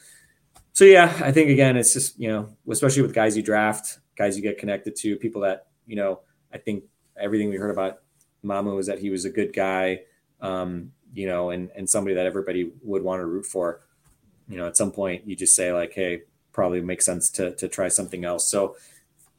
so 0.74 0.84
yeah, 0.84 1.22
I 1.24 1.32
think 1.32 1.50
again, 1.50 1.78
it's 1.78 1.94
just 1.94 2.20
you 2.20 2.28
know, 2.28 2.50
especially 2.70 3.04
with 3.04 3.14
guys 3.14 3.38
you 3.38 3.44
draft, 3.44 4.00
guys 4.16 4.36
you 4.38 4.44
get 4.44 4.58
connected 4.58 4.96
to, 4.98 5.16
people 5.18 5.42
that 5.42 5.68
you 5.86 5.96
know. 5.96 6.22
I 6.54 6.60
think 6.60 6.84
everything 7.20 7.50
we 7.50 7.56
heard 7.56 7.72
about 7.72 8.00
Mamu 8.44 8.80
is 8.80 8.88
that 8.88 9.00
he 9.00 9.10
was 9.10 9.26
a 9.26 9.30
good 9.30 9.54
guy, 9.54 10.02
um, 10.42 10.92
you 11.14 11.28
know, 11.28 11.50
and 11.50 11.70
and 11.76 11.90
somebody 11.90 12.16
that 12.16 12.26
everybody 12.26 12.72
would 12.82 13.04
want 13.04 13.22
to 13.22 13.26
root 13.26 13.46
for. 13.46 13.82
You 14.50 14.58
know, 14.58 14.68
at 14.68 14.78
some 14.78 14.92
point 14.92 15.26
you 15.26 15.36
just 15.36 15.56
say 15.56 15.72
like, 15.72 15.94
hey, 15.94 16.24
probably 16.52 16.82
makes 16.82 17.06
sense 17.06 17.30
to 17.32 17.56
to 17.56 17.68
try 17.68 17.88
something 17.88 18.26
else. 18.26 18.50
So 18.50 18.76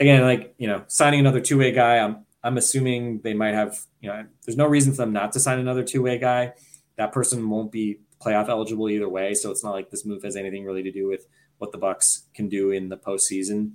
again, 0.00 0.22
like 0.22 0.54
you 0.58 0.66
know, 0.66 0.84
signing 0.88 1.20
another 1.20 1.40
two 1.40 1.58
way 1.58 1.72
guy, 1.72 1.98
I'm 1.98 2.24
I'm 2.42 2.58
assuming 2.58 3.20
they 3.20 3.34
might 3.34 3.54
have 3.54 3.78
you 4.00 4.08
know, 4.08 4.24
there's 4.44 4.56
no 4.56 4.66
reason 4.66 4.92
for 4.92 4.98
them 4.98 5.12
not 5.12 5.32
to 5.32 5.40
sign 5.40 5.58
another 5.58 5.84
two 5.84 6.02
way 6.02 6.18
guy. 6.18 6.52
That 6.96 7.12
person 7.12 7.48
won't 7.48 7.72
be 7.72 8.00
playoff 8.20 8.48
eligible 8.48 8.88
either 8.88 9.08
way, 9.08 9.34
so 9.34 9.50
it's 9.50 9.64
not 9.64 9.72
like 9.72 9.90
this 9.90 10.04
move 10.04 10.22
has 10.22 10.36
anything 10.36 10.64
really 10.64 10.82
to 10.82 10.92
do 10.92 11.08
with 11.08 11.26
what 11.58 11.72
the 11.72 11.78
Bucks 11.78 12.24
can 12.34 12.48
do 12.48 12.70
in 12.70 12.88
the 12.88 12.96
postseason. 12.96 13.72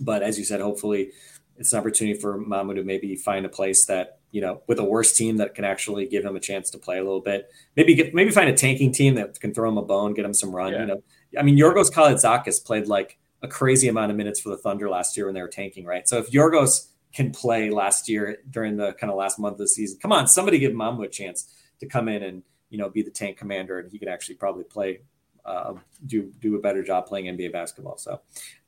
But 0.00 0.22
as 0.22 0.38
you 0.38 0.44
said, 0.44 0.60
hopefully 0.60 1.12
it's 1.56 1.72
an 1.72 1.78
opportunity 1.78 2.18
for 2.18 2.38
Mamu 2.38 2.74
to 2.76 2.82
maybe 2.82 3.14
find 3.16 3.44
a 3.44 3.48
place 3.48 3.84
that 3.86 4.18
you 4.30 4.40
know 4.40 4.62
with 4.66 4.78
a 4.78 4.84
worse 4.84 5.12
team 5.12 5.36
that 5.36 5.54
can 5.54 5.64
actually 5.64 6.06
give 6.06 6.24
him 6.24 6.36
a 6.36 6.40
chance 6.40 6.70
to 6.70 6.78
play 6.78 6.98
a 6.98 7.04
little 7.04 7.20
bit. 7.20 7.50
Maybe 7.76 7.94
get 7.94 8.14
maybe 8.14 8.30
find 8.30 8.48
a 8.48 8.54
tanking 8.54 8.92
team 8.92 9.14
that 9.16 9.38
can 9.40 9.52
throw 9.52 9.68
him 9.68 9.78
a 9.78 9.82
bone, 9.82 10.14
get 10.14 10.24
him 10.24 10.34
some 10.34 10.54
run. 10.54 10.72
Yeah. 10.72 10.80
You 10.80 10.86
know, 10.86 11.02
I 11.38 11.42
mean, 11.42 11.56
Yorgos 11.56 11.92
Kalaitzakis 11.92 12.64
played 12.64 12.86
like 12.86 13.18
a 13.42 13.48
crazy 13.48 13.88
amount 13.88 14.10
of 14.10 14.16
minutes 14.16 14.40
for 14.40 14.50
the 14.50 14.56
Thunder 14.56 14.88
last 14.88 15.16
year 15.16 15.26
when 15.26 15.34
they 15.34 15.42
were 15.42 15.48
tanking, 15.48 15.84
right? 15.84 16.08
So 16.08 16.18
if 16.18 16.30
Yorgos 16.30 16.88
can 17.12 17.30
play 17.30 17.70
last 17.70 18.08
year 18.08 18.38
during 18.50 18.76
the 18.76 18.92
kind 18.94 19.10
of 19.10 19.16
last 19.16 19.38
month 19.38 19.54
of 19.54 19.58
the 19.58 19.68
season, 19.68 19.98
come 20.00 20.12
on, 20.12 20.26
somebody 20.28 20.58
give 20.58 20.72
Mamu 20.72 21.04
a 21.04 21.08
chance 21.08 21.54
to 21.80 21.86
come 21.86 22.08
in 22.08 22.22
and 22.22 22.42
you 22.70 22.78
know 22.78 22.88
be 22.88 23.02
the 23.02 23.10
tank 23.10 23.36
commander, 23.36 23.78
and 23.80 23.90
he 23.90 23.98
can 23.98 24.08
actually 24.08 24.36
probably 24.36 24.64
play, 24.64 25.00
uh, 25.44 25.74
do 26.06 26.32
do 26.40 26.56
a 26.56 26.60
better 26.60 26.82
job 26.82 27.06
playing 27.06 27.26
NBA 27.26 27.52
basketball. 27.52 27.98
So, 27.98 28.20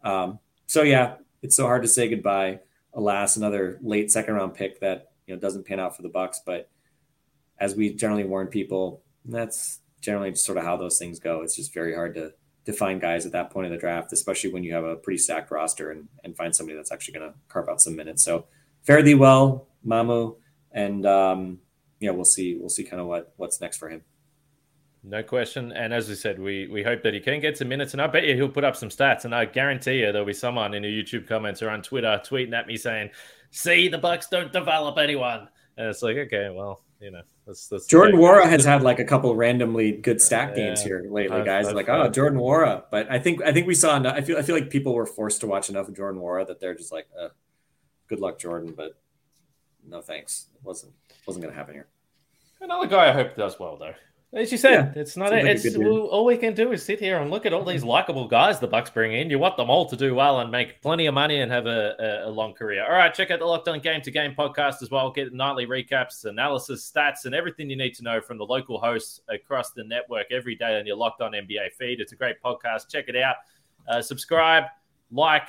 um, 0.02 0.38
so 0.72 0.82
yeah, 0.82 1.16
it's 1.42 1.54
so 1.54 1.66
hard 1.66 1.82
to 1.82 1.88
say 1.88 2.08
goodbye. 2.08 2.60
Alas, 2.94 3.36
another 3.36 3.78
late 3.82 4.10
second 4.10 4.32
round 4.32 4.54
pick 4.54 4.80
that 4.80 5.10
you 5.26 5.34
know 5.34 5.38
doesn't 5.38 5.66
pan 5.66 5.78
out 5.78 5.94
for 5.94 6.00
the 6.00 6.08
Bucks, 6.08 6.40
but 6.46 6.70
as 7.58 7.76
we 7.76 7.92
generally 7.92 8.24
warn 8.24 8.46
people, 8.46 9.02
that's 9.26 9.80
generally 10.00 10.34
sort 10.34 10.56
of 10.56 10.64
how 10.64 10.78
those 10.78 10.98
things 10.98 11.20
go. 11.20 11.42
It's 11.42 11.56
just 11.56 11.74
very 11.74 11.94
hard 11.94 12.14
to 12.14 12.32
to 12.64 12.72
find 12.72 13.02
guys 13.02 13.26
at 13.26 13.32
that 13.32 13.50
point 13.50 13.66
in 13.66 13.72
the 13.72 13.78
draft, 13.78 14.14
especially 14.14 14.50
when 14.50 14.64
you 14.64 14.72
have 14.72 14.84
a 14.84 14.96
pretty 14.96 15.18
stacked 15.18 15.50
roster 15.50 15.90
and, 15.90 16.08
and 16.24 16.34
find 16.34 16.56
somebody 16.56 16.74
that's 16.74 16.90
actually 16.90 17.18
going 17.18 17.30
to 17.30 17.38
carve 17.48 17.68
out 17.68 17.82
some 17.82 17.94
minutes. 17.94 18.22
So 18.22 18.46
fare 18.82 19.02
thee 19.02 19.14
well, 19.14 19.66
Mamu, 19.86 20.36
and 20.70 21.04
um, 21.04 21.58
yeah, 22.00 22.12
we'll 22.12 22.24
see. 22.24 22.56
We'll 22.56 22.70
see 22.70 22.84
kind 22.84 23.02
of 23.02 23.08
what 23.08 23.34
what's 23.36 23.60
next 23.60 23.76
for 23.76 23.90
him. 23.90 24.04
No 25.04 25.22
question. 25.22 25.72
And 25.72 25.92
as 25.92 26.08
we 26.08 26.14
said, 26.14 26.38
we 26.38 26.68
we 26.68 26.82
hope 26.82 27.02
that 27.02 27.12
he 27.12 27.20
can 27.20 27.40
get 27.40 27.58
some 27.58 27.68
minutes, 27.68 27.92
and 27.92 28.00
I 28.00 28.06
bet 28.06 28.24
you 28.24 28.34
he'll 28.34 28.48
put 28.48 28.62
up 28.62 28.76
some 28.76 28.88
stats. 28.88 29.24
And 29.24 29.34
I 29.34 29.46
guarantee 29.46 30.00
you 30.00 30.12
there'll 30.12 30.26
be 30.26 30.32
someone 30.32 30.74
in 30.74 30.82
the 30.82 30.88
YouTube 30.88 31.26
comments 31.26 31.60
or 31.60 31.70
on 31.70 31.82
Twitter 31.82 32.20
tweeting 32.24 32.52
at 32.52 32.68
me 32.68 32.76
saying, 32.76 33.10
"See, 33.50 33.88
the 33.88 33.98
Bucks 33.98 34.28
don't 34.28 34.52
develop 34.52 34.98
anyone." 34.98 35.48
And 35.76 35.88
it's 35.88 36.02
like, 36.02 36.16
okay, 36.16 36.50
well, 36.50 36.82
you 37.00 37.10
know, 37.10 37.22
that's, 37.46 37.66
that's 37.66 37.86
Jordan 37.86 38.20
Nwora 38.20 38.44
has 38.44 38.64
had 38.64 38.82
like 38.82 39.00
a 39.00 39.04
couple 39.04 39.34
randomly 39.34 39.92
good 39.92 40.20
stack 40.20 40.50
yeah, 40.50 40.66
games 40.66 40.82
here 40.82 41.04
lately, 41.10 41.38
I've, 41.38 41.44
guys. 41.44 41.66
I've, 41.66 41.74
like, 41.74 41.88
oh, 41.88 42.08
Jordan 42.08 42.38
Nwora. 42.38 42.84
But 42.90 43.10
I 43.10 43.18
think 43.18 43.42
I 43.42 43.52
think 43.52 43.66
we 43.66 43.74
saw. 43.74 43.96
Enough, 43.96 44.14
I 44.14 44.20
feel 44.20 44.38
I 44.38 44.42
feel 44.42 44.54
like 44.54 44.70
people 44.70 44.94
were 44.94 45.06
forced 45.06 45.40
to 45.40 45.48
watch 45.48 45.68
enough 45.68 45.88
of 45.88 45.96
Jordan 45.96 46.20
Nwora 46.20 46.46
that 46.46 46.60
they're 46.60 46.74
just 46.74 46.92
like, 46.92 47.08
uh, 47.20 47.28
good 48.08 48.20
luck, 48.20 48.38
Jordan, 48.38 48.72
but 48.76 49.00
no 49.84 50.00
thanks. 50.00 50.46
It 50.54 50.60
wasn't 50.62 50.92
wasn't 51.26 51.42
going 51.42 51.52
to 51.52 51.58
happen 51.58 51.74
here. 51.74 51.88
Another 52.60 52.86
guy 52.86 53.08
I 53.08 53.12
hope 53.12 53.34
does 53.34 53.58
well 53.58 53.76
though. 53.76 53.94
As 54.34 54.50
you 54.50 54.56
said, 54.56 54.94
yeah, 54.96 55.02
it's 55.02 55.14
not. 55.14 55.30
Like 55.30 55.44
it's 55.44 55.76
all 55.76 56.24
we 56.24 56.38
can 56.38 56.54
do 56.54 56.72
is 56.72 56.82
sit 56.82 56.98
here 56.98 57.18
and 57.18 57.30
look 57.30 57.44
at 57.44 57.52
all 57.52 57.66
these 57.66 57.84
likable 57.84 58.26
guys 58.26 58.58
the 58.60 58.66
Bucks 58.66 58.88
bring 58.88 59.12
in. 59.12 59.28
You 59.28 59.38
want 59.38 59.58
them 59.58 59.68
all 59.68 59.84
to 59.90 59.94
do 59.94 60.14
well 60.14 60.40
and 60.40 60.50
make 60.50 60.80
plenty 60.80 61.04
of 61.04 61.12
money 61.12 61.40
and 61.40 61.52
have 61.52 61.66
a, 61.66 61.94
a, 61.98 62.28
a 62.28 62.30
long 62.30 62.54
career. 62.54 62.82
All 62.82 62.92
right, 62.92 63.12
check 63.12 63.30
out 63.30 63.40
the 63.40 63.44
Locked 63.44 63.68
On 63.68 63.78
Game 63.78 64.00
to 64.00 64.10
Game 64.10 64.34
podcast 64.34 64.80
as 64.80 64.90
well. 64.90 65.10
Get 65.10 65.34
nightly 65.34 65.66
recaps, 65.66 66.24
analysis, 66.24 66.90
stats, 66.90 67.26
and 67.26 67.34
everything 67.34 67.68
you 67.68 67.76
need 67.76 67.94
to 67.96 68.02
know 68.02 68.22
from 68.22 68.38
the 68.38 68.44
local 68.46 68.80
hosts 68.80 69.20
across 69.28 69.72
the 69.72 69.84
network 69.84 70.28
every 70.30 70.54
day 70.54 70.78
on 70.78 70.86
your 70.86 70.96
Locked 70.96 71.20
On 71.20 71.32
NBA 71.32 71.72
feed. 71.78 72.00
It's 72.00 72.12
a 72.12 72.16
great 72.16 72.36
podcast. 72.42 72.88
Check 72.90 73.08
it 73.08 73.16
out. 73.16 73.36
Uh, 73.86 74.00
subscribe, 74.00 74.64
like, 75.10 75.48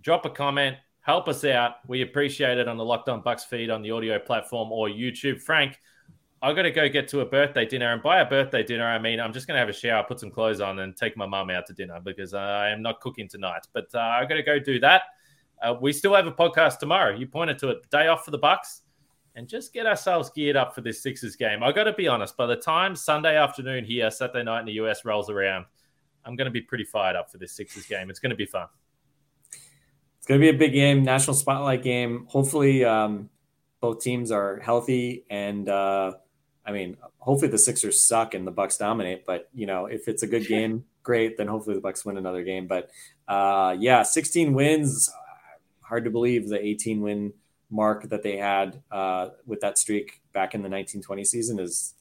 drop 0.00 0.24
a 0.24 0.30
comment, 0.30 0.78
help 1.00 1.28
us 1.28 1.44
out. 1.44 1.86
We 1.86 2.00
appreciate 2.00 2.56
it 2.56 2.66
on 2.66 2.78
the 2.78 2.84
Locked 2.84 3.10
On 3.10 3.20
Bucks 3.20 3.44
feed 3.44 3.68
on 3.68 3.82
the 3.82 3.90
audio 3.90 4.18
platform 4.18 4.72
or 4.72 4.88
YouTube. 4.88 5.38
Frank. 5.38 5.78
I 6.44 6.52
got 6.52 6.62
to 6.62 6.72
go 6.72 6.88
get 6.88 7.06
to 7.08 7.20
a 7.20 7.24
birthday 7.24 7.64
dinner, 7.64 7.92
and 7.92 8.02
by 8.02 8.18
a 8.18 8.28
birthday 8.28 8.64
dinner, 8.64 8.84
I 8.84 8.98
mean 8.98 9.20
I'm 9.20 9.32
just 9.32 9.46
going 9.46 9.54
to 9.54 9.60
have 9.60 9.68
a 9.68 9.72
shower, 9.72 10.02
put 10.02 10.18
some 10.18 10.30
clothes 10.32 10.60
on, 10.60 10.80
and 10.80 10.96
take 10.96 11.16
my 11.16 11.24
mum 11.24 11.50
out 11.50 11.66
to 11.66 11.72
dinner 11.72 12.00
because 12.02 12.34
I 12.34 12.70
am 12.70 12.82
not 12.82 13.00
cooking 13.00 13.28
tonight. 13.28 13.68
But 13.72 13.86
uh, 13.94 14.00
I 14.00 14.24
got 14.24 14.34
to 14.34 14.42
go 14.42 14.58
do 14.58 14.80
that. 14.80 15.02
Uh, 15.62 15.76
we 15.80 15.92
still 15.92 16.12
have 16.16 16.26
a 16.26 16.32
podcast 16.32 16.80
tomorrow. 16.80 17.14
You 17.16 17.28
pointed 17.28 17.60
to 17.60 17.68
it, 17.68 17.88
day 17.90 18.08
off 18.08 18.24
for 18.24 18.32
the 18.32 18.38
Bucks, 18.38 18.82
and 19.36 19.46
just 19.46 19.72
get 19.72 19.86
ourselves 19.86 20.30
geared 20.34 20.56
up 20.56 20.74
for 20.74 20.80
this 20.80 21.00
Sixers 21.00 21.36
game. 21.36 21.62
I 21.62 21.70
got 21.70 21.84
to 21.84 21.92
be 21.92 22.08
honest. 22.08 22.36
By 22.36 22.46
the 22.46 22.56
time 22.56 22.96
Sunday 22.96 23.36
afternoon 23.36 23.84
here, 23.84 24.10
Saturday 24.10 24.42
night 24.42 24.60
in 24.60 24.66
the 24.66 24.72
US 24.84 25.04
rolls 25.04 25.30
around, 25.30 25.66
I'm 26.24 26.34
going 26.34 26.46
to 26.46 26.50
be 26.50 26.60
pretty 26.60 26.84
fired 26.84 27.14
up 27.14 27.30
for 27.30 27.38
this 27.38 27.52
Sixers 27.52 27.86
game. 27.86 28.10
It's 28.10 28.18
going 28.18 28.30
to 28.30 28.36
be 28.36 28.46
fun. 28.46 28.66
It's 30.18 30.26
going 30.26 30.40
to 30.40 30.44
be 30.44 30.50
a 30.50 30.58
big 30.58 30.72
game, 30.72 31.04
national 31.04 31.34
spotlight 31.34 31.84
game. 31.84 32.26
Hopefully, 32.28 32.84
um, 32.84 33.30
both 33.80 34.00
teams 34.00 34.32
are 34.32 34.58
healthy 34.58 35.24
and. 35.30 35.68
Uh, 35.68 36.14
I 36.64 36.72
mean, 36.72 36.96
hopefully 37.18 37.50
the 37.50 37.58
Sixers 37.58 38.00
suck 38.02 38.34
and 38.34 38.46
the 38.46 38.50
Bucks 38.50 38.76
dominate. 38.76 39.26
But 39.26 39.48
you 39.54 39.66
know, 39.66 39.86
if 39.86 40.08
it's 40.08 40.22
a 40.22 40.26
good 40.26 40.46
game, 40.48 40.84
great. 41.02 41.36
Then 41.36 41.48
hopefully 41.48 41.74
the 41.74 41.82
Bucks 41.82 42.04
win 42.04 42.16
another 42.16 42.44
game. 42.44 42.66
But 42.66 42.90
uh, 43.28 43.76
yeah, 43.78 44.02
16 44.02 44.54
wins. 44.54 45.10
Hard 45.80 46.04
to 46.04 46.10
believe 46.10 46.48
the 46.48 46.64
18 46.64 47.00
win 47.00 47.32
mark 47.70 48.08
that 48.10 48.22
they 48.22 48.36
had 48.36 48.82
uh, 48.90 49.28
with 49.46 49.60
that 49.60 49.78
streak 49.78 50.20
back 50.32 50.54
in 50.54 50.60
the 50.60 50.68
1920 50.68 51.24
season 51.24 51.58
is 51.58 51.94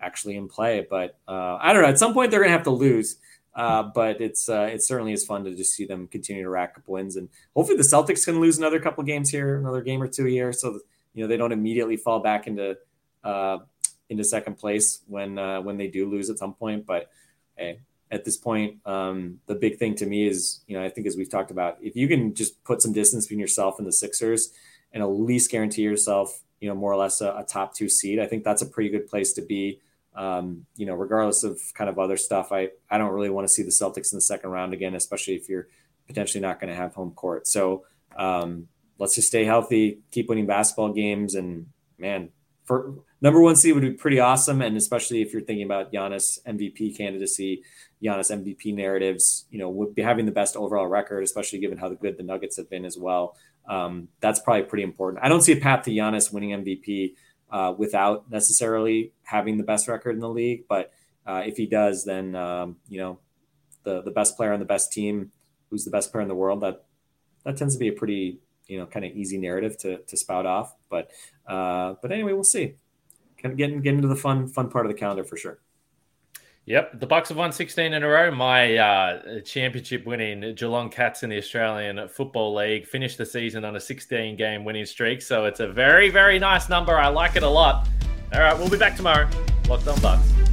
actually 0.00 0.36
in 0.36 0.48
play. 0.48 0.86
But 0.88 1.18
uh, 1.28 1.58
I 1.60 1.72
don't 1.72 1.82
know. 1.82 1.88
At 1.88 1.98
some 1.98 2.14
point, 2.14 2.30
they're 2.30 2.40
going 2.40 2.50
to 2.50 2.56
have 2.56 2.64
to 2.64 2.70
lose. 2.70 3.18
Uh, 3.54 3.82
but 3.82 4.20
it's 4.20 4.48
uh, 4.48 4.68
it 4.72 4.80
certainly 4.84 5.12
is 5.12 5.24
fun 5.24 5.42
to 5.42 5.52
just 5.52 5.74
see 5.74 5.84
them 5.84 6.06
continue 6.06 6.44
to 6.44 6.48
rack 6.48 6.74
up 6.76 6.84
wins, 6.86 7.16
and 7.16 7.28
hopefully 7.56 7.76
the 7.76 7.82
Celtics 7.82 8.24
can 8.24 8.38
lose 8.38 8.56
another 8.56 8.78
couple 8.78 9.02
games 9.02 9.30
here, 9.30 9.56
another 9.56 9.82
game 9.82 10.00
or 10.00 10.06
two 10.06 10.26
here, 10.26 10.52
so 10.52 10.74
that, 10.74 10.82
you 11.12 11.24
know 11.24 11.28
they 11.28 11.36
don't 11.36 11.50
immediately 11.50 11.96
fall 11.96 12.20
back 12.20 12.46
into 12.46 12.76
uh, 13.24 13.58
into 14.08 14.24
second 14.24 14.56
place 14.58 15.02
when 15.06 15.38
uh, 15.38 15.60
when 15.60 15.76
they 15.76 15.88
do 15.88 16.08
lose 16.08 16.30
at 16.30 16.38
some 16.38 16.54
point. 16.54 16.86
But 16.86 17.10
hey, 17.56 17.80
at 18.10 18.24
this 18.24 18.36
point, 18.36 18.78
um, 18.86 19.40
the 19.46 19.54
big 19.54 19.78
thing 19.78 19.94
to 19.96 20.06
me 20.06 20.26
is, 20.26 20.62
you 20.66 20.78
know, 20.78 20.84
I 20.84 20.88
think 20.88 21.06
as 21.06 21.16
we've 21.16 21.30
talked 21.30 21.50
about, 21.50 21.78
if 21.82 21.94
you 21.94 22.08
can 22.08 22.34
just 22.34 22.62
put 22.64 22.82
some 22.82 22.92
distance 22.92 23.26
between 23.26 23.40
yourself 23.40 23.78
and 23.78 23.86
the 23.86 23.92
Sixers 23.92 24.52
and 24.92 25.02
at 25.02 25.06
least 25.06 25.50
guarantee 25.50 25.82
yourself, 25.82 26.40
you 26.60 26.68
know, 26.68 26.74
more 26.74 26.92
or 26.92 26.96
less 26.96 27.20
a, 27.20 27.28
a 27.28 27.44
top 27.46 27.74
two 27.74 27.88
seed, 27.88 28.18
I 28.18 28.26
think 28.26 28.44
that's 28.44 28.62
a 28.62 28.66
pretty 28.66 28.90
good 28.90 29.08
place 29.08 29.32
to 29.34 29.42
be. 29.42 29.80
Um, 30.14 30.66
you 30.76 30.86
know, 30.86 30.94
regardless 30.94 31.44
of 31.44 31.60
kind 31.74 31.88
of 31.88 31.98
other 31.98 32.16
stuff, 32.16 32.50
I 32.50 32.70
I 32.90 32.98
don't 32.98 33.12
really 33.12 33.30
want 33.30 33.46
to 33.46 33.52
see 33.52 33.62
the 33.62 33.70
Celtics 33.70 34.12
in 34.12 34.16
the 34.16 34.22
second 34.22 34.50
round 34.50 34.72
again, 34.72 34.94
especially 34.94 35.34
if 35.34 35.48
you're 35.48 35.68
potentially 36.06 36.40
not 36.40 36.58
going 36.58 36.70
to 36.70 36.76
have 36.76 36.94
home 36.94 37.12
court. 37.12 37.46
So 37.46 37.84
um, 38.16 38.68
let's 38.98 39.14
just 39.14 39.28
stay 39.28 39.44
healthy, 39.44 40.00
keep 40.10 40.28
winning 40.28 40.46
basketball 40.46 40.92
games, 40.92 41.34
and 41.34 41.66
man, 41.98 42.30
for 42.68 42.94
number 43.22 43.40
one 43.40 43.56
seed 43.56 43.74
would 43.74 43.80
be 43.80 43.92
pretty 43.92 44.20
awesome, 44.20 44.60
and 44.60 44.76
especially 44.76 45.22
if 45.22 45.32
you're 45.32 45.40
thinking 45.40 45.64
about 45.64 45.90
Giannis 45.90 46.38
MVP 46.46 46.98
candidacy, 46.98 47.62
Giannis 48.04 48.30
MVP 48.30 48.74
narratives, 48.74 49.46
you 49.50 49.58
know, 49.58 49.70
would 49.70 49.94
be 49.94 50.02
having 50.02 50.26
the 50.26 50.32
best 50.32 50.54
overall 50.54 50.86
record, 50.86 51.24
especially 51.24 51.60
given 51.60 51.78
how 51.78 51.88
good 51.88 52.18
the 52.18 52.22
Nuggets 52.22 52.58
have 52.58 52.68
been 52.68 52.84
as 52.84 52.98
well. 52.98 53.36
Um, 53.66 54.08
that's 54.20 54.40
probably 54.40 54.64
pretty 54.64 54.82
important. 54.82 55.24
I 55.24 55.30
don't 55.30 55.40
see 55.40 55.52
a 55.52 55.56
path 55.56 55.84
to 55.84 55.90
Giannis 55.90 56.30
winning 56.30 56.50
MVP 56.62 57.14
uh, 57.50 57.72
without 57.76 58.30
necessarily 58.30 59.14
having 59.22 59.56
the 59.56 59.64
best 59.64 59.88
record 59.88 60.14
in 60.14 60.20
the 60.20 60.28
league, 60.28 60.64
but 60.68 60.92
uh, 61.26 61.42
if 61.46 61.56
he 61.56 61.64
does, 61.64 62.04
then 62.04 62.36
um, 62.36 62.76
you 62.90 63.00
know, 63.00 63.18
the 63.84 64.02
the 64.02 64.10
best 64.10 64.36
player 64.36 64.52
on 64.52 64.58
the 64.58 64.66
best 64.66 64.92
team, 64.92 65.32
who's 65.70 65.86
the 65.86 65.90
best 65.90 66.12
player 66.12 66.20
in 66.22 66.28
the 66.28 66.34
world, 66.34 66.60
that 66.60 66.84
that 67.44 67.56
tends 67.56 67.74
to 67.74 67.78
be 67.78 67.88
a 67.88 67.92
pretty 67.92 68.40
you 68.68 68.78
know 68.78 68.86
kind 68.86 69.04
of 69.04 69.12
easy 69.12 69.38
narrative 69.38 69.76
to 69.78 69.98
to 69.98 70.16
spout 70.16 70.46
off. 70.46 70.76
But 70.88 71.10
uh, 71.46 71.94
but 72.00 72.12
anyway, 72.12 72.32
we'll 72.32 72.44
see 72.44 72.74
kind 73.42 73.52
of 73.52 73.58
getting 73.58 73.80
getting 73.80 73.98
into 73.98 74.08
the 74.08 74.16
fun 74.16 74.46
fun 74.48 74.70
part 74.70 74.86
of 74.86 74.92
the 74.92 74.98
calendar 74.98 75.24
for 75.24 75.36
sure. 75.36 75.58
Yep, 76.66 77.00
the 77.00 77.06
Bucks 77.06 77.30
have 77.30 77.38
won 77.38 77.50
16 77.50 77.94
in 77.94 78.02
a 78.02 78.06
row. 78.06 78.30
My 78.30 78.76
uh, 78.76 79.40
championship 79.40 80.04
winning 80.04 80.54
Geelong 80.54 80.90
Cats 80.90 81.22
in 81.22 81.30
the 81.30 81.38
Australian 81.38 82.06
Football 82.08 82.54
League 82.54 82.86
finished 82.86 83.16
the 83.16 83.24
season 83.24 83.64
on 83.64 83.76
a 83.76 83.80
16 83.80 84.36
game 84.36 84.66
winning 84.66 84.84
streak. 84.84 85.22
So 85.22 85.46
it's 85.46 85.60
a 85.60 85.66
very, 85.66 86.10
very 86.10 86.38
nice 86.38 86.68
number. 86.68 86.98
I 86.98 87.08
like 87.08 87.36
it 87.36 87.42
a 87.42 87.48
lot. 87.48 87.88
All 88.34 88.40
right, 88.40 88.54
we'll 88.54 88.68
be 88.68 88.76
back 88.76 88.96
tomorrow. 88.96 89.30
Locked 89.66 89.88
on 89.88 89.98
Bucks. 90.02 90.47